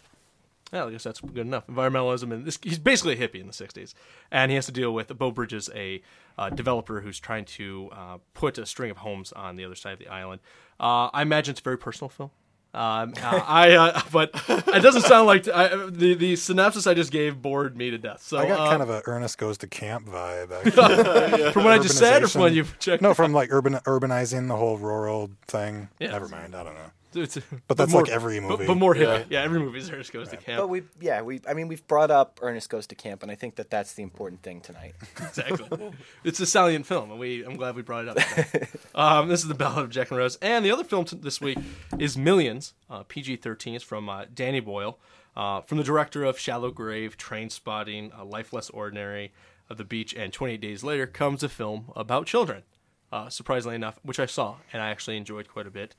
well, 0.73 0.89
I 0.89 0.91
guess 0.91 1.03
that's 1.03 1.21
good 1.21 1.37
enough. 1.37 1.67
Environmentalism, 1.67 2.33
and 2.33 2.43
this, 2.43 2.59
he's 2.61 2.79
basically 2.79 3.13
a 3.13 3.27
hippie 3.27 3.39
in 3.39 3.47
the 3.47 3.53
'60s, 3.53 3.93
and 4.31 4.51
he 4.51 4.55
has 4.55 4.65
to 4.65 4.71
deal 4.71 4.93
with 4.93 5.15
Beau 5.17 5.31
Bridges, 5.31 5.69
a 5.73 6.01
uh, 6.37 6.49
developer 6.49 7.01
who's 7.01 7.19
trying 7.19 7.45
to 7.45 7.89
uh, 7.93 8.17
put 8.33 8.57
a 8.57 8.65
string 8.65 8.91
of 8.91 8.97
homes 8.97 9.31
on 9.31 9.55
the 9.55 9.63
other 9.63 9.75
side 9.75 9.93
of 9.93 9.99
the 9.99 10.07
island. 10.07 10.41
Uh, 10.79 11.09
I 11.13 11.21
imagine 11.21 11.53
it's 11.53 11.61
a 11.61 11.63
very 11.63 11.77
personal 11.77 12.09
film. 12.09 12.31
Um, 12.75 13.13
uh, 13.23 13.41
I, 13.47 13.75
uh, 13.75 14.01
but 14.11 14.31
it 14.47 14.81
doesn't 14.81 15.03
sound 15.03 15.27
like 15.27 15.47
I, 15.47 15.69
the 15.89 16.13
the 16.13 16.35
synopsis 16.35 16.85
I 16.85 16.93
just 16.93 17.11
gave 17.11 17.41
bored 17.41 17.77
me 17.77 17.89
to 17.91 17.97
death. 17.97 18.21
So 18.21 18.37
I 18.37 18.47
got 18.47 18.59
uh, 18.59 18.69
kind 18.69 18.81
of 18.83 18.89
a 18.89 19.01
Ernest 19.05 19.37
goes 19.37 19.57
to 19.59 19.67
camp 19.67 20.07
vibe. 20.07 20.51
Actually. 20.65 21.51
from 21.53 21.63
what 21.63 21.73
I 21.73 21.79
just 21.79 21.97
said, 21.97 22.23
or 22.23 22.27
from 22.27 22.41
Urbanization. 22.41 22.41
what 22.41 22.53
you 22.53 22.65
checked. 22.79 23.01
No, 23.01 23.13
from 23.13 23.31
like 23.33 23.51
urban 23.51 23.75
urbanizing 23.85 24.49
the 24.49 24.57
whole 24.57 24.77
rural 24.77 25.31
thing. 25.47 25.89
Yeah. 25.99 26.11
Never 26.11 26.27
mind. 26.27 26.53
I 26.53 26.63
don't 26.63 26.75
know. 26.75 26.91
It's- 27.15 27.37
But 27.67 27.77
that's 27.77 27.91
more- 27.91 28.03
like 28.03 28.11
every 28.11 28.39
movie. 28.39 28.65
But, 28.67 28.75
more 28.75 28.95
Yeah. 28.95 29.05
hippie. 29.19 29.25
Yeah. 29.29 29.41
every 29.43 29.59
movie 29.59 29.79
is 29.79 29.89
Ernest 29.89 30.11
goes 30.13 30.29
to 30.29 30.37
camp. 30.37 30.59
But 30.61 30.67
we, 30.67 30.83
yeah, 30.99 31.21
we. 31.21 31.41
I 31.47 31.53
mean, 31.53 31.67
we've 31.67 31.85
brought 31.87 32.11
up 32.11 32.39
Ernest 32.41 32.69
Goes 32.69 32.87
to 32.87 32.95
Camp, 32.95 33.23
and 33.23 33.31
I 33.31 33.35
think 33.35 33.55
that 33.55 33.69
that's 33.69 33.93
the 33.93 34.03
important 34.03 34.41
thing 34.43 34.61
tonight. 34.61 34.93
exactly. 35.17 35.91
it's 36.23 36.39
a 36.39 36.45
salient 36.45 36.85
film, 36.85 37.11
and 37.11 37.19
we 37.19 37.43
I'm 37.45 37.55
glad 37.55 37.75
we 37.75 37.81
brought 37.81 38.05
it 38.07 38.09
up. 38.17 38.67
um, 38.95 39.29
this 39.29 39.41
is 39.41 39.47
the 39.47 39.55
Ballad 39.55 39.83
of 39.85 39.89
Jack 39.89 40.11
and 40.11 40.17
Rose, 40.17 40.37
and 40.41 40.63
the 40.65 40.71
other 40.71 40.83
film 40.83 41.05
t- 41.05 41.17
this 41.19 41.39
week 41.41 41.57
is 41.99 42.17
Millions, 42.17 42.73
uh, 42.89 43.03
PG-13. 43.03 43.75
It's 43.75 43.83
from 43.83 44.09
uh, 44.09 44.25
Danny 44.33 44.59
Boyle, 44.59 44.97
uh, 45.35 45.61
from 45.61 45.77
the 45.77 45.83
director 45.83 46.23
of 46.23 46.37
Shallow 46.39 46.71
Grave, 46.71 47.17
Trainspotting, 47.17 48.17
uh, 48.17 48.25
Life 48.25 48.53
Less 48.53 48.69
Ordinary, 48.69 49.31
of 49.69 49.77
the 49.77 49.83
Beach, 49.83 50.13
and 50.13 50.31
28 50.31 50.61
Days 50.61 50.83
Later 50.83 51.07
comes 51.07 51.41
a 51.43 51.49
film 51.49 51.91
about 51.95 52.25
children. 52.27 52.63
Uh, 53.11 53.29
surprisingly 53.29 53.75
enough, 53.75 53.99
which 54.03 54.19
I 54.19 54.25
saw 54.25 54.57
and 54.73 54.81
I 54.81 54.89
actually 54.89 55.15
enjoyed 55.15 55.47
quite 55.47 55.67
a 55.67 55.71
bit. 55.71 55.95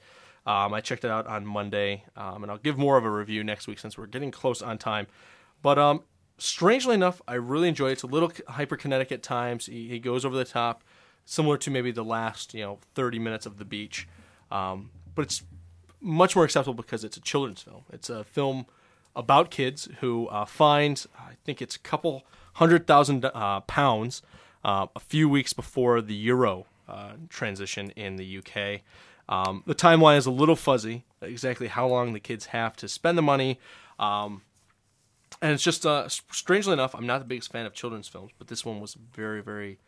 Um, 0.46 0.72
I 0.72 0.80
checked 0.80 1.04
it 1.04 1.10
out 1.10 1.26
on 1.26 1.44
Monday, 1.44 2.04
um, 2.16 2.42
and 2.42 2.52
I'll 2.52 2.58
give 2.58 2.78
more 2.78 2.96
of 2.96 3.04
a 3.04 3.10
review 3.10 3.42
next 3.42 3.66
week 3.66 3.78
since 3.80 3.98
we're 3.98 4.06
getting 4.06 4.30
close 4.30 4.62
on 4.62 4.78
time. 4.78 5.08
But 5.60 5.78
um, 5.78 6.04
strangely 6.38 6.94
enough, 6.94 7.20
I 7.26 7.34
really 7.34 7.68
enjoy 7.68 7.88
it. 7.88 7.92
It's 7.92 8.02
a 8.04 8.06
little 8.06 8.30
hyperkinetic 8.30 9.10
at 9.10 9.22
times. 9.22 9.66
He, 9.66 9.88
he 9.88 9.98
goes 9.98 10.24
over 10.24 10.36
the 10.36 10.44
top, 10.44 10.84
similar 11.24 11.58
to 11.58 11.70
maybe 11.70 11.90
the 11.90 12.04
last 12.04 12.54
you 12.54 12.62
know 12.62 12.78
30 12.94 13.18
minutes 13.18 13.46
of 13.46 13.58
the 13.58 13.64
beach. 13.64 14.08
Um, 14.50 14.90
but 15.14 15.22
it's 15.22 15.42
much 16.00 16.36
more 16.36 16.44
acceptable 16.44 16.74
because 16.74 17.02
it's 17.02 17.16
a 17.16 17.20
children's 17.20 17.62
film. 17.62 17.82
It's 17.92 18.08
a 18.08 18.22
film 18.22 18.66
about 19.16 19.50
kids 19.50 19.88
who 20.00 20.28
uh, 20.28 20.44
find 20.44 21.04
I 21.18 21.32
think 21.44 21.60
it's 21.60 21.74
a 21.74 21.80
couple 21.80 22.24
hundred 22.54 22.86
thousand 22.86 23.24
uh, 23.24 23.60
pounds 23.60 24.22
uh, 24.64 24.86
a 24.94 25.00
few 25.00 25.28
weeks 25.28 25.52
before 25.52 26.00
the 26.00 26.14
euro 26.14 26.66
uh, 26.88 27.12
transition 27.28 27.90
in 27.96 28.16
the 28.16 28.38
UK. 28.38 28.82
Um, 29.28 29.62
the 29.66 29.74
timeline 29.74 30.18
is 30.18 30.26
a 30.26 30.30
little 30.30 30.56
fuzzy, 30.56 31.04
exactly 31.20 31.66
how 31.66 31.86
long 31.86 32.12
the 32.12 32.20
kids 32.20 32.46
have 32.46 32.76
to 32.76 32.88
spend 32.88 33.18
the 33.18 33.22
money. 33.22 33.58
Um, 33.98 34.42
and 35.42 35.52
it's 35.52 35.62
just 35.62 35.84
uh, 35.84 36.08
strangely 36.08 36.72
enough, 36.72 36.94
I'm 36.94 37.06
not 37.06 37.18
the 37.18 37.24
biggest 37.24 37.50
fan 37.50 37.66
of 37.66 37.74
children's 37.74 38.08
films, 38.08 38.32
but 38.38 38.48
this 38.48 38.64
one 38.64 38.80
was 38.80 38.94
very, 38.94 39.42
very 39.42 39.78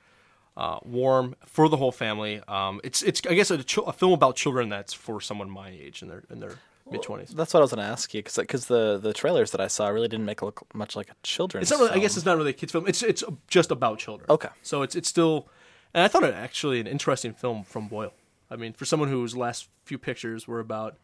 uh, 0.58 0.80
warm 0.84 1.36
for 1.46 1.68
the 1.68 1.76
whole 1.76 1.92
family. 1.92 2.42
Um, 2.48 2.80
it's 2.82 3.02
it's 3.02 3.22
I 3.30 3.34
guess 3.34 3.50
a, 3.50 3.64
a 3.86 3.92
film 3.92 4.12
about 4.12 4.34
children 4.34 4.68
that's 4.68 4.92
for 4.92 5.20
someone 5.20 5.48
my 5.48 5.70
age 5.70 6.02
in 6.02 6.08
their 6.08 6.24
in 6.30 6.40
their 6.40 6.56
mid 6.90 7.02
twenties. 7.02 7.30
That's 7.30 7.54
what 7.54 7.60
I 7.60 7.62
was 7.62 7.72
going 7.72 7.86
to 7.86 7.90
ask 7.90 8.12
you 8.12 8.22
because 8.24 8.66
the 8.66 8.98
the 8.98 9.12
trailers 9.12 9.52
that 9.52 9.60
I 9.60 9.68
saw 9.68 9.88
really 9.88 10.08
didn't 10.08 10.26
make 10.26 10.42
it 10.42 10.44
look 10.44 10.66
much 10.74 10.96
like 10.96 11.10
a 11.10 11.14
children's. 11.22 11.70
It's 11.70 11.70
not 11.70 11.86
really. 11.86 11.98
I 11.98 12.02
guess 12.02 12.16
it's 12.16 12.26
not 12.26 12.36
really 12.36 12.50
a 12.50 12.54
kids 12.54 12.72
film. 12.72 12.88
It's 12.88 13.04
it's 13.04 13.22
just 13.46 13.70
about 13.70 14.00
children. 14.00 14.28
Okay. 14.28 14.48
So 14.62 14.82
it's 14.82 14.96
it's 14.96 15.08
still, 15.08 15.48
and 15.94 16.02
I 16.02 16.08
thought 16.08 16.24
it 16.24 16.34
actually 16.34 16.80
an 16.80 16.88
interesting 16.88 17.32
film 17.34 17.62
from 17.62 17.86
Boyle. 17.86 18.12
I 18.50 18.56
mean, 18.56 18.72
for 18.72 18.84
someone 18.84 19.08
whose 19.08 19.36
last 19.36 19.68
few 19.84 19.98
pictures 19.98 20.46
were 20.48 20.60
about, 20.60 20.96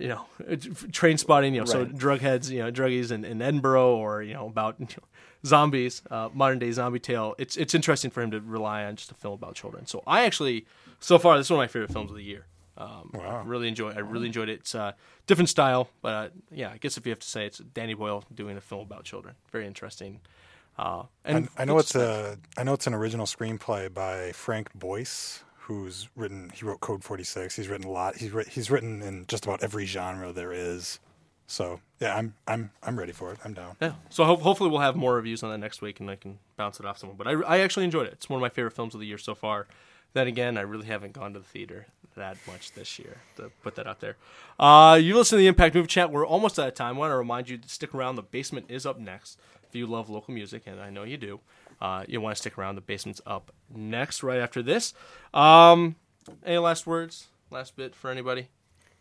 you 0.00 0.08
know, 0.08 0.24
train 0.92 1.18
spotting, 1.18 1.54
you 1.54 1.60
know, 1.60 1.66
so 1.66 1.80
Right. 1.84 1.96
drug 1.96 2.20
heads, 2.20 2.50
you 2.50 2.60
know, 2.60 2.70
druggies 2.72 3.10
in, 3.10 3.24
in 3.24 3.42
Edinburgh, 3.42 3.96
or 3.96 4.22
you 4.22 4.34
know, 4.34 4.46
about 4.46 4.76
you 4.78 4.86
know, 4.96 5.08
zombies, 5.44 6.02
uh, 6.10 6.28
modern 6.32 6.58
day 6.58 6.70
zombie 6.72 6.98
tale. 7.00 7.34
It's 7.38 7.56
it's 7.56 7.74
interesting 7.74 8.10
for 8.10 8.22
him 8.22 8.30
to 8.30 8.40
rely 8.40 8.84
on 8.84 8.96
just 8.96 9.10
a 9.10 9.14
film 9.14 9.34
about 9.34 9.54
children. 9.54 9.86
So 9.86 10.02
I 10.06 10.24
actually, 10.24 10.66
so 11.00 11.18
far, 11.18 11.36
this 11.36 11.46
is 11.46 11.50
one 11.50 11.58
of 11.58 11.62
my 11.62 11.66
favorite 11.68 11.92
films 11.92 12.10
of 12.10 12.16
the 12.16 12.22
year. 12.24 12.46
Um, 12.78 13.10
Wow. 13.12 13.42
I 13.44 13.46
really 13.46 13.68
enjoy. 13.68 13.90
I 13.90 13.98
really 13.98 14.26
enjoyed 14.26 14.48
it. 14.48 14.60
It's 14.60 14.74
uh, 14.74 14.92
different 15.26 15.50
style, 15.50 15.90
but 16.00 16.08
uh, 16.14 16.28
yeah, 16.50 16.70
I 16.70 16.78
guess 16.78 16.96
if 16.96 17.04
you 17.04 17.10
have 17.10 17.18
to 17.20 17.28
say, 17.28 17.44
it's 17.44 17.58
Danny 17.58 17.92
Boyle 17.94 18.24
doing 18.34 18.56
a 18.56 18.62
film 18.62 18.80
about 18.82 19.04
children. 19.04 19.34
Very 19.50 19.66
interesting. 19.66 20.20
Uh, 20.78 21.02
and 21.26 21.50
I, 21.58 21.62
I 21.62 21.64
know 21.66 21.78
it's 21.78 21.94
a 21.94 22.38
I 22.56 22.62
know 22.64 22.72
it's 22.72 22.86
an 22.86 22.94
original 22.94 23.26
screenplay 23.26 23.92
by 23.92 24.32
Frank 24.32 24.72
Boyce, 24.74 25.44
who's 25.62 26.08
written. 26.16 26.50
He 26.54 26.64
wrote 26.64 26.80
Code 26.80 27.04
Forty 27.04 27.24
Six. 27.24 27.56
He's 27.56 27.68
written 27.68 27.86
a 27.86 27.90
lot. 27.90 28.16
He's 28.16 28.30
writ, 28.32 28.48
he's 28.48 28.70
written 28.70 29.02
in 29.02 29.26
just 29.28 29.44
about 29.44 29.62
every 29.62 29.86
genre 29.86 30.32
there 30.32 30.52
is. 30.52 30.98
So 31.46 31.80
yeah, 32.00 32.16
I'm 32.16 32.34
I'm 32.46 32.70
I'm 32.82 32.98
ready 32.98 33.12
for 33.12 33.32
it. 33.32 33.38
I'm 33.44 33.54
down. 33.54 33.76
Yeah. 33.80 33.92
So 34.10 34.24
ho- 34.24 34.36
hopefully 34.36 34.70
we'll 34.70 34.80
have 34.80 34.96
more 34.96 35.14
reviews 35.14 35.42
on 35.42 35.50
that 35.50 35.58
next 35.58 35.82
week, 35.82 36.00
and 36.00 36.10
I 36.10 36.16
can 36.16 36.38
bounce 36.56 36.80
it 36.80 36.86
off 36.86 36.98
someone. 36.98 37.16
But 37.16 37.28
I, 37.28 37.32
I 37.32 37.58
actually 37.60 37.84
enjoyed 37.84 38.06
it. 38.06 38.14
It's 38.14 38.28
one 38.28 38.38
of 38.38 38.42
my 38.42 38.48
favorite 38.48 38.72
films 38.72 38.94
of 38.94 39.00
the 39.00 39.06
year 39.06 39.18
so 39.18 39.34
far. 39.34 39.66
Then 40.14 40.26
again, 40.26 40.58
I 40.58 40.62
really 40.62 40.86
haven't 40.86 41.12
gone 41.14 41.32
to 41.32 41.38
the 41.38 41.44
theater 41.44 41.86
that 42.16 42.36
much 42.46 42.72
this 42.72 42.98
year. 42.98 43.18
To 43.36 43.50
put 43.62 43.74
that 43.76 43.86
out 43.86 44.00
there. 44.00 44.16
Uh, 44.58 44.98
you 45.00 45.14
listen 45.14 45.36
to 45.36 45.40
the 45.40 45.46
Impact 45.46 45.74
Movie 45.74 45.86
Chat. 45.88 46.10
We're 46.10 46.26
almost 46.26 46.58
out 46.58 46.68
of 46.68 46.74
time. 46.74 46.96
I 46.96 46.98
want 46.98 47.12
to 47.12 47.16
remind 47.16 47.48
you 47.48 47.58
to 47.58 47.68
stick 47.68 47.94
around. 47.94 48.16
The 48.16 48.22
basement 48.22 48.66
is 48.68 48.84
up 48.84 48.98
next. 48.98 49.38
If 49.68 49.74
you 49.74 49.86
love 49.86 50.10
local 50.10 50.34
music, 50.34 50.64
and 50.66 50.80
I 50.80 50.90
know 50.90 51.02
you 51.04 51.16
do, 51.16 51.40
uh, 51.82 52.04
you 52.06 52.20
want 52.20 52.36
to 52.36 52.40
stick 52.40 52.56
around. 52.56 52.76
The 52.76 52.80
basement's 52.80 53.20
up 53.26 53.52
next, 53.68 54.22
right 54.22 54.38
after 54.38 54.62
this. 54.62 54.94
Um, 55.34 55.96
any 56.46 56.58
last 56.58 56.86
words? 56.86 57.26
Last 57.50 57.74
bit 57.74 57.96
for 57.96 58.08
anybody? 58.08 58.48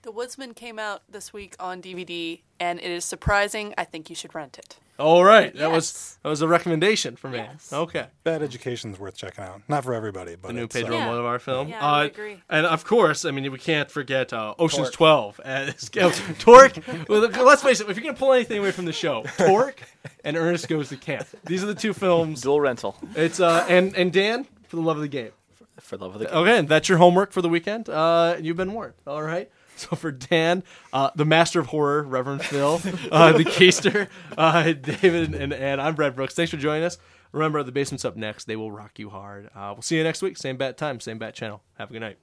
The 0.04 0.12
Woodsman 0.12 0.54
came 0.56 0.80
out 0.80 1.04
this 1.10 1.32
week 1.32 1.56
on 1.60 1.82
DVD, 1.82 2.42
and 2.60 2.80
it 2.80 2.90
is 2.90 3.06
surprising. 3.06 3.74
I 3.78 3.84
think 3.84 4.10
you 4.10 4.16
should 4.16 4.34
rent 4.34 4.58
it. 4.58 4.78
All 4.98 5.24
right, 5.24 5.56
that 5.56 5.72
was 5.72 6.18
that 6.22 6.30
was 6.30 6.42
a 6.44 6.48
recommendation 6.48 7.16
for 7.16 7.28
me. 7.28 7.38
Yes. 7.40 7.74
Okay. 7.74 8.06
Bad 8.24 8.44
Education's 8.44 9.00
worth 9.00 9.16
checking 9.18 9.44
out. 9.44 9.62
Not 9.68 9.84
for 9.84 9.94
everybody, 9.96 10.36
but 10.36 10.50
the 10.50 10.54
new 10.54 10.64
it's, 10.66 10.76
uh, 10.76 10.80
Pedro 10.82 10.96
Yeah. 10.98 11.08
Almodovar 11.08 11.42
film. 11.42 11.70
Yeah, 11.70 11.84
I 11.84 12.02
would 12.04 12.06
Uh, 12.12 12.14
agree. 12.14 12.44
And 12.50 12.66
of 12.68 12.84
course, 12.86 13.26
I 13.26 13.32
mean, 13.32 13.52
we 13.52 13.58
can't 13.58 13.90
forget 13.90 14.32
uh, 14.32 14.54
Ocean's 14.60 14.92
Twelve. 14.92 15.40
As, 15.46 15.90
Torque. 15.90 16.78
well, 17.08 17.22
let's 17.22 17.64
face 17.64 17.80
it. 17.82 17.90
If 17.90 17.96
you're 17.98 18.04
gonna 18.04 18.18
pull 18.18 18.34
anything 18.34 18.60
away 18.60 18.72
from 18.72 18.86
the 18.86 18.94
show, 18.94 19.24
Torque 19.38 19.82
and 20.24 20.38
Ernest 20.38 20.68
Goes 20.68 20.90
to 20.90 20.98
Camp. 20.98 21.28
These 21.46 21.64
are 21.64 21.68
the 21.68 21.76
two 21.76 21.94
films. 21.94 22.42
dual 22.42 22.62
rental 22.62 22.96
It's 23.16 23.40
uh, 23.40 23.66
and 23.70 23.96
and 23.96 24.12
Dan 24.14 24.46
for 24.68 24.76
the 24.76 24.82
love 24.84 24.98
of 24.98 25.02
the 25.04 25.08
game. 25.08 25.32
for 25.80 25.98
love 25.98 26.14
of 26.14 26.20
the 26.20 26.26
game. 26.26 26.36
Okay, 26.36 26.62
that's 26.62 26.90
your 26.90 27.00
homework 27.00 27.32
for 27.32 27.42
the 27.42 27.50
weekend. 27.50 27.90
Uh, 27.90 28.36
you've 28.40 28.58
been 28.58 28.74
warned. 28.74 28.94
All 29.08 29.24
right. 29.24 29.50
So 29.82 29.96
for 29.96 30.12
Dan, 30.12 30.64
uh, 30.94 31.10
the 31.16 31.26
master 31.26 31.60
of 31.60 31.68
horror, 31.68 32.04
Reverend 32.04 32.44
Phil, 32.44 32.80
uh, 33.12 33.32
the 33.32 33.44
keister, 33.44 34.10
uh, 34.38 34.74
David, 34.74 35.34
and, 35.34 35.52
and 35.54 35.82
I'm 35.82 35.96
Brad 35.96 36.16
Brooks. 36.16 36.36
Thanks 36.36 36.52
for 36.52 36.58
joining 36.58 36.84
us. 36.84 37.00
Remember, 37.32 37.64
the 37.64 37.72
basement's 37.72 38.06
up 38.06 38.16
next. 38.16 38.46
They 38.46 38.56
will 38.56 38.72
rock 38.72 39.00
you 39.00 39.10
hard. 39.10 39.50
Uh, 39.56 39.72
we'll 39.74 39.82
see 39.82 39.98
you 39.98 40.04
next 40.04 40.22
week. 40.22 40.38
Same 40.38 40.58
bat 40.58 40.78
time, 40.78 41.00
same 41.00 41.18
bat 41.18 41.34
channel. 41.34 41.64
Have 41.80 41.90
a 41.90 41.94
good 41.94 42.02
night. 42.02 42.18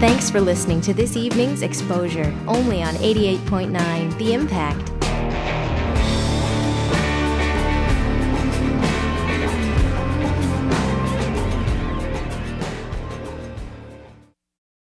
Thanks 0.00 0.28
for 0.28 0.40
listening 0.40 0.82
to 0.82 0.92
this 0.92 1.16
evening's 1.16 1.62
exposure, 1.62 2.34
only 2.46 2.82
on 2.82 2.94
88.9 2.96 4.18
The 4.18 4.34
Impact. 4.34 4.93